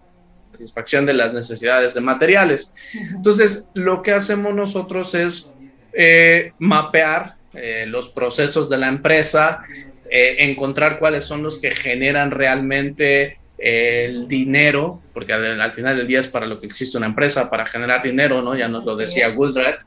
satisfacción 0.52 1.06
de 1.06 1.14
las 1.14 1.32
necesidades 1.32 1.94
de 1.94 2.00
materiales. 2.00 2.74
Entonces, 3.14 3.70
lo 3.74 4.02
que 4.02 4.12
hacemos 4.12 4.54
nosotros 4.54 5.14
es 5.14 5.54
eh, 5.92 6.52
mapear 6.58 7.34
eh, 7.52 7.84
los 7.86 8.08
procesos 8.08 8.68
de 8.70 8.78
la 8.78 8.88
empresa, 8.88 9.62
eh, 10.08 10.36
encontrar 10.40 10.98
cuáles 10.98 11.24
son 11.24 11.42
los 11.42 11.58
que 11.58 11.70
generan 11.70 12.30
realmente 12.30 13.38
el 13.58 14.26
dinero, 14.26 15.02
porque 15.12 15.32
al, 15.32 15.72
final 15.72 15.96
del 15.96 16.06
día 16.06 16.20
es 16.20 16.28
para 16.28 16.46
lo 16.46 16.60
que 16.60 16.66
existe 16.66 16.96
una 16.96 17.06
empresa, 17.06 17.50
para 17.50 17.66
generar 17.66 18.02
dinero, 18.02 18.40
¿no? 18.40 18.56
Ya 18.56 18.68
nos 18.68 18.84
lo 18.84 18.96
decía 18.96 19.28
Goodratt. 19.28 19.82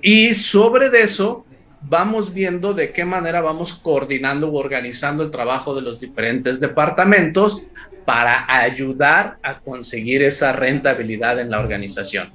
Y 0.00 0.32
sobre 0.34 0.86
eso 0.86 1.44
vamos 1.82 2.32
viendo 2.32 2.74
de 2.74 2.92
qué 2.92 3.04
manera 3.04 3.40
vamos 3.40 3.74
coordinando 3.74 4.48
o 4.48 4.58
organizando 4.58 5.22
el 5.22 5.30
trabajo 5.30 5.74
de 5.74 5.82
los 5.82 6.00
diferentes 6.00 6.60
departamentos 6.60 7.64
para 8.04 8.46
ayudar 8.48 9.36
a 9.42 9.58
conseguir 9.58 10.22
esa 10.22 10.52
rentabilidad 10.52 11.38
en 11.40 11.50
la 11.50 11.60
organización. 11.60 12.30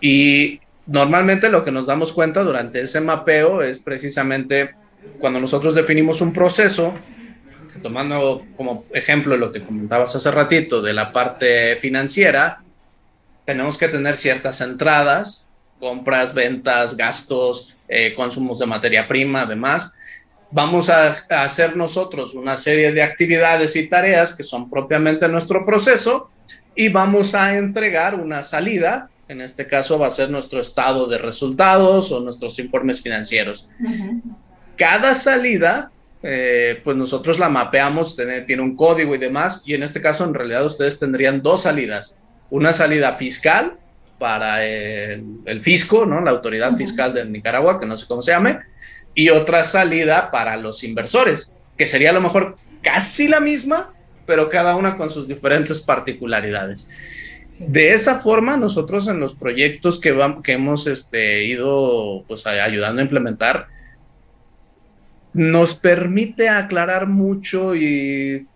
Y 0.00 0.60
normalmente 0.86 1.48
lo 1.48 1.64
que 1.64 1.72
nos 1.72 1.86
damos 1.86 2.12
cuenta 2.12 2.42
durante 2.42 2.80
ese 2.80 3.00
mapeo 3.00 3.62
es 3.62 3.78
precisamente 3.78 4.74
cuando 5.18 5.40
nosotros 5.40 5.74
definimos 5.74 6.20
un 6.20 6.32
proceso, 6.32 6.94
tomando 7.82 8.44
como 8.56 8.84
ejemplo 8.92 9.36
lo 9.36 9.52
que 9.52 9.62
comentabas 9.62 10.14
hace 10.16 10.30
ratito 10.30 10.82
de 10.82 10.92
la 10.92 11.12
parte 11.12 11.76
financiera, 11.76 12.62
tenemos 13.44 13.78
que 13.78 13.88
tener 13.88 14.16
ciertas 14.16 14.60
entradas, 14.60 15.46
compras, 15.78 16.34
ventas, 16.34 16.96
gastos, 16.96 17.76
eh, 17.88 18.14
consumos 18.14 18.58
de 18.58 18.66
materia 18.66 19.06
prima, 19.06 19.42
además. 19.42 19.94
Vamos 20.50 20.88
a, 20.90 21.08
a, 21.30 21.42
hacer 21.42 21.76
nosotros 21.76 22.34
una 22.34 22.56
serie 22.56 22.92
de 22.92 23.02
actividades 23.02 23.76
y 23.76 23.88
tareas 23.88 24.34
que 24.34 24.42
son 24.42 24.68
propiamente 24.70 25.28
nuestro 25.28 25.64
proceso 25.64 26.30
y 26.74 26.88
vamos 26.88 27.34
a 27.34 27.56
entregar 27.56 28.14
una 28.14 28.42
salida. 28.42 29.08
En 29.28 29.40
este 29.40 29.66
caso 29.66 29.98
va 29.98 30.06
a 30.06 30.10
ser 30.10 30.30
nuestro 30.30 30.60
estado 30.60 31.06
de 31.06 31.18
resultados 31.18 32.12
o 32.12 32.20
nuestros 32.20 32.58
informes 32.58 33.02
financieros. 33.02 33.68
Cada 34.76 35.14
salida 35.14 35.90
eh, 36.22 36.80
pues 36.82 36.96
nosotros 36.96 37.38
la 37.38 37.48
mapeamos, 37.48 38.16
tiene, 38.16 38.60
un 38.60 38.74
código 38.74 39.14
y 39.14 39.18
demás, 39.18 39.62
y 39.64 39.74
en 39.74 39.82
este 39.82 40.00
caso 40.00 40.24
en 40.24 40.34
realidad 40.34 40.64
ustedes 40.64 40.98
tendrían 40.98 41.40
dos 41.40 41.62
salidas, 41.62 42.18
una 42.50 42.72
salida 42.72 43.12
fiscal 43.12 43.74
para 44.18 44.64
el, 44.64 45.60
fisco, 45.62 46.06
¿no? 46.06 46.20
La 46.22 46.32
autoridad 46.32 46.74
fiscal 46.76 47.14
de 47.14 47.26
Nicaragua, 47.26 47.78
que 47.78 47.86
no 47.86 47.96
sé 47.96 48.06
cómo 48.08 48.22
se 48.22 48.32
llame, 48.32 48.58
y 49.14 49.28
otra 49.28 49.62
salida 49.62 50.30
para 50.30 50.56
los 50.56 50.82
inversores, 50.82 51.56
que 51.76 51.86
sería 51.86 52.10
a 52.10 52.14
lo 52.14 52.22
mejor 52.22 52.56
casi 52.82 53.28
la 53.28 53.38
misma, 53.38 53.92
pero 54.26 54.48
cada 54.48 54.74
una 54.74 54.96
con 54.96 55.10
sus 55.10 55.28
diferentes 55.28 55.80
particularidades. 55.80 56.90
De 57.58 57.94
esa 57.94 58.18
forma, 58.20 58.56
nosotros 58.56 59.08
en 59.08 59.18
los 59.18 59.34
proyectos 59.34 59.98
que, 59.98 60.14
que 60.44 60.52
hemos 60.52 60.86
este, 60.86 61.44
ido 61.44 62.24
pues, 62.28 62.46
ayudando 62.46 63.00
a 63.00 63.04
implementar, 63.04 63.68
nos 65.32 65.74
permite 65.74 66.48
aclarar 66.48 67.06
mucho 67.06 67.74
y 67.74 68.46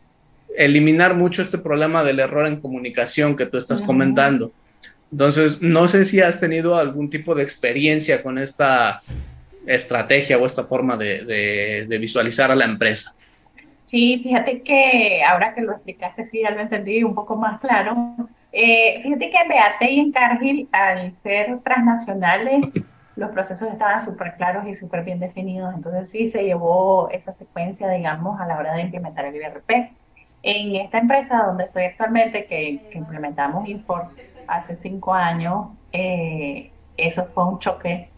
eliminar 0.57 1.15
mucho 1.15 1.43
este 1.43 1.59
problema 1.59 2.03
del 2.05 2.21
error 2.21 2.47
en 2.47 2.61
comunicación 2.61 3.37
que 3.37 3.47
tú 3.47 3.57
estás 3.57 3.83
comentando. 3.83 4.53
Entonces, 5.13 5.61
no 5.61 5.89
sé 5.89 6.05
si 6.05 6.21
has 6.21 6.41
tenido 6.41 6.77
algún 6.77 7.11
tipo 7.11 7.35
de 7.35 7.43
experiencia 7.43 8.23
con 8.23 8.39
esta 8.39 9.03
estrategia 9.67 10.39
o 10.39 10.47
esta 10.47 10.65
forma 10.65 10.97
de, 10.97 11.87
visualizar 12.01 12.51
a 12.51 12.57
la 12.57 12.65
empresa. 12.65 13.15
Sí, 13.85 14.21
fíjate 14.23 14.63
que 14.63 15.23
ahora 15.25 15.53
que 15.55 15.63
lo 15.63 15.73
explicaste, 15.73 16.27
sí, 16.27 16.41
ya 16.43 16.51
lo 16.51 16.61
entendí 16.61 17.03
un 17.03 17.15
poco 17.15 17.37
más 17.37 17.61
claro. 17.61 18.17
Eh, 18.53 19.01
fíjate 19.03 19.31
que 19.31 19.37
en 19.37 19.49
Beate 19.49 19.91
y 19.91 20.01
en 20.01 20.13
Cargill, 20.13 20.69
al 20.73 21.15
ser 21.17 21.61
transnacionales, 21.61 22.71
los 23.17 23.31
procesos 23.31 23.69
estaban 23.69 24.03
súper 24.03 24.35
claros 24.37 24.67
y 24.67 24.75
súper 24.75 25.05
bien 25.05 25.21
definidos, 25.21 25.75
entonces 25.75 26.11
sí 26.11 26.27
se 26.29 26.43
llevó 26.43 27.11
esa 27.11 27.33
secuencia, 27.35 27.89
digamos, 27.89 28.41
a 28.41 28.47
la 28.47 28.57
hora 28.57 28.75
de 28.75 28.83
implementar 28.83 29.27
el 29.27 29.37
IRP. 29.37 29.93
En 30.43 30.75
esta 30.77 30.99
empresa 30.99 31.45
donde 31.45 31.65
estoy 31.65 31.85
actualmente, 31.85 32.47
que, 32.47 32.81
implementamos 32.93 33.69
Infor 33.69 34.09
hace 34.47 34.75
cinco 34.77 35.13
años, 35.13 35.69
eh, 35.93 36.71
eso 36.97 37.27
fue 37.35 37.45
un 37.47 37.59
choque 37.59 38.09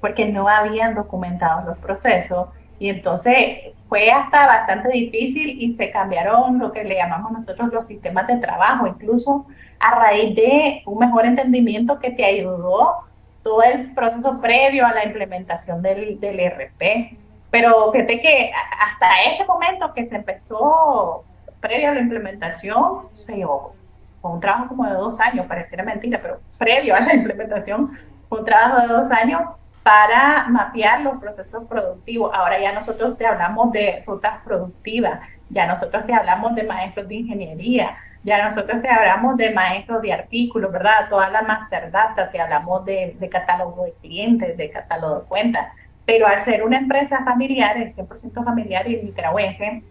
porque 0.00 0.26
no 0.26 0.48
habían 0.48 0.94
documentado 0.94 1.66
los 1.66 1.78
procesos. 1.78 2.48
Y 2.78 2.90
entonces 2.90 3.74
fue 3.88 4.10
hasta 4.10 4.46
bastante 4.46 4.88
difícil 4.90 5.60
y 5.60 5.72
se 5.72 5.90
cambiaron 5.90 6.58
lo 6.58 6.70
que 6.72 6.84
le 6.84 6.94
llamamos 6.94 7.32
nosotros 7.32 7.72
los 7.72 7.86
sistemas 7.86 8.26
de 8.28 8.36
trabajo, 8.36 8.86
incluso 8.86 9.46
a 9.80 9.94
raíz 9.94 10.34
de 10.34 10.82
un 10.86 10.98
mejor 10.98 11.26
entendimiento 11.26 11.98
que 11.98 12.10
te 12.10 12.24
ayudó 12.24 13.04
todo 13.42 13.62
el 13.62 13.94
proceso 13.94 14.40
previo 14.40 14.86
a 14.86 14.92
la 14.92 15.04
implementación 15.04 15.82
del, 15.82 16.18
del 16.20 16.40
ERP. 16.40 17.16
Pero 17.50 17.90
fíjate 17.92 18.20
que 18.20 18.50
hasta 18.52 19.22
ese 19.30 19.44
momento 19.44 19.92
que 19.94 20.06
se 20.06 20.16
empezó, 20.16 21.24
previo 21.60 21.90
a 21.90 21.94
la 21.94 22.00
implementación, 22.00 23.08
se 23.14 23.36
llevó 23.36 23.78
fue 24.20 24.32
un 24.32 24.40
trabajo 24.40 24.68
como 24.68 24.84
de 24.84 24.94
dos 24.94 25.20
años, 25.20 25.46
pareciera 25.46 25.84
mentira, 25.84 26.18
pero 26.20 26.40
previo 26.58 26.94
a 26.94 27.00
la 27.00 27.14
implementación, 27.14 27.96
un 28.30 28.44
trabajo 28.44 28.80
de 28.80 28.88
dos 28.88 29.10
años 29.10 29.42
para 29.82 30.46
mapear 30.48 31.00
los 31.00 31.18
procesos 31.18 31.64
productivos. 31.64 32.30
Ahora 32.34 32.60
ya 32.60 32.72
nosotros 32.72 33.16
te 33.16 33.26
hablamos 33.26 33.72
de 33.72 34.02
rutas 34.06 34.40
productivas, 34.44 35.20
ya 35.48 35.66
nosotros 35.66 36.04
te 36.04 36.12
hablamos 36.12 36.54
de 36.54 36.64
maestros 36.64 37.08
de 37.08 37.14
ingeniería, 37.14 37.96
ya 38.28 38.44
nosotros 38.44 38.80
te 38.82 38.88
hablamos 38.88 39.36
de 39.36 39.50
maestros 39.50 40.02
de 40.02 40.12
artículos, 40.12 40.70
¿verdad? 40.70 41.08
Toda 41.08 41.30
la 41.30 41.42
master 41.42 41.90
data, 41.90 42.30
te 42.30 42.40
hablamos 42.40 42.84
de, 42.84 43.16
catálogo 43.30 43.84
de 43.84 43.92
clientes, 43.94 44.56
de 44.56 44.70
catálogo 44.70 45.20
de 45.20 45.26
cuentas. 45.26 45.72
Pero 46.04 46.26
al 46.26 46.42
ser 46.42 46.62
una 46.64 46.78
empresa 46.78 47.24
familiar, 47.24 47.76
100% 47.76 48.44
familiar 48.44 48.88
y 48.88 49.02
nicaragüense, 49.02 49.82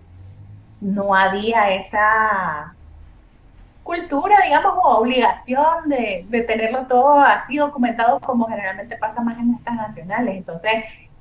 no 0.79 1.15
había 1.15 1.71
esa 1.73 2.73
cultura, 3.83 4.37
digamos, 4.43 4.73
o 4.83 4.99
obligación 4.99 5.89
de, 5.89 6.25
de, 6.29 6.41
tenerlo 6.41 6.87
todo 6.87 7.19
así 7.19 7.57
documentado 7.57 8.19
como 8.19 8.47
generalmente 8.47 8.97
pasa 8.97 9.21
más 9.21 9.37
en 9.39 9.55
estas 9.55 9.75
nacionales. 9.75 10.35
Entonces, 10.35 10.73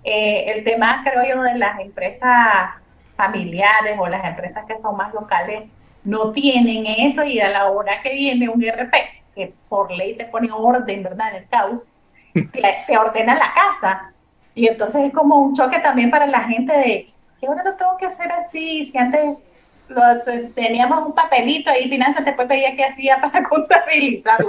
eh, 0.04 0.52
el 0.52 0.64
tema, 0.64 1.02
creo 1.02 1.24
yo, 1.24 1.42
de 1.42 1.58
las 1.58 1.80
empresas 1.80 2.70
familiares 3.16 3.96
o 3.98 4.06
las 4.06 4.24
empresas 4.24 4.64
que 4.66 4.78
son 4.78 4.96
más 4.96 5.12
locales 5.14 5.64
no 6.06 6.30
tienen 6.30 6.86
eso 6.86 7.24
y 7.24 7.40
a 7.40 7.48
la 7.48 7.68
hora 7.68 8.00
que 8.00 8.14
viene 8.14 8.48
un 8.48 8.62
IRP, 8.62 8.94
que 9.34 9.52
por 9.68 9.90
ley 9.90 10.16
te 10.16 10.24
pone 10.24 10.48
orden, 10.52 11.02
¿verdad? 11.02 11.30
En 11.30 11.36
el 11.42 11.48
caos, 11.48 11.92
te, 12.32 12.96
ordena 12.96 13.34
la 13.34 13.52
casa. 13.52 14.12
Y 14.54 14.68
entonces 14.68 15.04
es 15.04 15.12
como 15.12 15.40
un 15.40 15.54
choque 15.54 15.80
también 15.80 16.10
para 16.10 16.26
la 16.26 16.44
gente 16.44 16.72
de, 16.72 17.08
¿qué 17.40 17.46
ahora 17.46 17.64
lo 17.64 17.74
tengo 17.74 17.96
que 17.98 18.06
hacer 18.06 18.30
así? 18.30 18.86
Si 18.86 18.96
antes 18.96 19.36
teníamos 20.54 21.06
un 21.06 21.12
papelito 21.12 21.70
ahí, 21.70 21.88
finanzas, 21.88 22.24
después 22.24 22.48
veía 22.48 22.74
qué 22.76 22.84
hacía 22.84 23.20
para 23.20 23.42
contabilizarlo. 23.42 24.48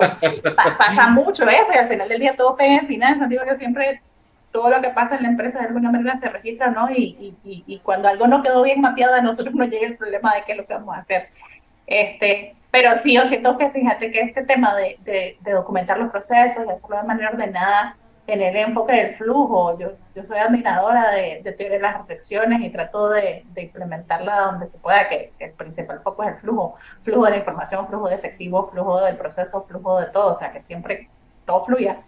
pasa 0.78 1.10
mucho 1.10 1.50
eso 1.50 1.72
y 1.74 1.78
al 1.78 1.90
final 1.90 2.08
del 2.08 2.20
día 2.20 2.36
todo 2.36 2.56
pega 2.56 2.76
en 2.76 2.88
finanzas. 2.88 3.30
Digo, 3.30 3.44
yo 3.48 3.56
siempre 3.56 4.02
todo 4.52 4.70
lo 4.70 4.82
que 4.82 4.90
pasa 4.90 5.16
en 5.16 5.24
la 5.24 5.30
empresa 5.30 5.60
de 5.60 5.68
alguna 5.68 5.92
manera 5.92 6.18
se 6.20 6.30
registra, 6.30 6.70
¿no? 6.70 6.90
Y, 6.92 7.36
y, 7.44 7.64
y, 7.66 7.80
cuando 7.80 8.08
algo 8.08 8.28
no 8.28 8.42
quedó 8.42 8.64
bien 8.64 8.80
mapeado, 8.80 9.16
a 9.16 9.22
nosotros 9.22 9.54
nos 9.54 9.70
llega 9.70 9.88
el 9.88 9.98
problema 9.98 10.34
de 10.36 10.44
qué 10.44 10.54
es 10.54 10.58
lo 10.60 10.66
que 10.66 10.74
vamos 10.74 10.96
a 10.96 11.00
hacer. 11.00 11.30
Este, 11.88 12.54
pero 12.70 12.96
sí, 12.98 13.16
yo 13.16 13.26
siento 13.26 13.58
que 13.58 13.72
fíjate 13.72 14.12
que 14.12 14.22
este 14.22 14.44
tema 14.44 14.76
de, 14.76 14.98
de, 15.04 15.52
documentar 15.52 15.98
los 15.98 16.12
procesos, 16.12 16.68
de 16.68 16.74
hacerlo 16.74 16.98
de 16.98 17.04
manera 17.04 17.30
ordenada, 17.32 17.96
en 18.28 18.42
el 18.42 18.58
enfoque 18.58 18.92
del 18.92 19.16
flujo, 19.16 19.80
yo, 19.80 19.94
yo 20.14 20.26
soy 20.26 20.38
admiradora 20.38 21.12
de, 21.12 21.42
de 21.44 21.80
las 21.80 21.98
reflexiones 21.98 22.60
y 22.62 22.70
trato 22.70 23.10
de, 23.10 23.46
de, 23.54 23.62
implementarla 23.62 24.42
donde 24.42 24.68
se 24.68 24.78
pueda, 24.78 25.08
que, 25.08 25.32
el 25.40 25.52
principal 25.54 26.02
foco 26.02 26.24
es 26.24 26.36
el 26.36 26.36
flujo, 26.42 26.76
flujo 27.04 27.24
de 27.24 27.32
la 27.32 27.38
información, 27.38 27.88
flujo 27.88 28.10
de 28.10 28.16
efectivo, 28.16 28.68
flujo 28.68 29.00
del 29.02 29.16
proceso, 29.16 29.64
flujo 29.64 30.02
de 30.02 30.08
todo, 30.08 30.34
o 30.34 30.36
sea, 30.36 30.52
que 30.52 30.62
siempre 30.62 31.10
todo 31.46 31.64
fluya. 31.64 32.02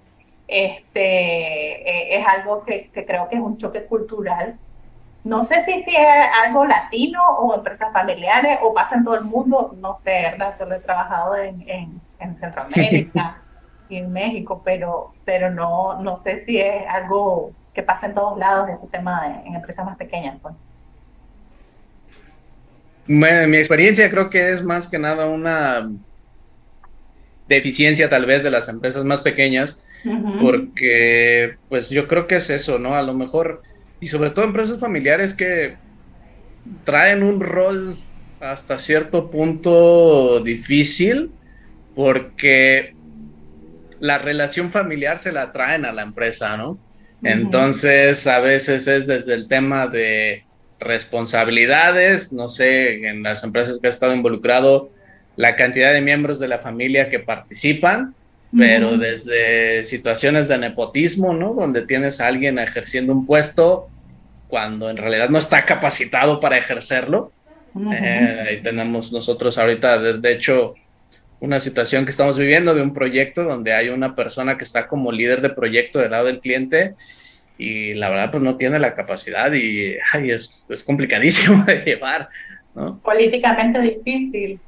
Este, 0.46 1.00
eh, 1.90 2.20
es 2.20 2.28
algo 2.28 2.66
que, 2.66 2.90
que 2.90 3.06
creo 3.06 3.30
que 3.30 3.36
es 3.36 3.42
un 3.42 3.58
choque 3.58 3.86
cultural 3.86 4.58
no 5.30 5.46
sé 5.46 5.62
si, 5.62 5.84
si 5.84 5.92
es 5.92 6.08
algo 6.44 6.66
latino 6.66 7.22
o 7.24 7.56
empresas 7.56 7.94
familiares 7.94 8.58
o 8.64 8.74
pasa 8.74 8.96
en 8.96 9.04
todo 9.04 9.16
el 9.16 9.24
mundo, 9.24 9.76
no 9.80 9.94
sé, 9.94 10.10
¿verdad? 10.24 10.56
Solo 10.58 10.76
he 10.76 10.80
trabajado 10.80 11.36
en, 11.38 11.64
en, 11.68 12.38
Centroamérica 12.38 13.38
y 13.90 13.98
en 13.98 14.12
México, 14.12 14.62
pero, 14.66 15.14
pero 15.26 15.52
no, 15.52 16.02
no 16.02 16.18
sé 16.18 16.44
si 16.46 16.60
es 16.60 16.84
algo 16.88 17.52
que 17.74 17.84
pasa 17.84 18.08
en 18.08 18.16
todos 18.16 18.38
lados, 18.40 18.70
ese 18.70 18.88
tema 18.88 19.42
en 19.46 19.54
empresas 19.54 19.86
más 19.86 19.98
pequeñas. 19.98 20.38
Pues. 20.42 20.56
Bueno, 23.08 23.48
mi 23.48 23.58
experiencia 23.58 24.10
creo 24.10 24.30
que 24.30 24.52
es 24.52 24.64
más 24.64 24.88
que 24.88 24.98
nada 24.98 25.28
una 25.28 25.90
deficiencia 27.48 28.10
tal 28.10 28.26
vez 28.26 28.44
de 28.44 28.52
las 28.52 28.68
empresas 28.68 29.06
más 29.06 29.22
pequeñas, 29.22 29.86
porque 30.42 31.58
pues 31.68 31.90
yo 31.90 32.08
creo 32.08 32.26
que 32.26 32.36
es 32.36 32.50
eso, 32.50 32.80
¿no? 32.80 32.96
A 32.96 33.02
lo 33.02 33.14
mejor 33.14 33.62
y 34.00 34.08
sobre 34.08 34.30
todo 34.30 34.46
empresas 34.46 34.80
familiares 34.80 35.34
que 35.34 35.78
traen 36.84 37.24
un 37.24 37.42
rol 37.42 37.98
hasta 38.40 38.80
cierto 38.80 39.30
punto 39.30 40.40
difícil 40.40 41.32
porque 41.96 42.96
la 44.00 44.18
relación 44.18 44.72
familiar 44.72 45.18
se 45.18 45.32
la 45.32 45.52
traen 45.52 45.86
a 45.86 45.92
la 45.92 46.04
empresa, 46.04 46.56
¿no? 46.56 46.80
Entonces, 47.22 48.26
a 48.28 48.40
veces 48.40 48.88
es 48.88 49.06
desde 49.06 49.34
el 49.34 49.50
tema 49.50 49.88
de 49.88 50.46
responsabilidades, 50.80 52.32
no 52.32 52.48
sé, 52.48 53.06
en 53.10 53.24
las 53.24 53.44
empresas 53.44 53.80
que 53.82 53.88
ha 53.88 53.90
estado 53.90 54.16
involucrado, 54.16 54.90
la 55.36 55.58
cantidad 55.58 55.92
de 55.92 56.02
miembros 56.02 56.40
de 56.40 56.48
la 56.48 56.60
familia 56.60 57.10
que 57.10 57.20
participan, 57.20 58.16
pero 58.56 58.98
desde 58.98 59.84
situaciones 59.84 60.48
de 60.48 60.58
nepotismo, 60.58 61.34
¿no? 61.34 61.54
Donde 61.54 61.84
tienes 61.84 62.20
a 62.20 62.28
alguien 62.28 62.58
ejerciendo 62.58 63.14
un 63.14 63.26
puesto 63.26 63.90
cuando 64.48 64.90
en 64.90 64.98
realidad 64.98 65.30
no 65.30 65.38
está 65.38 65.66
capacitado 65.66 66.40
para 66.40 66.58
ejercerlo. 66.58 67.32
Eh, 67.94 68.46
ahí 68.50 68.62
tenemos 68.62 69.14
nosotros 69.14 69.58
ahorita, 69.60 70.00
de, 70.00 70.32
hecho, 70.34 70.74
una 71.40 71.60
situación 71.60 72.04
que 72.04 72.12
estamos 72.12 72.38
viviendo 72.38 72.74
de 72.74 72.82
un 72.82 72.94
proyecto 72.94 73.44
donde 73.44 73.74
hay 73.74 73.90
una 73.90 74.16
persona 74.16 74.58
que 74.58 74.64
está 74.64 74.88
como 74.88 75.12
líder 75.12 75.42
de 75.42 75.52
proyecto 75.52 76.00
del 76.00 76.12
lado 76.12 76.26
del 76.26 76.40
cliente 76.40 76.96
y 77.60 77.94
la 77.94 78.10
verdad 78.10 78.32
pues 78.32 78.42
no 78.42 78.58
tiene 78.58 78.80
la 78.80 78.96
capacidad 78.96 79.54
y 79.54 79.96
es, 80.24 80.66
es, 80.68 80.84
complicadísimo 80.84 81.64
de 81.68 81.84
llevar, 81.84 82.30
¿no? 82.74 83.00
Políticamente 83.00 83.80
difícil. 83.80 84.60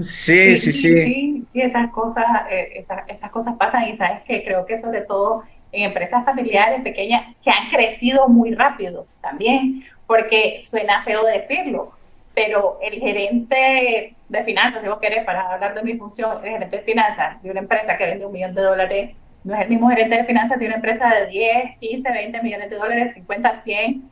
Sí, 0.00 0.56
sí, 0.56 0.72
sí. 0.72 1.44
Sí, 1.52 1.60
esas 1.60 1.90
cosas, 1.90 2.24
eh, 2.50 2.72
esas, 2.74 3.08
esas 3.08 3.30
cosas 3.30 3.54
pasan 3.56 3.88
y 3.88 3.96
sabes 3.96 4.22
que 4.22 4.44
creo 4.44 4.66
que 4.66 4.78
sobre 4.78 5.02
todo 5.02 5.44
en 5.72 5.84
empresas 5.84 6.24
familiares 6.24 6.82
pequeñas 6.82 7.34
que 7.42 7.50
han 7.50 7.68
crecido 7.68 8.28
muy 8.28 8.54
rápido 8.54 9.06
también, 9.20 9.84
porque 10.06 10.62
suena 10.66 11.02
feo 11.04 11.24
decirlo, 11.24 11.92
pero 12.34 12.78
el 12.82 13.00
gerente 13.00 14.14
de 14.28 14.44
finanzas, 14.44 14.82
si 14.82 14.88
vos 14.88 14.98
querés, 14.98 15.24
para 15.24 15.52
hablar 15.52 15.74
de 15.74 15.82
mi 15.82 15.94
función, 15.96 16.44
el 16.44 16.50
gerente 16.50 16.76
de 16.78 16.82
finanzas 16.82 17.42
de 17.42 17.50
una 17.50 17.60
empresa 17.60 17.96
que 17.96 18.06
vende 18.06 18.26
un 18.26 18.32
millón 18.32 18.54
de 18.54 18.62
dólares, 18.62 19.16
no 19.44 19.54
es 19.54 19.60
el 19.62 19.68
mismo 19.68 19.88
gerente 19.88 20.16
de 20.16 20.24
finanzas 20.24 20.58
de 20.58 20.66
una 20.66 20.76
empresa 20.76 21.08
de 21.14 21.26
10, 21.28 21.78
15, 21.78 22.10
20 22.10 22.42
millones 22.42 22.70
de 22.70 22.76
dólares, 22.76 23.14
50, 23.14 23.62
100, 23.62 24.10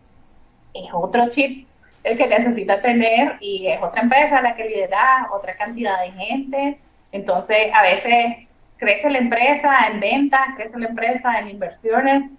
es 0.74 0.91
otro 0.93 1.28
chip 1.28 1.66
el 2.05 2.18
que 2.18 2.26
necesita 2.26 2.80
tener 2.82 3.38
y 3.40 3.66
es 3.66 3.82
otra 3.82 4.02
empresa 4.02 4.42
la 4.42 4.55
que 4.55 4.64
lidera 4.66 5.28
otra 5.32 5.57
cantidad 5.57 6.00
de 6.00 6.12
gente. 6.12 6.78
Entonces, 7.11 7.72
a 7.74 7.82
veces 7.82 8.46
crece 8.76 9.11
la 9.11 9.18
empresa 9.18 9.86
en 9.90 10.00
ventas, 10.00 10.40
crece 10.57 10.78
la 10.78 10.88
empresa 10.88 11.38
en 11.38 11.48
inversiones, 11.48 12.30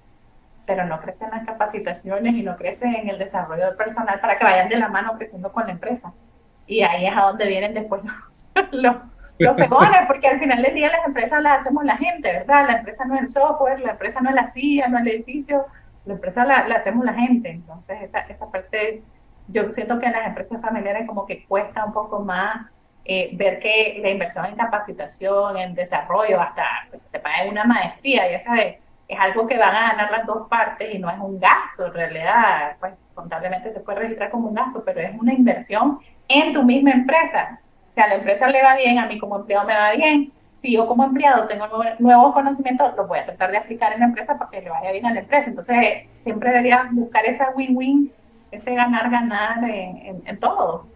pero 0.66 0.86
no 0.86 1.02
crece 1.02 1.26
en 1.26 1.32
las 1.32 1.46
capacitaciones 1.46 2.36
y 2.36 2.44
no 2.44 2.56
crece 2.58 2.86
en 2.86 3.10
el 3.10 3.18
desarrollo 3.18 3.66
del 3.66 3.76
personal 3.76 4.20
para 4.20 4.38
que 4.38 4.44
vayan 4.44 4.70
de 4.70 4.78
la 4.78 4.88
mano 4.88 5.18
creciendo 5.18 5.52
con 5.52 5.66
la 5.66 5.74
empresa. 5.74 6.14
Y 6.68 6.82
ahí 6.84 7.08
es 7.08 7.14
a 7.16 7.22
donde 7.22 7.48
vienen 7.48 7.74
después 7.74 8.04
los, 8.72 8.96
los, 9.40 9.56
pegones, 9.56 10.02
porque 10.08 10.28
al 10.28 10.40
final 10.40 10.62
del 10.62 10.76
día 10.76 10.92
las 10.92 11.06
empresas 11.08 11.42
las 11.42 11.62
hacemos 11.62 11.84
la 11.86 11.98
gente, 11.98 12.32
¿verdad? 12.32 12.68
La 12.68 12.78
empresa 12.78 13.06
no 13.06 13.16
es 13.16 13.22
el 13.22 13.30
software, 13.30 13.80
la 13.80 13.92
empresa 13.92 14.22
no 14.22 14.30
es 14.30 14.36
la 14.36 14.48
silla, 14.48 14.88
no 14.88 14.98
es 14.98 15.06
el 15.06 15.12
edificio, 15.12 15.66
la 16.06 16.14
empresa 16.14 16.46
la, 16.46 16.68
la 16.68 16.76
hacemos 16.76 17.04
la 17.04 17.14
gente. 17.14 17.50
Entonces, 17.50 18.02
esa, 18.02 18.20
esa 18.20 18.50
parte, 18.52 19.04
yo 19.48 19.72
siento 19.72 20.00
que 20.00 20.08
en 20.08 20.14
las 20.14 20.28
empresas 20.28 20.62
familiares 20.62 21.08
como 21.08 21.26
que 21.26 21.46
cuesta 21.46 21.86
un 21.86 21.94
poco 21.94 22.20
más 22.20 22.68
eh, 23.04 23.30
ver 23.34 23.60
que 23.60 24.00
la 24.02 24.10
inversión 24.10 24.46
en 24.46 24.56
capacitación, 24.56 25.58
en 25.58 25.76
desarrollo, 25.76 26.42
hasta 26.42 26.64
te 27.12 27.20
paguen 27.20 27.52
una 27.52 27.64
maestría, 27.64 28.30
ya 28.32 28.40
sabes, 28.40 28.78
es 29.08 29.20
algo 29.20 29.46
que 29.46 29.58
van 29.58 29.76
a 29.76 29.92
ganar 29.92 30.12
las 30.12 30.26
dos 30.26 30.48
partes 30.48 30.94
y 30.94 30.98
no 30.98 31.10
es 31.10 31.20
un 31.20 31.40
gasto 31.40 31.86
en 31.86 31.94
realidad, 31.94 32.76
pues 32.80 32.94
contablemente 33.14 33.72
se 33.72 33.80
puede 33.80 34.00
registrar 34.00 34.32
como 34.32 34.48
un 34.50 34.56
gasto, 34.56 34.84
pero 34.84 35.00
es 35.00 35.12
una 35.20 35.34
inversión 35.34 36.00
en 36.28 36.54
tu 36.54 36.64
misma 36.64 36.92
empresa. 36.92 37.60
Si 37.94 38.02
a 38.02 38.08
la 38.08 38.16
empresa 38.16 38.48
le 38.48 38.64
va 38.64 38.76
bien, 38.76 38.98
a 38.98 39.06
mí 39.06 39.20
como 39.20 39.38
empleado 39.38 39.68
me 39.68 39.76
va 39.76 39.92
bien, 39.92 40.32
si 40.66 40.74
yo 40.74 40.88
como 40.88 41.04
empleado 41.04 41.48
tengo 41.48 41.68
nuevos 42.00 42.34
conocimientos, 42.34 42.96
los 42.98 43.08
voy 43.08 43.20
a 43.20 43.26
tratar 43.26 43.52
de 43.52 43.58
aplicar 43.58 43.94
en 43.94 44.00
la 44.00 44.06
empresa 44.08 44.38
para 44.38 44.50
que 44.50 44.62
le 44.62 44.70
vaya 44.72 44.92
bien 44.92 45.06
a 45.06 45.14
la 45.14 45.20
empresa. 45.20 45.48
Entonces, 45.48 46.08
siempre 46.24 46.50
debería 46.50 46.90
buscar 46.92 47.24
esa 47.26 47.52
win-win, 47.52 48.12
ese 48.56 48.76
ganar-ganar 48.76 49.64
en, 49.64 50.22
en 50.26 50.40
todo. 50.40 50.88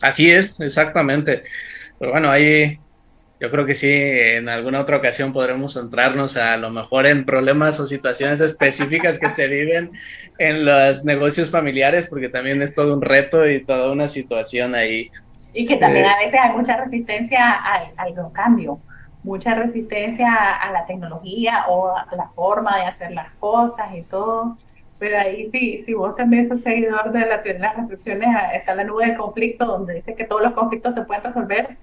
Así 0.00 0.30
es, 0.30 0.60
exactamente. 0.60 1.42
Pero 1.98 2.12
bueno, 2.12 2.30
ahí 2.30 2.78
yo 3.40 3.50
creo 3.50 3.66
que 3.66 3.74
sí, 3.74 3.90
en 3.92 4.48
alguna 4.48 4.80
otra 4.80 4.96
ocasión 4.96 5.32
podremos 5.32 5.74
centrarnos 5.74 6.36
a, 6.36 6.56
lo 6.56 6.70
mejor 6.70 7.06
en 7.06 7.24
problemas 7.24 7.78
o 7.80 7.86
situaciones 7.86 8.40
específicas 8.40 9.18
que 9.18 9.28
se 9.28 9.48
viven 9.48 9.92
en 10.38 10.64
los 10.64 11.04
negocios 11.04 11.50
familiares, 11.50 12.06
porque 12.06 12.28
también 12.28 12.62
es 12.62 12.74
todo 12.74 12.94
un 12.94 13.02
reto 13.02 13.48
y 13.48 13.64
toda 13.64 13.92
una 13.92 14.08
situación 14.08 14.74
ahí. 14.74 15.10
Y 15.52 15.66
que 15.66 15.76
también 15.76 16.06
eh, 16.06 16.08
a 16.08 16.18
veces 16.24 16.40
hay 16.42 16.52
mucha 16.52 16.76
resistencia 16.76 17.52
al, 17.52 17.92
al 17.96 18.32
cambio, 18.32 18.78
mucha 19.22 19.54
resistencia 19.54 20.54
a 20.54 20.72
la 20.72 20.86
tecnología 20.86 21.66
o 21.68 21.94
a 21.94 22.06
la 22.16 22.28
forma 22.34 22.76
de 22.78 22.84
hacer 22.84 23.10
las 23.12 23.30
cosas 23.40 23.94
y 23.94 24.02
todo. 24.02 24.56
Pero 24.98 25.18
ahí 25.18 25.50
sí, 25.50 25.82
si 25.84 25.94
vos 25.94 26.14
también 26.16 26.48
sos 26.48 26.62
seguidor 26.62 27.12
de 27.12 27.20
la 27.20 27.42
teoría 27.42 27.60
de 27.60 27.66
las 27.66 27.76
restricciones, 27.76 28.28
está 28.54 28.74
la 28.74 28.84
nube 28.84 29.06
del 29.06 29.16
conflicto, 29.16 29.66
donde 29.66 29.94
dice 29.94 30.14
que 30.14 30.24
todos 30.24 30.42
los 30.42 30.52
conflictos 30.52 30.94
se 30.94 31.02
pueden 31.02 31.24
resolver. 31.24 31.76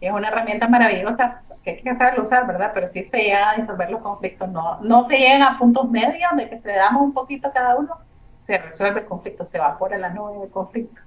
Y 0.00 0.06
es 0.06 0.12
una 0.12 0.28
herramienta 0.28 0.68
maravillosa 0.68 1.42
que 1.62 1.70
hay 1.70 1.82
que 1.82 1.94
saberlo 1.94 2.24
usar, 2.24 2.46
¿verdad? 2.46 2.72
Pero 2.74 2.86
sí 2.88 3.04
se 3.04 3.18
llega 3.18 3.50
a 3.50 3.56
disolver 3.56 3.90
los 3.90 4.02
conflictos. 4.02 4.48
No, 4.50 4.80
no 4.82 5.06
se 5.06 5.18
llegan 5.18 5.42
a 5.42 5.58
puntos 5.58 5.90
medios 5.90 6.30
de 6.36 6.48
que 6.48 6.58
se 6.58 6.70
damos 6.72 7.02
un 7.02 7.14
poquito 7.14 7.48
a 7.48 7.52
cada 7.52 7.76
uno, 7.76 7.98
se 8.46 8.58
resuelve 8.58 9.00
el 9.00 9.06
conflicto, 9.06 9.44
se 9.44 9.56
evapora 9.56 9.96
la 9.98 10.10
nube 10.10 10.40
del 10.40 10.50
conflicto. 10.50 11.00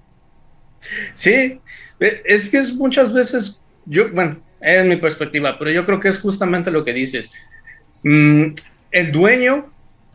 Sí, 1.15 1.61
e, 1.99 2.21
es 2.25 2.49
que 2.49 2.57
es 2.57 2.75
muchas 2.75 3.13
veces, 3.13 3.61
yo, 3.85 4.11
bueno, 4.13 4.37
es 4.59 4.85
mi 4.85 4.95
perspectiva, 4.95 5.57
pero 5.57 5.71
yo 5.71 5.85
creo 5.85 5.99
que 5.99 6.07
es 6.07 6.19
justamente 6.19 6.71
lo 6.71 6.83
que 6.83 6.93
dices. 6.93 7.31
Mm, 8.03 8.53
el 8.91 9.11
dueño 9.11 9.65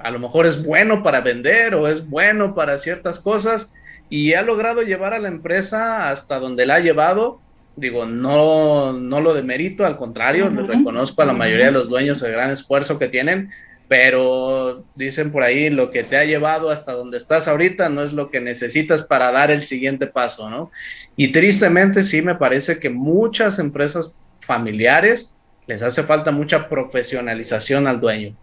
a 0.02 0.10
lo 0.10 0.18
mejor 0.18 0.46
es 0.46 0.64
bueno 0.64 1.02
para 1.02 1.20
vender 1.20 1.74
o 1.74 1.88
es 1.88 2.08
bueno 2.08 2.54
para 2.54 2.78
ciertas 2.78 3.18
cosas 3.18 3.72
y 4.08 4.34
ha 4.34 4.42
logrado 4.42 4.82
llevar 4.82 5.14
a 5.14 5.18
la 5.18 5.28
empresa 5.28 6.10
hasta 6.10 6.38
donde 6.38 6.66
la 6.66 6.74
ha 6.74 6.80
llevado. 6.80 7.40
Digo, 7.76 8.04
no, 8.04 8.92
no 8.92 9.20
lo 9.20 9.32
demerito, 9.32 9.86
al 9.86 9.96
contrario, 9.96 10.50
reconozco 10.50 11.22
a 11.22 11.24
la 11.24 11.32
mayoría 11.32 11.66
de 11.66 11.72
los 11.72 11.88
dueños 11.88 12.22
el 12.22 12.32
gran 12.32 12.50
esfuerzo 12.50 12.98
que 12.98 13.08
tienen, 13.08 13.50
pero 13.88 14.84
dicen 14.94 15.32
por 15.32 15.42
ahí, 15.42 15.70
lo 15.70 15.90
que 15.90 16.02
te 16.02 16.18
ha 16.18 16.24
llevado 16.24 16.70
hasta 16.70 16.92
donde 16.92 17.16
estás 17.16 17.48
ahorita 17.48 17.88
no 17.88 18.02
es 18.02 18.12
lo 18.12 18.30
que 18.30 18.40
necesitas 18.40 19.02
para 19.02 19.32
dar 19.32 19.50
el 19.50 19.62
siguiente 19.62 20.06
paso, 20.06 20.50
¿no? 20.50 20.70
Y 21.16 21.28
tristemente 21.28 22.02
sí 22.02 22.20
me 22.20 22.34
parece 22.34 22.78
que 22.78 22.90
muchas 22.90 23.58
empresas 23.58 24.14
familiares 24.40 25.38
les 25.66 25.82
hace 25.82 26.02
falta 26.02 26.30
mucha 26.30 26.68
profesionalización 26.68 27.86
al 27.86 28.00
dueño. 28.00 28.36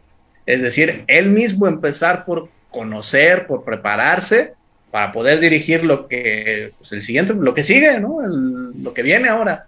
Es 0.50 0.64
decir, 0.64 1.04
él 1.06 1.30
mismo 1.30 1.68
empezar 1.68 2.26
por 2.26 2.50
conocer, 2.72 3.46
por 3.46 3.64
prepararse 3.64 4.56
para 4.90 5.12
poder 5.12 5.40
dirigir 5.40 5.84
lo 5.84 6.08
que, 6.08 6.74
pues 6.76 6.92
el 6.92 7.04
siguiente, 7.04 7.36
lo 7.36 7.54
que 7.54 7.62
sigue, 7.62 8.00
¿no? 8.00 8.18
lo 8.20 8.92
que 8.92 9.04
viene 9.04 9.30
ahora. 9.30 9.68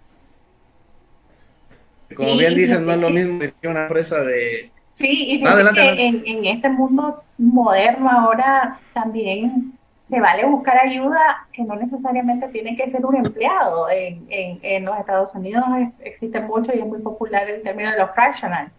Como 2.16 2.36
bien 2.36 2.56
dicen, 2.56 2.84
no 2.84 2.94
es 2.94 2.98
lo 2.98 3.12
mismo 3.12 3.42
que 3.62 3.68
una 3.68 3.84
empresa 3.84 4.24
de... 4.24 4.72
Sí, 4.94 5.08
y 5.08 5.44
que 5.44 6.08
En, 6.08 6.24
en, 6.26 6.46
este 6.46 6.68
mundo 6.68 7.22
moderno 7.38 8.10
ahora 8.10 8.80
también 8.96 9.74
se 10.02 10.20
vale 10.20 10.46
buscar 10.46 10.80
ayuda 10.80 11.46
que 11.54 11.62
no 11.62 11.76
necesariamente 11.76 12.48
tiene 12.48 12.76
que 12.76 12.90
ser 12.90 13.06
un 13.06 13.18
empleado. 13.18 13.88
En, 13.92 14.26
en, 14.30 14.60
en 14.64 14.86
los 14.86 14.98
Estados 14.98 15.36
Unidos 15.36 15.64
existe 16.00 16.40
mucho 16.40 16.72
y 16.76 16.80
es 16.80 16.88
muy 16.88 17.02
popular 17.02 17.48
el 17.48 17.62
término 17.62 17.92
de 17.92 18.00
lo 18.00 18.08
fractional 18.08 18.72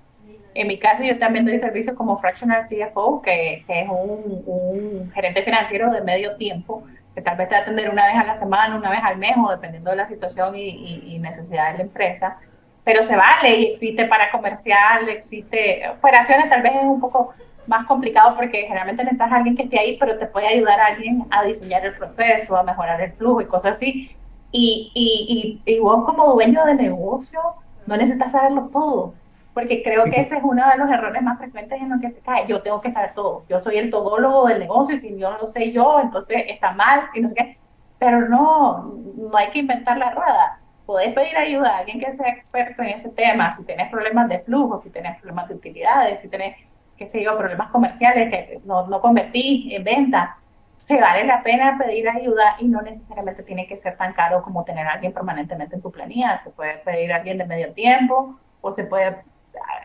en 0.55 0.67
mi 0.67 0.79
caso, 0.79 1.03
yo 1.03 1.19
también 1.19 1.45
doy 1.45 1.59
servicio 1.59 1.95
como 1.95 2.19
fractional 2.19 2.63
CFO, 2.63 3.23
que, 3.23 3.65
es 3.67 3.89
un, 3.89 5.11
gerente 5.15 5.43
financiero 5.43 5.91
de 5.91 6.03
medio 6.03 6.37
tiempo, 6.37 6.85
que 7.15 7.23
tal 7.23 7.37
vez 7.37 7.49
te 7.49 7.55
va 7.55 7.61
a 7.61 7.63
atender 7.63 7.91
una 7.91 8.07
vez 8.07 8.17
a 8.17 8.25
la 8.25 8.35
semana, 8.35 8.77
una 8.77 8.91
vez 8.91 9.01
al 9.03 9.19
mes, 9.19 9.35
o 9.37 9.51
dependiendo 9.51 9.91
de 9.91 9.97
la 9.97 10.09
situación 10.09 10.55
y, 10.57 11.19
necesidad 11.19 11.73
de 11.73 11.79
la 11.79 11.85
empresa. 11.85 12.39
Pero 12.85 13.05
se 13.05 13.17
vale 13.17 13.59
y 13.59 13.67
existe 13.67 14.07
para 14.07 14.31
comercial, 14.31 15.09
existe 15.09 15.89
operaciones, 15.89 16.51
tal 16.51 16.63
vez 16.63 16.73
es 16.75 16.83
un 16.83 17.01
poco 17.01 17.33
más 17.67 17.87
complicado 17.87 18.35
porque 18.35 18.63
generalmente 18.63 19.05
necesitas 19.05 19.31
a 19.31 19.37
alguien 19.37 19.57
que 19.57 19.63
esté 19.63 19.79
ahí, 19.79 19.97
pero 19.99 20.19
te 20.19 20.27
puede 20.27 20.49
ayudar 20.49 20.81
a 20.81 20.87
alguien 20.87 21.25
a 21.31 21.45
diseñar 21.45 21.87
el 21.87 21.95
proceso, 21.95 22.57
a 22.57 22.65
mejorar 22.65 23.01
el 23.01 23.13
flujo 23.13 23.41
y 23.41 23.47
cosas 23.47 23.75
así. 23.75 24.17
Y, 24.51 24.91
y, 24.95 25.63
y, 25.65 25.73
y 25.73 25.79
vos 25.79 26.05
como 26.05 26.33
dueño 26.35 26.65
de 26.65 26.75
negocio 26.75 27.41
no 27.87 27.97
necesitas 27.97 28.33
saberlo 28.33 28.69
todo 28.73 29.15
porque 29.55 29.83
creo 29.83 30.05
que 30.05 30.21
ese 30.21 30.37
es 30.37 30.43
uno 30.43 30.67
de 30.69 30.79
los 30.79 30.91
errores 30.91 31.23
más 31.23 31.39
frecuentes 31.39 31.81
en 31.81 31.91
los 31.91 32.01
que 32.01 32.11
se 32.11 32.21
cae. 32.23 32.47
Yo 32.47 32.63
tengo 32.63 32.81
que 32.81 32.91
saber 32.91 33.13
todo, 33.15 33.45
yo 33.49 33.61
soy 33.61 33.77
el 33.77 33.91
todólogo 33.91 34.47
del 34.47 34.61
negocio 34.61 34.95
y 34.95 34.99
si 34.99 35.19
yo 35.19 35.31
no 35.31 35.39
lo 35.39 35.47
sé 35.47 35.73
yo, 35.73 36.01
entonces 36.01 36.45
está 36.49 36.73
mal 36.73 37.09
y 37.15 37.21
no 37.21 37.29
sé 37.29 37.35
qué. 37.35 37.59
Pero 37.99 38.29
no, 38.29 38.95
no 39.17 39.37
hay 39.37 39.51
que 39.51 39.61
inventar 39.61 39.99
la 39.99 40.11
rueda. 40.11 40.59
Podés 40.87 41.13
pedir 41.15 41.37
ayuda 41.37 41.77
a 41.77 41.79
alguien 41.79 42.01
que 42.01 42.13
sea 42.13 42.29
experto 42.29 42.83
en 42.83 42.89
ese 42.89 43.11
tema, 43.11 43.53
si 43.53 43.65
tenés 43.65 43.91
problemas 43.91 44.29
de 44.29 44.41
flujo, 44.41 44.79
si 44.79 44.91
tenés 44.91 45.17
problemas 45.19 45.49
de 45.49 45.55
utilidades, 45.55 46.21
si 46.21 46.29
tenés, 46.29 46.57
qué 46.97 47.07
sé 47.07 47.23
yo, 47.23 47.37
problemas 47.39 47.71
comerciales 47.71 48.31
que 48.31 48.61
no, 48.65 48.87
no 48.89 49.01
convertís 49.01 49.73
en 49.73 49.85
venta. 49.85 50.39
Se 50.79 51.01
vale 51.01 51.25
la 51.25 51.45
pena 51.45 51.79
pedir 51.79 52.09
ayuda 52.09 52.57
y 52.59 52.67
no 52.67 52.83
necesariamente 52.83 53.45
tiene 53.45 53.69
que 53.69 53.77
ser 53.77 53.97
tan 53.97 54.15
caro 54.15 54.43
como 54.43 54.65
tener 54.65 54.85
a 54.87 54.95
alguien 54.95 55.13
permanentemente 55.13 55.77
en 55.77 55.83
tu 55.83 55.93
planilla. 55.93 56.39
Se 56.39 56.51
puede 56.51 56.79
pedir 56.79 57.13
a 57.13 57.17
alguien 57.17 57.39
de 57.39 57.45
medio 57.45 57.73
tiempo 57.73 58.37
o 58.61 58.73
se 58.73 58.83
puede 58.85 59.23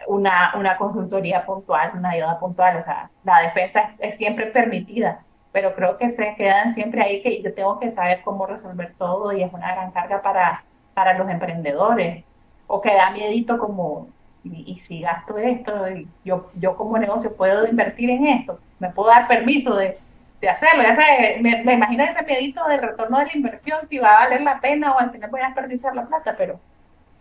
una, 0.07 0.53
una 0.55 0.77
consultoría 0.77 1.45
puntual, 1.45 1.91
una 1.95 2.11
ayuda 2.11 2.39
puntual, 2.39 2.77
o 2.77 2.81
sea, 2.81 3.09
la 3.23 3.41
defensa 3.41 3.91
es, 3.99 4.17
siempre 4.17 4.47
permitida, 4.47 5.19
pero 5.51 5.75
creo 5.75 5.97
que 5.97 6.09
se 6.09 6.35
quedan 6.35 6.73
siempre 6.73 7.01
ahí 7.01 7.21
que 7.21 7.41
yo 7.41 7.53
tengo 7.53 7.79
que 7.79 7.91
saber 7.91 8.21
cómo 8.23 8.45
resolver 8.45 8.93
todo 8.97 9.33
y 9.33 9.43
es 9.43 9.51
una 9.53 9.73
gran 9.73 9.91
carga 9.91 10.21
para, 10.21 10.63
para 10.93 11.17
los 11.17 11.29
emprendedores. 11.29 12.23
O 12.67 12.81
que 12.81 12.93
da 12.93 13.11
miedito 13.11 13.57
como, 13.57 14.09
y, 14.43 14.75
si 14.75 15.01
gasto 15.01 15.37
esto, 15.37 15.85
yo, 16.25 16.51
yo 16.55 16.75
como 16.75 16.97
negocio 16.97 17.35
puedo 17.35 17.65
invertir 17.65 18.09
en 18.09 18.27
esto, 18.27 18.59
me 18.79 18.89
puedo 18.89 19.09
dar 19.09 19.27
permiso 19.27 19.75
de, 19.75 19.97
de 20.41 20.49
hacerlo. 20.49 20.83
Ya 20.83 20.93
me, 21.41 21.63
me, 21.63 21.73
imagino 21.73 22.03
ese 22.03 22.23
miedito 22.23 22.63
del 22.67 22.81
retorno 22.81 23.19
de 23.19 23.25
la 23.25 23.35
inversión, 23.35 23.87
si 23.87 23.99
va 23.99 24.15
a 24.15 24.23
valer 24.25 24.41
la 24.41 24.59
pena 24.59 24.93
o 24.93 24.99
al 24.99 25.11
final 25.11 25.29
voy 25.29 25.41
a 25.41 25.45
desperdiciar 25.45 25.95
la 25.95 26.05
plata, 26.05 26.35
pero 26.37 26.59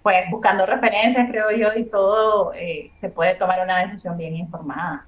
pues 0.06 0.30
buscando 0.30 0.64
referencias, 0.64 1.28
creo 1.28 1.50
yo, 1.50 1.76
y 1.76 1.82
todo, 1.86 2.54
eh, 2.54 2.92
se 3.00 3.08
puede 3.08 3.34
tomar 3.34 3.60
una 3.60 3.84
decisión 3.84 4.16
bien 4.16 4.36
informada. 4.36 5.04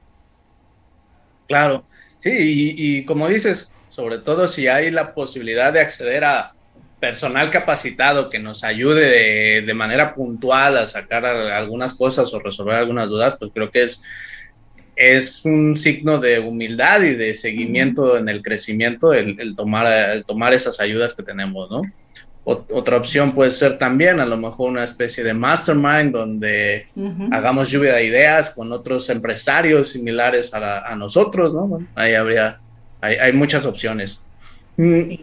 Claro, 1.46 1.84
sí, 2.18 2.74
y, 2.76 3.04
como 3.04 3.28
dices, 3.28 3.72
sobre 3.90 4.18
todo 4.18 4.48
si 4.48 4.66
hay 4.66 4.90
la 4.90 5.14
posibilidad 5.14 5.72
de 5.72 5.82
acceder 5.82 6.24
a 6.24 6.52
personal 6.98 7.52
capacitado 7.52 8.28
que 8.28 8.40
nos 8.40 8.64
ayude 8.64 9.62
de, 9.62 9.74
manera 9.74 10.16
puntual 10.16 10.76
a 10.76 10.88
sacar 10.88 11.24
algunas 11.24 11.94
cosas 11.94 12.34
o 12.34 12.40
resolver 12.40 12.74
algunas 12.74 13.08
dudas, 13.08 13.36
pues 13.38 13.52
creo 13.54 13.70
que 13.70 13.84
es, 13.84 14.02
es 14.96 15.44
un 15.44 15.76
signo 15.76 16.18
de 16.18 16.40
humildad 16.40 17.02
y 17.02 17.14
de 17.14 17.34
seguimiento 17.34 18.18
en 18.18 18.28
el 18.28 18.42
crecimiento 18.42 19.12
el, 19.12 19.54
tomar, 19.54 19.86
el 20.10 20.24
tomar 20.24 20.54
esas 20.54 20.80
ayudas 20.80 21.14
que 21.14 21.22
tenemos, 21.22 21.70
¿no? 21.70 21.82
Otra 22.48 22.96
opción 22.96 23.34
puede 23.34 23.50
ser 23.50 23.78
también 23.78 24.20
a 24.20 24.24
lo 24.24 24.38
mejor 24.38 24.70
una 24.70 24.82
especie 24.82 25.22
de 25.22 25.34
mastermind 25.34 26.12
donde 26.12 26.86
hagamos 27.30 27.68
lluvia 27.68 27.94
de 27.94 28.06
ideas 28.06 28.50
con 28.50 28.72
otros 28.72 29.10
empresarios 29.10 29.90
similares 29.90 30.54
a, 30.54 30.94
nosotros, 30.96 31.52
¿no? 31.52 31.86
ahí 31.94 32.14
habría, 32.14 32.58
hay, 33.02 33.32
muchas 33.34 33.66
opciones. 33.66 34.24
Mm, 34.78 35.14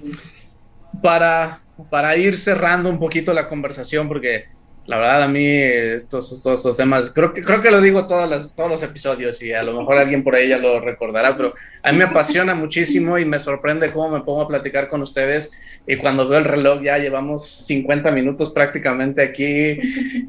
para, 1.02 1.62
para 1.90 2.16
ir 2.16 2.38
cerrando 2.38 2.90
un 2.90 3.00
poquito 3.00 3.34
la 3.34 3.50
conversación, 3.50 4.08
porque 4.08 4.46
la 4.88 4.98
verdad 4.98 5.24
a 5.24 5.28
mí 5.28 5.46
estos, 5.46 6.32
estos, 6.32 6.78
temas, 6.78 7.10
creo 7.10 7.34
que, 7.34 7.42
creo 7.42 7.62
que 7.62 7.72
lo 7.72 7.82
digo 7.82 8.06
todos 8.06 8.30
los, 8.30 8.54
todos 8.54 8.70
los 8.70 8.84
episodios 8.84 9.42
y 9.42 9.52
a 9.52 9.64
lo 9.64 9.78
mejor 9.78 9.98
alguien 9.98 10.24
por 10.24 10.36
ahí 10.36 10.50
ya 10.50 10.60
lo 10.60 10.80
recordará, 10.80 11.36
pero 11.36 11.56
a 11.82 11.92
mí 11.92 11.98
me 11.98 12.04
apasiona 12.04 12.54
muchísimo 12.54 13.18
y 13.18 13.26
me 13.26 13.40
sorprende 13.40 13.92
cómo 13.92 14.10
me 14.10 14.24
pongo 14.24 14.44
a 14.44 14.48
platicar 14.48 14.88
con 14.88 15.02
ustedes 15.02 15.52
y 15.88 15.98
cuando 15.98 16.28
veo 16.28 16.40
el 16.40 16.46
reloj 16.46 16.84
ya 16.84 17.00
llevamos 17.00 17.48
50 17.66 18.12
minutos 18.12 18.52
prácticamente 18.52 19.24
aquí 19.24 19.80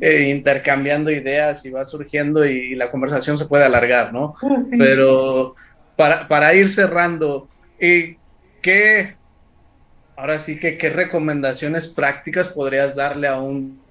eh, 0.00 0.32
intercambiando 0.34 1.10
ideas 1.10 1.64
y 1.66 1.70
va 1.70 1.84
surgiendo 1.84 2.46
y, 2.46 2.74
la 2.76 2.90
conversación 2.90 3.38
se 3.38 3.46
puede 3.46 3.64
alargar, 3.64 4.12
¿no? 4.12 4.34
Oh, 4.42 4.58
pero 4.76 5.54
para, 5.96 6.28
para 6.28 6.54
ir 6.54 6.68
cerrando, 6.68 7.48
¿qué, 7.78 9.16
ahora 10.14 10.38
sí 10.38 10.58
que, 10.58 10.76
qué 10.76 10.90
recomendaciones 10.90 11.88
prácticas 11.88 12.48
podrías 12.48 12.94
darle 12.96 13.28
a 13.28 13.38
un 13.40 13.85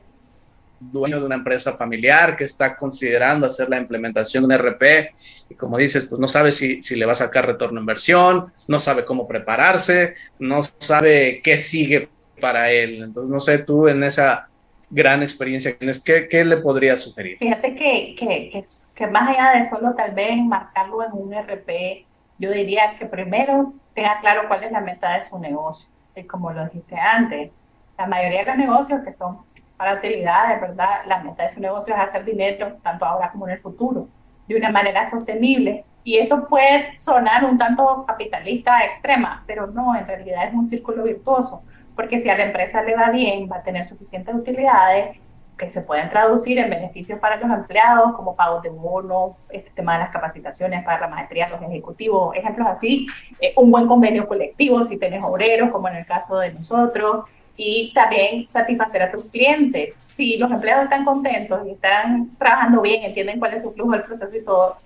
dueño 0.80 1.20
de 1.20 1.26
una 1.26 1.36
empresa 1.36 1.74
familiar 1.74 2.36
que 2.36 2.44
está 2.44 2.76
considerando 2.76 3.46
hacer 3.46 3.70
la 3.70 3.80
implementación 3.80 4.48
de 4.48 4.56
un 4.56 4.62
RP 4.62 5.14
y 5.50 5.56
como 5.56 5.78
dices, 5.78 6.06
pues 6.06 6.20
no 6.20 6.28
sabe 6.28 6.52
si, 6.52 6.82
si 6.82 6.96
le 6.96 7.06
va 7.06 7.14
a 7.14 7.16
sacar 7.16 7.46
retorno 7.46 7.80
a 7.80 7.82
inversión, 7.82 8.52
no 8.68 8.80
sabe 8.80 9.06
cómo 9.06 9.28
prepararse, 9.28 10.16
no 10.40 10.62
sabe 10.64 11.42
qué 11.44 11.58
sigue 11.58 12.10
para 12.42 12.72
él. 12.72 13.04
Entonces, 13.04 13.32
no 13.32 13.40
sé, 13.40 13.60
tú 13.60 13.88
en 13.88 14.04
esa 14.04 14.50
gran 14.90 15.24
experiencia 15.24 15.76
¿qué, 15.78 16.28
qué 16.28 16.46
le 16.46 16.58
podrías 16.58 17.02
sugerir? 17.02 17.38
Fíjate 17.38 17.76
que, 17.76 18.16
que, 18.18 18.62
que, 18.94 19.08
más 19.08 19.30
allá 19.30 19.60
de 19.60 19.70
solo 19.70 19.94
tal 19.96 20.14
vez 20.14 20.38
marcarlo 20.38 21.04
en 21.04 21.12
un 21.14 21.34
RP, 21.34 22.06
yo 22.38 22.52
diría 22.52 22.96
que 22.98 23.06
primero 23.06 23.74
tenga 23.94 24.20
claro 24.20 24.48
cuál 24.48 24.64
es 24.64 24.72
la 24.72 24.82
meta 24.82 25.16
de 25.16 25.24
su 25.24 25.40
negocio. 25.40 25.90
Y 26.16 26.24
como 26.24 26.52
lo 26.52 26.66
dijiste 26.66 26.96
antes, 26.96 27.52
la 27.98 28.08
mayoría 28.08 28.40
de 28.40 28.46
los 28.46 28.58
negocios 28.58 29.02
que 29.04 29.14
son 29.14 29.40
para 29.78 29.96
utilidades, 29.96 30.62
¿verdad? 30.62 31.02
La 31.08 31.20
meta 31.20 31.44
de 31.44 31.50
su 31.50 31.60
negocio 31.60 31.94
es 31.94 32.00
hacer 32.00 32.24
dinero, 32.24 32.78
tanto 32.82 33.06
ahora 33.06 33.32
como 33.32 33.48
en 33.48 33.54
el 33.54 33.60
futuro, 33.60 34.08
de 34.48 34.56
una 34.56 34.70
manera 34.70 35.10
sostenible. 35.10 35.84
Y 36.04 36.18
esto 36.18 36.48
puede 36.48 36.98
sonar 37.00 37.44
un 37.46 37.58
tanto 37.58 38.06
capitalista 38.06 38.84
extrema, 38.86 39.44
pero 39.48 39.68
no, 39.68 39.96
en 39.96 40.06
realidad 40.06 40.48
es 40.48 40.54
un 40.54 40.66
círculo 40.66 41.04
virtuoso, 41.04 41.64
porque 41.96 42.20
si 42.20 42.30
a 42.30 42.38
la 42.38 42.46
empresa 42.46 42.84
le 42.84 42.96
va 42.96 43.10
bien, 43.10 43.50
va 43.52 43.58
a 43.58 43.64
tener 43.64 43.86
suficientes 43.86 44.34
utilidades 44.34 45.18
que 45.58 45.70
se 45.70 45.82
pueden 45.82 46.10
traducir 46.10 46.60
en 46.60 46.70
beneficios 46.70 47.20
para 47.20 47.38
los 47.38 47.50
empleados, 47.50 48.14
como 48.16 48.36
pagos 48.36 48.62
de 48.62 48.70
bonos, 48.70 49.34
este 49.52 49.72
tema 49.72 49.94
de 49.94 50.00
las 50.00 50.10
capacitaciones 50.10 50.84
para 50.84 51.00
la 51.00 51.08
maestría, 51.08 51.50
los 51.50 51.62
ejecutivos, 51.62 52.36
ejemplos 52.36 52.68
así, 52.68 53.08
eh, 53.40 53.54
un 53.56 53.72
buen 53.72 53.88
convenio 53.88 54.28
colectivo 54.28 54.84
si 54.84 54.98
tienes 54.98 55.24
obreros, 55.24 55.72
como 55.72 55.88
en 55.88 55.96
el 55.96 56.06
caso 56.06 56.38
de 56.40 56.52
nosotros, 56.52 57.26
y 57.58 57.94
también 57.94 58.48
satisfacer 58.48 59.02
a 59.04 59.12
tus 59.12 59.26
clientes. 59.26 59.94
Si 60.16 60.38
los 60.38 60.52
empleados 60.52 60.86
están 60.86 61.06
contentos 61.06 61.62
y 61.68 61.72
están 61.72 62.36
trabajando 62.38 62.82
bien, 62.82 63.04
entienden 63.04 63.40
cuál 63.40 63.54
es 63.54 63.62
su 63.62 63.72
flujo 63.74 63.92
del 63.92 64.04
proceso 64.04 64.36
y 64.36 64.44
todo, 64.44 64.78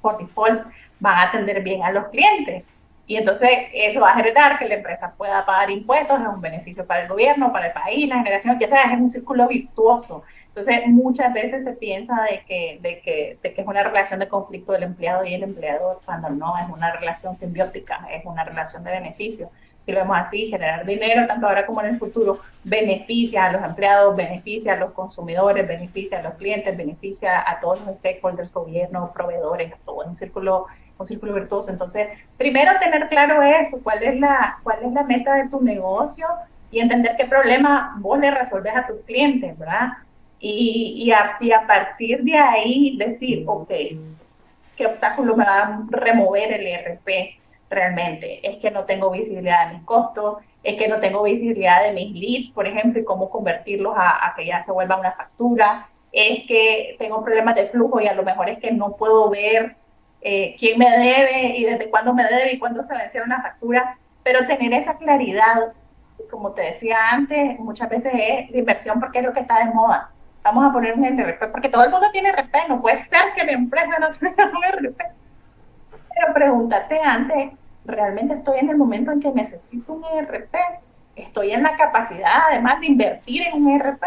por 0.00 0.18
default 0.18 0.62
van 1.00 1.14
a 1.14 1.22
atender 1.22 1.62
bien 1.62 1.82
a 1.82 1.90
los 1.90 2.08
clientes. 2.08 2.64
Y 3.08 3.16
entonces 3.16 3.50
eso 3.72 4.00
va 4.00 4.10
a 4.10 4.16
generar 4.16 4.58
que 4.58 4.68
la 4.68 4.74
empresa 4.74 5.12
pueda 5.16 5.44
pagar 5.46 5.70
impuestos, 5.70 6.20
es 6.20 6.26
un 6.26 6.40
beneficio 6.40 6.84
para 6.84 7.02
el 7.02 7.08
gobierno, 7.08 7.52
para 7.52 7.68
el 7.68 7.72
país, 7.72 8.08
la 8.08 8.16
generación, 8.16 8.58
ya 8.58 8.68
sabes, 8.68 8.92
es 8.94 8.98
un 8.98 9.08
círculo 9.08 9.46
virtuoso. 9.46 10.24
Entonces 10.56 10.86
muchas 10.86 11.34
veces 11.34 11.64
se 11.64 11.74
piensa 11.74 12.22
de 12.22 12.42
que, 12.46 12.78
de, 12.80 13.00
que, 13.00 13.38
de 13.42 13.52
que 13.52 13.60
es 13.60 13.66
una 13.66 13.82
relación 13.82 14.20
de 14.20 14.28
conflicto 14.28 14.72
del 14.72 14.84
empleado 14.84 15.22
y 15.26 15.34
el 15.34 15.42
empleador, 15.42 16.00
cuando 16.06 16.30
no, 16.30 16.56
es 16.56 16.68
una 16.70 16.92
relación 16.92 17.36
simbiótica, 17.36 18.08
es 18.10 18.24
una 18.24 18.42
relación 18.42 18.82
de 18.82 18.90
beneficio 18.90 19.50
si 19.86 19.92
lo 19.92 20.00
vemos 20.00 20.16
así, 20.18 20.46
generar 20.48 20.84
dinero 20.84 21.28
tanto 21.28 21.46
ahora 21.46 21.64
como 21.64 21.80
en 21.80 21.86
el 21.86 21.98
futuro, 21.98 22.40
beneficia 22.64 23.44
a 23.44 23.52
los 23.52 23.62
empleados, 23.62 24.16
beneficia 24.16 24.72
a 24.72 24.76
los 24.76 24.90
consumidores, 24.90 25.66
beneficia 25.66 26.18
a 26.18 26.22
los 26.22 26.34
clientes, 26.34 26.76
beneficia 26.76 27.48
a 27.48 27.60
todos 27.60 27.80
los 27.86 27.96
stakeholders, 27.98 28.52
gobierno, 28.52 29.12
proveedores, 29.14 29.72
todo 29.84 30.02
en 30.02 30.08
un 30.08 30.16
círculo, 30.16 30.66
un 30.98 31.06
círculo 31.06 31.34
virtuoso. 31.34 31.70
Entonces, 31.70 32.08
primero 32.36 32.72
tener 32.80 33.08
claro 33.08 33.40
eso, 33.42 33.78
cuál 33.80 34.02
es 34.02 34.18
la, 34.18 34.58
cuál 34.64 34.80
es 34.82 34.92
la 34.92 35.04
meta 35.04 35.34
de 35.34 35.48
tu 35.48 35.60
negocio 35.60 36.26
y 36.72 36.80
entender 36.80 37.14
qué 37.16 37.26
problema 37.26 37.94
vos 38.00 38.18
le 38.18 38.32
resolves 38.32 38.74
a 38.74 38.88
tus 38.88 38.96
clientes, 39.02 39.56
¿verdad? 39.56 39.92
Y, 40.48 41.10
a, 41.10 41.38
a 41.56 41.66
partir 41.66 42.22
de 42.22 42.36
ahí 42.36 42.96
decir, 42.96 43.44
ok, 43.46 43.70
¿qué 44.76 44.86
obstáculo 44.86 45.36
me 45.36 45.44
va 45.44 45.62
a 45.62 45.86
remover 45.90 46.52
el 46.52 46.66
ERP? 46.66 47.08
realmente. 47.70 48.46
Es 48.48 48.58
que 48.58 48.70
no 48.70 48.84
tengo 48.84 49.10
visibilidad 49.10 49.68
de 49.68 49.74
mis 49.74 49.84
costos, 49.84 50.38
es 50.62 50.76
que 50.76 50.88
no 50.88 51.00
tengo 51.00 51.22
visibilidad 51.22 51.82
de 51.82 51.92
mis 51.92 52.12
leads, 52.12 52.50
por 52.50 52.66
ejemplo, 52.66 53.00
y 53.00 53.04
cómo 53.04 53.30
convertirlos 53.30 53.94
a, 53.96 54.32
que 54.36 54.46
ya 54.46 54.62
se 54.62 54.72
vuelva 54.72 54.98
una 54.98 55.12
factura. 55.12 55.86
Es 56.12 56.44
que 56.46 56.96
tengo 56.98 57.22
problemas 57.24 57.54
de 57.56 57.68
flujo 57.68 58.00
y 58.00 58.06
a 58.06 58.14
lo 58.14 58.22
mejor 58.22 58.48
es 58.48 58.58
que 58.58 58.70
no 58.70 58.96
puedo 58.96 59.28
ver 59.30 59.76
eh, 60.22 60.56
quién 60.58 60.78
me 60.78 60.90
debe 60.90 61.56
y 61.56 61.64
desde 61.64 61.90
cuándo 61.90 62.14
me 62.14 62.24
debe 62.24 62.52
y 62.52 62.58
cuándo 62.58 62.82
se 62.82 62.94
vencieron 62.94 63.28
una 63.30 63.42
factura. 63.42 63.98
Pero 64.22 64.46
tener 64.46 64.72
esa 64.72 64.96
claridad, 64.96 65.72
como 66.30 66.52
te 66.52 66.62
decía 66.62 67.10
antes, 67.10 67.58
muchas 67.58 67.88
veces 67.88 68.12
es 68.14 68.52
de 68.52 68.58
inversión 68.58 68.98
porque 68.98 69.18
es 69.18 69.24
lo 69.24 69.32
que 69.32 69.40
está 69.40 69.58
de 69.58 69.72
moda. 69.72 70.10
Vamos 70.46 70.64
a 70.64 70.72
poner 70.72 70.94
un 70.94 71.04
RP, 71.04 71.48
porque 71.50 71.68
todo 71.68 71.84
el 71.84 71.90
mundo 71.90 72.06
tiene 72.12 72.30
RP, 72.30 72.68
no 72.68 72.80
puede 72.80 73.02
ser 73.04 73.34
que 73.34 73.44
mi 73.44 73.52
empresa 73.52 73.98
no 73.98 74.14
tenga 74.20 74.46
un 74.46 74.86
RP 74.86 75.02
pero 76.16 76.32
pregúntate 76.32 76.98
antes, 76.98 77.52
¿realmente 77.84 78.34
estoy 78.34 78.60
en 78.60 78.70
el 78.70 78.76
momento 78.76 79.12
en 79.12 79.20
que 79.20 79.30
necesito 79.30 79.92
un 79.92 80.04
ERP? 80.04 80.54
¿Estoy 81.14 81.52
en 81.52 81.62
la 81.62 81.76
capacidad 81.76 82.44
además 82.50 82.80
de 82.80 82.86
invertir 82.86 83.42
en 83.42 83.62
un 83.62 83.80
ERP? 83.80 84.02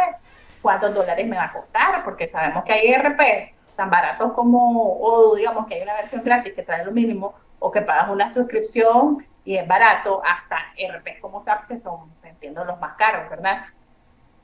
¿Cuántos 0.62 0.94
dólares 0.94 1.28
me 1.28 1.38
va 1.38 1.46
a 1.46 1.52
costar? 1.52 2.04
Porque 2.04 2.28
sabemos 2.28 2.64
que 2.64 2.74
hay 2.74 2.88
ERP 2.88 3.54
tan 3.76 3.90
baratos 3.90 4.34
como, 4.34 5.00
o 5.00 5.36
digamos 5.36 5.68
que 5.68 5.76
hay 5.76 5.84
una 5.84 5.94
versión 5.94 6.24
gratis 6.24 6.54
que 6.54 6.64
trae 6.64 6.84
lo 6.84 6.92
mínimo, 6.92 7.36
o 7.60 7.72
que 7.72 7.82
pagas 7.82 8.10
una 8.10 8.30
suscripción 8.30 9.26
y 9.46 9.58
es 9.58 9.68
barato, 9.68 10.22
hasta 10.26 10.58
ERP 10.78 11.20
como 11.22 11.42
SAP, 11.42 11.68
que 11.68 11.80
son, 11.80 12.12
entiendo, 12.24 12.66
los 12.66 12.80
más 12.80 12.96
caros, 12.96 13.30
¿verdad? 13.30 13.66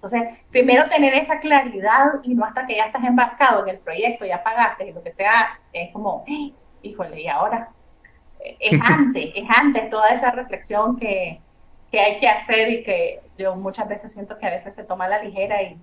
Entonces, 0.05 0.37
primero 0.51 0.87
tener 0.87 1.15
esa 1.15 1.39
claridad 1.39 2.05
y 2.21 2.35
no 2.35 2.45
hasta 2.45 2.67
que 2.67 2.75
ya 2.75 2.85
estás 2.85 3.03
embarcado 3.03 3.63
en 3.63 3.69
el 3.69 3.79
proyecto, 3.79 4.23
ya 4.23 4.43
pagaste 4.43 4.87
y 4.87 4.93
lo 4.93 5.01
que 5.01 5.11
sea, 5.11 5.59
es 5.73 5.91
como, 5.91 6.23
híjole, 6.83 7.21
y 7.21 7.27
ahora 7.27 7.69
es 8.59 8.79
antes, 8.83 9.31
es 9.33 9.49
antes 9.49 9.89
toda 9.89 10.09
esa 10.09 10.29
reflexión 10.29 10.99
que, 10.99 11.41
que, 11.91 11.99
hay 11.99 12.19
que 12.19 12.27
hacer 12.27 12.69
y 12.69 12.83
que 12.83 13.21
yo 13.35 13.55
muchas 13.55 13.87
veces 13.87 14.13
siento 14.13 14.37
que 14.37 14.45
a 14.45 14.51
veces 14.51 14.75
se 14.75 14.83
toma 14.83 15.05
a 15.05 15.09
la 15.09 15.23
ligera 15.23 15.63
y 15.63 15.75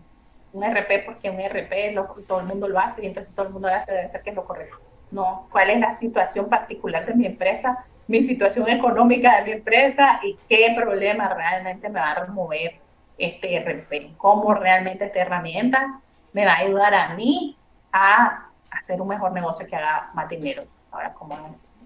un 0.53 0.63
RP 0.63 1.05
porque 1.05 1.29
un 1.29 1.41
RP 1.41 1.93
lo, 1.93 2.15
todo 2.29 2.41
el 2.41 2.47
mundo 2.47 2.69
lo 2.69 2.79
hace 2.79 3.03
y 3.03 3.07
entonces 3.07 3.35
todo 3.35 3.47
el 3.47 3.53
mundo 3.53 3.69
lo 3.69 3.75
hace, 3.75 3.91
debe 3.91 4.09
ser 4.09 4.23
que 4.23 4.31
es 4.31 4.37
lo 4.37 4.45
correcto. 4.45 4.77
No, 5.11 5.49
cuál 5.51 5.71
es 5.71 5.81
la 5.81 5.99
situación 5.99 6.49
particular 6.49 7.07
de 7.07 7.15
mi 7.15 7.27
empresa, 7.27 7.85
mi 8.07 8.23
situación 8.23 8.69
económica 8.69 9.39
de 9.39 9.45
mi 9.47 9.51
empresa 9.51 10.21
y 10.23 10.39
qué 10.49 10.73
problema 10.77 11.35
realmente 11.35 11.89
me 11.89 11.99
va 11.99 12.13
a 12.13 12.25
remover 12.27 12.82
este 13.27 13.85
cómo 14.17 14.55
realmente 14.55 15.07
esta 15.07 15.21
herramienta 15.21 16.01
me 16.33 16.45
va 16.45 16.53
a 16.53 16.59
ayudar 16.59 16.95
a 16.95 17.15
mí 17.15 17.57
a 17.93 18.47
hacer 18.71 19.01
un 19.01 19.09
mejor 19.09 19.33
negocio 19.33 19.67
que 19.67 19.77
haga 19.77 20.11
más 20.15 20.29
dinero 20.29 20.65
ahora 20.91 21.13
como 21.13 21.37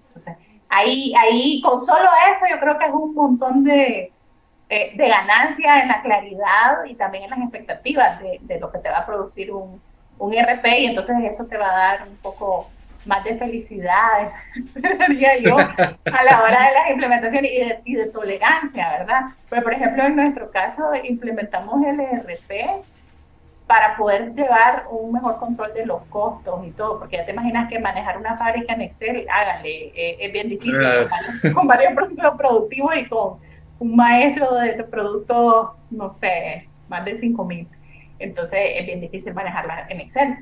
Entonces, 0.07 0.35
ahí, 0.69 1.13
ahí 1.17 1.61
con 1.61 1.79
solo 1.79 2.09
eso 2.31 2.45
yo 2.49 2.59
creo 2.59 2.77
que 2.77 2.85
es 2.85 2.93
un 2.93 3.13
montón 3.13 3.63
de, 3.63 4.11
eh, 4.69 4.91
de 4.95 5.07
ganancia 5.07 5.81
en 5.81 5.89
la 5.89 6.01
claridad 6.01 6.85
y 6.85 6.95
también 6.95 7.25
en 7.25 7.29
las 7.31 7.39
expectativas 7.39 8.19
de, 8.21 8.39
de 8.41 8.59
lo 8.59 8.71
que 8.71 8.79
te 8.79 8.89
va 8.89 8.99
a 8.99 9.05
producir 9.05 9.51
un, 9.51 9.81
un 10.19 10.33
RP 10.33 10.65
y 10.79 10.85
entonces 10.87 11.15
eso 11.23 11.45
te 11.45 11.57
va 11.57 11.69
a 11.69 11.77
dar 11.77 12.07
un 12.07 12.15
poco 12.17 12.69
más 13.07 13.23
de 13.23 13.37
felicidad, 13.37 14.31
diría 15.09 15.37
yo, 15.39 15.57
a 15.57 16.23
la 16.23 16.41
hora 16.41 16.67
de 16.67 16.73
las 16.73 16.91
implementaciones 16.91 17.51
y 17.51 17.59
de, 17.59 17.79
y 17.85 17.95
de 17.95 18.05
tolerancia, 18.07 18.97
¿verdad? 18.99 19.21
Pero, 19.49 19.63
por 19.63 19.73
ejemplo, 19.73 20.03
en 20.03 20.15
nuestro 20.15 20.51
caso 20.51 20.93
implementamos 21.03 21.83
el 21.85 21.99
ERP 21.99 22.83
para 23.65 23.97
poder 23.97 24.33
llevar 24.33 24.85
un 24.89 25.11
mejor 25.11 25.37
control 25.39 25.73
de 25.73 25.85
los 25.85 26.01
costos 26.05 26.65
y 26.65 26.71
todo, 26.71 26.99
porque 26.99 27.17
ya 27.17 27.25
te 27.25 27.31
imaginas 27.31 27.69
que 27.69 27.79
manejar 27.79 28.17
una 28.17 28.37
fábrica 28.37 28.73
en 28.73 28.81
Excel, 28.81 29.27
háganle, 29.29 29.91
eh, 29.93 30.17
es 30.21 30.31
bien 30.31 30.47
difícil 30.47 30.73
con, 31.53 31.67
varios 31.67 31.93
procesos 31.93 32.33
productivos 32.37 32.95
y 32.95 33.05
con 33.07 33.39
un 33.79 33.95
maestro 33.95 34.55
de 34.55 34.83
productos, 34.85 35.71
no 35.91 36.09
sé, 36.09 36.67
más 36.87 37.03
de 37.03 37.17
5 37.17 37.43
mil. 37.43 37.67
Entonces 38.19 38.59
es 38.75 38.85
bien 38.85 39.01
difícil 39.01 39.33
manejarla 39.33 39.85
en 39.89 39.99
Excel 39.99 40.37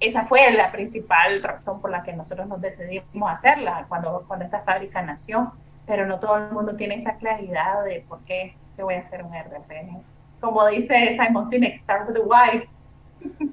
esa 0.00 0.26
fue 0.26 0.50
la 0.52 0.70
principal 0.70 1.42
razón 1.42 1.80
por 1.80 1.90
la 1.90 2.02
que 2.02 2.12
nosotros 2.12 2.46
nos 2.46 2.60
decidimos 2.60 3.30
hacerla 3.30 3.86
cuando, 3.88 4.24
cuando 4.28 4.44
esta 4.44 4.60
fábrica 4.60 5.02
nació, 5.02 5.52
pero 5.86 6.06
no 6.06 6.20
todo 6.20 6.36
el 6.36 6.52
mundo 6.52 6.76
tiene 6.76 6.96
esa 6.96 7.16
claridad 7.16 7.84
de 7.84 8.04
por 8.06 8.20
qué 8.24 8.54
te 8.76 8.82
voy 8.82 8.94
a 8.94 9.00
hacer 9.00 9.22
un 9.22 9.32
RP. 9.34 10.04
Como 10.40 10.66
dice 10.66 11.16
Simon 11.18 11.48
Sinek, 11.48 11.80
start 11.80 12.08
with 12.08 12.14
the 12.14 12.20
why. 12.20 12.68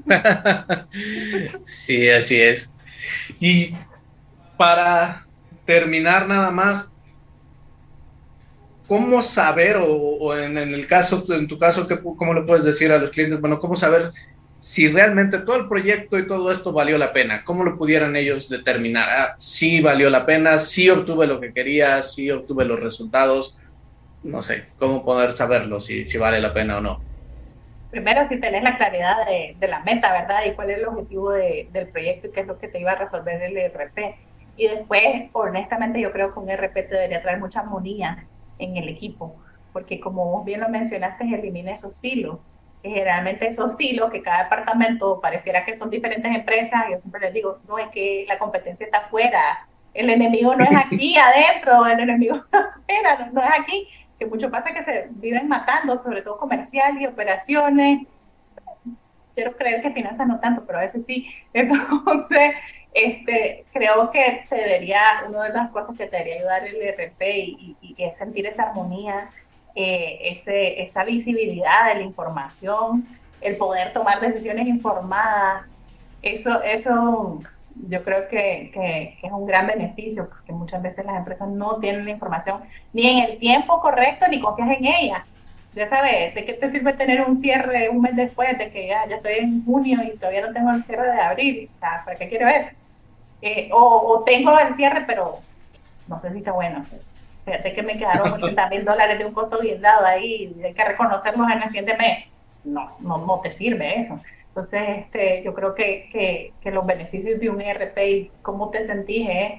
sí, 1.64 2.10
así 2.10 2.42
es. 2.42 2.74
Y 3.40 3.76
para 4.58 5.26
terminar 5.66 6.28
nada 6.28 6.52
más, 6.52 6.98
¿cómo 8.88 9.22
saber, 9.22 9.78
o, 9.82 10.36
en, 10.36 10.58
el 10.58 10.88
caso, 10.88 11.24
en 11.30 11.48
tu 11.48 11.58
caso, 11.58 11.88
¿cómo 12.18 12.34
le 12.34 12.42
puedes 12.42 12.64
decir 12.66 12.92
a 12.92 12.98
los 12.98 13.12
clientes? 13.12 13.40
Bueno, 13.40 13.60
¿cómo 13.60 13.76
saber 13.76 14.12
si 14.60 14.90
realmente 14.90 15.40
todo 15.40 15.56
el 15.56 15.68
proyecto 15.68 16.20
y 16.20 16.28
todo 16.28 16.52
esto 16.52 16.74
valió 16.74 16.98
la 16.98 17.14
pena. 17.14 17.44
¿Cómo 17.46 17.64
lo 17.64 17.78
pudieran 17.78 18.16
ellos 18.16 18.50
determinar? 18.50 19.10
Ah, 19.10 19.36
sí 19.38 19.82
valió 19.82 20.10
la 20.10 20.26
pena, 20.26 20.58
sí 20.58 20.90
obtuve 20.90 21.28
lo 21.28 21.40
que 21.40 21.54
quería, 21.54 22.02
sí 22.04 22.30
obtuve 22.30 22.66
los 22.66 22.80
resultados. 22.80 23.60
No 24.22 24.42
sé, 24.42 24.66
¿cómo 24.78 25.04
poder 25.04 25.32
saberlo 25.32 25.80
si, 25.80 26.06
si 26.06 26.18
vale 26.18 26.42
la 26.42 26.54
pena 26.54 26.78
o 26.78 26.82
no? 26.82 27.02
Primero, 27.90 28.28
si 28.28 28.40
tenés 28.40 28.62
la 28.62 28.78
claridad 28.78 29.26
de, 29.26 29.68
la 29.68 29.80
meta, 29.80 30.12
¿verdad? 30.12 30.42
Y 30.46 30.52
cuál 30.52 30.70
es 30.70 30.78
el 30.80 30.88
objetivo 30.88 31.32
de, 31.32 31.70
del 31.72 31.88
proyecto 31.88 32.28
y 32.28 32.32
qué 32.32 32.42
es 32.42 32.48
lo 32.48 32.60
que 32.60 32.68
te 32.68 32.80
iba 32.80 32.92
a 32.92 32.96
resolver 32.96 33.42
el 33.42 33.58
ERP. 33.58 34.16
Y 34.58 34.68
después, 34.68 35.30
honestamente, 35.32 36.02
yo 36.02 36.12
creo 36.12 36.34
que 36.34 36.40
un 36.40 36.50
ERP 36.50 36.74
te 36.74 36.96
debería 36.96 37.22
traer 37.22 37.40
mucha 37.40 37.62
armonía 37.62 38.28
en 38.60 38.76
el 38.76 38.90
equipo, 38.90 39.38
porque 39.72 40.02
como 40.02 40.44
bien 40.44 40.60
lo 40.60 40.68
mencionaste, 40.68 41.24
elimina 41.24 41.72
esos 41.72 42.04
hilos 42.04 42.40
generalmente 42.82 43.48
esos 43.48 43.76
silos 43.76 44.10
que 44.10 44.22
cada 44.22 44.44
departamento 44.44 45.20
pareciera 45.20 45.66
que 45.66 45.76
son 45.76 45.90
diferentes 45.90 46.34
empresas, 46.34 46.86
yo 46.90 46.98
siempre 46.98 47.22
les 47.22 47.34
digo, 47.34 47.60
no 47.68 47.78
es 47.78 47.90
que 47.90 48.26
la 48.28 48.40
competencia 48.40 48.86
está 48.86 49.00
afuera, 49.00 49.68
el 49.94 50.10
enemigo 50.10 50.56
no 50.56 50.64
es 50.64 50.72
aquí 50.76 51.18
adentro, 51.18 51.86
el 51.86 52.00
enemigo 52.00 52.36
afuera, 52.52 53.30
no, 53.34 53.44
es 53.44 53.60
aquí, 53.60 53.88
que 54.18 54.26
mucho 54.26 54.50
pasa 54.50 54.74
que 54.74 54.84
se 54.84 55.08
viven 55.12 55.48
matando, 55.48 55.98
sobre 55.98 56.22
todo 56.22 56.38
comercial 56.38 57.00
y 57.02 57.06
operaciones, 57.06 58.08
quiero 59.36 59.56
creer 59.56 59.82
que 59.82 59.92
finanzas 59.92 60.28
no 60.28 60.40
tanto, 60.40 60.64
pero 60.66 60.80
a 60.80 60.82
veces 60.82 61.04
sí, 61.06 61.28
entonces 61.54 62.56
este, 62.94 63.66
creo 63.72 64.10
que 64.12 64.46
te 64.50 64.56
debería, 64.56 65.02
una 65.28 65.44
de 65.44 65.54
las 65.54 65.72
cosas 65.72 65.98
que 65.98 66.08
te 66.08 66.18
debería 66.18 66.38
ayudar 66.38 66.66
el 66.66 66.82
RP 66.94 67.22
y, 67.22 67.78
y, 67.82 67.96
y 67.98 68.04
es 68.04 68.18
sentir 68.18 68.48
esa 68.48 68.64
armonía 68.64 69.30
eh, 69.76 70.20
ese, 70.22 70.82
esa 70.84 71.04
visibilidad 71.04 71.88
de 71.88 71.96
la 71.96 72.02
información, 72.02 73.08
el 73.42 73.58
poder 73.58 73.94
tomar 73.94 74.20
decisiones 74.20 74.68
informadas, 74.68 75.66
eso, 76.22 76.62
eso 76.64 77.40
yo 77.88 78.04
creo 78.04 78.28
que, 78.28 78.72
que, 78.74 79.18
es 79.22 79.32
un 79.32 79.46
gran 79.46 79.68
beneficio, 79.68 80.28
porque 80.30 80.52
muchas 80.52 80.82
veces 80.82 81.06
las 81.06 81.18
empresas 81.18 81.48
no 81.48 81.78
tienen 81.78 82.06
la 82.06 82.12
información 82.12 82.62
ni 82.94 83.08
en 83.08 83.30
el 83.30 83.40
tiempo 83.40 83.80
correcto 83.80 84.28
ni 84.28 84.40
confías 84.40 84.78
en 84.78 84.86
ella. 84.86 85.26
Ya 85.76 85.88
sabes, 85.88 86.34
¿de 86.34 86.46
qué 86.46 86.54
te 86.54 86.70
sirve 86.72 86.94
tener 86.94 87.22
un 87.22 87.36
cierre 87.36 87.90
un 87.90 88.02
mes 88.02 88.16
después 88.16 88.58
de 88.58 88.72
que 88.72 88.88
ya, 88.88 89.08
ya 89.08 89.18
estoy 89.18 89.34
en 89.34 89.64
junio 89.64 90.00
y 90.04 90.18
todavía 90.18 90.46
no 90.46 90.52
tengo 90.52 90.72
el 90.72 90.84
cierre 90.84 91.12
de 91.12 91.22
abril? 91.22 91.70
O 91.74 91.80
sea, 91.80 92.02
¿para 92.04 92.18
qué 92.18 92.28
quiero 92.28 92.48
eso? 92.48 92.70
Eh, 93.42 93.70
o, 93.72 93.78
o, 93.78 94.24
tengo 94.24 94.60
el 94.60 94.74
cierre, 94.74 95.04
pero 95.08 95.40
no 96.08 96.20
sé 96.20 96.34
si 96.34 96.40
está 96.40 96.52
bueno 96.52 96.86
fíjate 97.46 97.74
que 97.74 97.84
me 97.84 97.98
quedaron 97.98 98.34
80 98.34 98.70
mil 98.70 98.86
dólares 98.86 99.18
de 99.18 99.26
un 99.26 99.34
costo 99.34 99.60
guindado 99.60 100.06
ahí, 100.06 100.56
hay 100.64 100.74
que 100.74 100.86
reconocerlos 100.86 101.50
en 101.52 101.62
el 101.62 101.68
siguiente 101.68 101.98
mes. 101.98 102.28
No, 102.64 102.98
no, 103.00 103.18
no 103.20 103.40
te 103.40 103.52
sirve 103.52 104.00
eso. 104.00 104.20
Entonces, 104.50 105.06
este, 105.06 105.44
yo 105.44 105.54
creo 105.54 105.76
que, 105.76 106.10
que, 106.12 106.54
que, 106.62 106.72
los 106.72 106.86
beneficios 106.86 107.40
de 107.40 107.50
un 107.50 107.62
ERP 107.62 107.98
y 108.00 108.32
cómo 108.42 108.70
te 108.70 108.84
sentís 108.84 109.28
es 109.30 109.52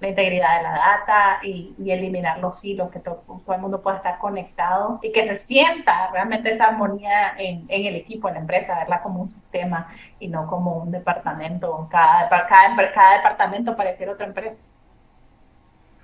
la 0.00 0.08
integridad 0.08 0.58
de 0.58 0.62
la 0.62 0.70
data 0.70 1.38
y, 1.42 1.74
y 1.78 1.90
eliminar 1.90 2.38
los 2.38 2.64
hilos, 2.64 2.90
que 2.90 3.00
todo, 3.00 3.24
todo, 3.26 3.54
el 3.54 3.60
mundo 3.60 3.82
pueda 3.82 3.96
estar 3.96 4.18
conectado 4.18 4.98
y 5.02 5.10
que 5.10 5.26
se 5.26 5.36
sienta 5.36 6.10
realmente 6.12 6.50
esa 6.50 6.66
armonía 6.66 7.34
en, 7.38 7.64
en, 7.68 7.86
el 7.86 7.96
equipo, 7.96 8.28
en 8.28 8.34
la 8.34 8.40
empresa, 8.40 8.78
verla 8.78 9.02
como 9.02 9.22
un 9.22 9.28
sistema 9.28 9.88
y 10.20 10.28
no 10.28 10.46
como 10.46 10.76
un 10.76 10.90
departamento. 10.90 11.88
Cada, 11.90 12.28
cada, 12.28 12.92
cada 12.92 13.16
departamento 13.16 13.76
pareciera 13.76 14.12
otra 14.12 14.26
empresa. 14.26 14.62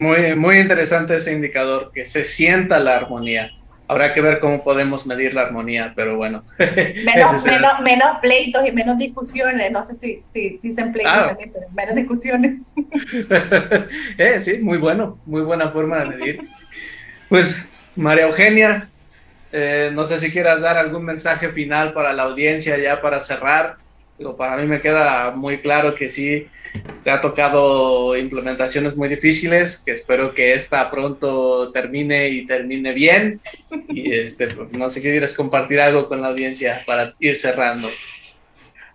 Muy, 0.02 0.34
muy 0.34 0.56
interesante 0.56 1.14
ese 1.14 1.32
indicador, 1.32 1.92
que 1.94 2.04
se 2.04 2.24
sienta 2.24 2.80
la 2.80 2.96
armonía. 2.96 3.52
Habrá 3.86 4.12
que 4.12 4.20
ver 4.20 4.40
cómo 4.40 4.64
podemos 4.64 5.06
medir 5.06 5.32
la 5.32 5.42
armonía, 5.42 5.92
pero 5.94 6.16
bueno. 6.16 6.42
Menos, 6.58 7.44
menos, 7.44 7.80
menos, 7.84 8.18
pleitos 8.20 8.66
y 8.66 8.72
menos 8.72 8.98
discusiones. 8.98 9.70
No 9.70 9.84
sé 9.84 9.94
si, 9.94 10.24
si 10.32 10.58
dicen 10.60 10.90
pleitos, 10.90 11.14
ah. 11.14 11.36
pero 11.38 11.68
menos 11.70 11.94
discusiones. 11.94 12.62
eh, 14.18 14.40
sí, 14.40 14.58
muy 14.58 14.78
bueno, 14.78 15.20
muy 15.24 15.42
buena 15.42 15.70
forma 15.70 15.98
de 16.00 16.06
medir. 16.06 16.40
Pues, 17.28 17.64
María 17.94 18.26
Eugenia, 18.26 18.88
eh, 19.52 19.92
no 19.94 20.04
sé 20.04 20.18
si 20.18 20.32
quieras 20.32 20.62
dar 20.62 20.78
algún 20.78 21.04
mensaje 21.04 21.50
final 21.50 21.92
para 21.92 22.12
la 22.12 22.24
audiencia 22.24 22.76
ya 22.76 23.00
para 23.00 23.20
cerrar 23.20 23.76
para 24.36 24.56
mí 24.56 24.66
me 24.66 24.80
queda 24.80 25.32
muy 25.32 25.58
claro 25.58 25.94
que 25.94 26.08
sí, 26.08 26.48
te 27.02 27.10
ha 27.10 27.20
tocado 27.20 28.16
implementaciones 28.16 28.96
muy 28.96 29.08
difíciles, 29.08 29.82
que 29.84 29.92
espero 29.92 30.34
que 30.34 30.54
esta 30.54 30.90
pronto 30.90 31.72
termine 31.72 32.28
y 32.28 32.46
termine 32.46 32.92
bien. 32.92 33.40
Y 33.88 34.12
este, 34.12 34.48
no 34.72 34.88
sé 34.88 35.02
qué 35.02 35.10
quieres 35.10 35.34
compartir 35.34 35.80
algo 35.80 36.08
con 36.08 36.20
la 36.20 36.28
audiencia 36.28 36.82
para 36.86 37.12
ir 37.18 37.36
cerrando. 37.36 37.88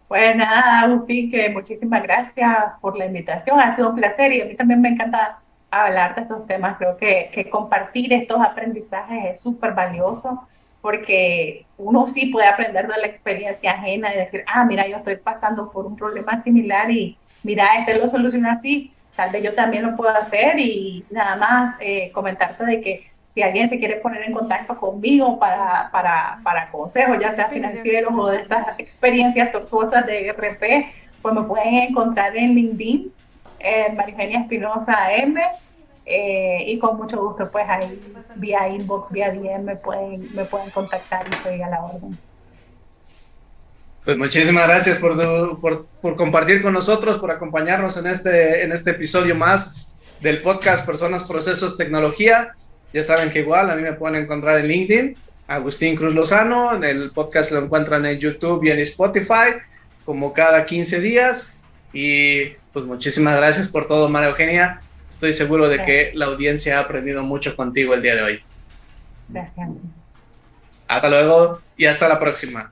Pues 0.08 0.36
nada, 0.36 0.82
Agustín, 0.82 1.30
que 1.30 1.50
muchísimas 1.50 2.02
gracias 2.02 2.56
por 2.80 2.98
la 2.98 3.06
invitación. 3.06 3.60
Ha 3.60 3.76
sido 3.76 3.90
un 3.90 3.96
placer 3.98 4.32
y 4.32 4.42
a 4.42 4.46
mí 4.46 4.56
también 4.56 4.80
me 4.80 4.90
encanta 4.90 5.40
hablar 5.70 6.16
de 6.16 6.22
estos 6.22 6.48
temas. 6.48 6.78
Creo 6.78 6.96
que, 6.96 7.30
que 7.34 7.50
compartir 7.50 8.14
estos 8.14 8.40
aprendizajes 8.40 9.34
es 9.34 9.42
súper 9.42 9.74
valioso 9.74 10.48
porque 10.82 11.66
uno 11.78 12.08
sí 12.08 12.28
puede 12.28 12.48
aprender 12.48 12.88
de 12.88 12.98
la 12.98 13.08
experiencia 13.08 13.72
ajena 13.72 14.14
y 14.14 14.18
decir, 14.18 14.44
ah, 14.48 14.64
mira, 14.64 14.88
yo 14.88 14.98
estoy 14.98 15.18
pasando 15.18 15.72
por 15.72 15.86
un 15.86 15.96
problema 15.96 16.42
similar 16.42 16.90
y 16.92 17.18
mira, 17.44 17.76
este 17.80 17.98
lo 17.98 18.08
soluciona 18.10 18.54
así, 18.54 18.94
tal 19.16 19.32
vez 19.32 19.44
yo 19.44 19.54
también 19.54 19.84
lo 19.84 19.96
puedo 19.96 20.12
hacer 20.12 20.60
y 20.60 21.06
nada 21.10 21.36
más 21.36 21.76
eh, 21.80 22.12
comentarte 22.12 22.66
de 22.66 22.82
que 22.82 23.12
si 23.28 23.42
alguien 23.42 23.70
se 23.70 23.78
quiere 23.78 23.98
poner 23.98 24.24
en 24.24 24.34
contacto 24.34 24.78
conmigo 24.78 25.38
para, 25.38 25.90
para, 25.92 26.40
para 26.44 26.72
consejos, 26.72 27.18
ya 27.20 27.34
sea 27.34 27.50
financieros 27.50 28.14
o 28.18 28.28
de 28.28 28.38
estas 28.38 28.80
experiencias 28.80 29.52
tortuosas 29.52 30.06
de 30.06 30.32
RP, 30.32 30.94
pues 31.22 31.36
me 31.36 31.44
pueden 31.44 31.74
encontrar 31.76 32.36
en 32.38 32.56
LinkedIn, 32.56 33.12
eh, 33.60 33.92
Marigenia 33.96 34.40
Espinosa 34.40 35.14
M 35.14 35.42
eh, 36.10 36.64
y 36.66 36.80
con 36.80 36.96
mucho 36.96 37.22
gusto, 37.22 37.52
pues 37.52 37.66
ahí 37.68 38.02
vía 38.38 38.70
inbox, 38.70 39.12
vía 39.12 39.34
DM 39.34 39.62
me 39.62 39.76
pueden, 39.76 40.34
me 40.34 40.46
pueden 40.46 40.70
contactar 40.70 41.28
y 41.30 41.36
estoy 41.36 41.62
a 41.62 41.68
la 41.68 41.84
orden. 41.84 42.18
Pues 44.06 44.18
muchísimas 44.18 44.68
gracias 44.68 45.00
por, 45.00 45.60
por, 45.60 45.86
por, 46.02 46.16
compartir 46.16 46.62
con 46.62 46.72
nosotros, 46.72 47.18
por 47.18 47.30
acompañarnos 47.30 47.98
en 47.98 48.08
este, 48.08 48.64
en 48.64 48.72
este 48.72 48.92
episodio 48.92 49.36
más 49.36 49.86
del 50.22 50.42
podcast 50.42 50.86
Personas, 50.86 51.26
Procesos, 51.26 51.76
Tecnología. 51.76 52.54
Ya 52.94 53.04
saben 53.04 53.30
que 53.30 53.40
igual 53.40 53.70
a 53.70 53.76
mí 53.76 53.82
me 53.82 53.92
pueden 53.92 54.24
encontrar 54.24 54.60
en 54.60 54.68
LinkedIn, 54.70 55.18
Agustín 55.46 55.98
Cruz 55.98 56.14
Lozano, 56.14 56.74
en 56.74 56.86
el 56.86 57.12
podcast 57.12 57.52
lo 57.52 57.60
encuentran 57.60 58.06
en 58.06 58.18
YouTube 58.18 58.64
y 58.64 58.72
en 58.72 58.80
Spotify, 58.80 59.58
como 60.06 60.32
cada 60.32 60.66
15 60.66 61.02
días. 61.02 61.54
Y 61.92 62.52
pues 62.72 62.86
muchísimas 62.86 63.36
gracias 63.36 63.68
por 63.68 63.90
todo, 63.90 64.08
María 64.08 64.30
Eugenia. 64.30 64.84
Estoy 65.10 65.34
seguro 65.34 65.68
de 65.70 65.84
que 65.84 66.12
la 66.14 66.26
audiencia 66.26 66.78
ha 66.78 66.82
aprendido 66.82 67.24
mucho 67.24 67.56
contigo 67.56 67.94
el 67.94 68.02
día 68.02 68.16
de 68.16 68.22
hoy. 68.22 68.42
Gracias. 69.30 69.70
Hasta 70.88 71.10
luego 71.10 71.62
y 71.76 71.86
hasta 71.86 72.08
la 72.08 72.20
próxima. 72.20 72.72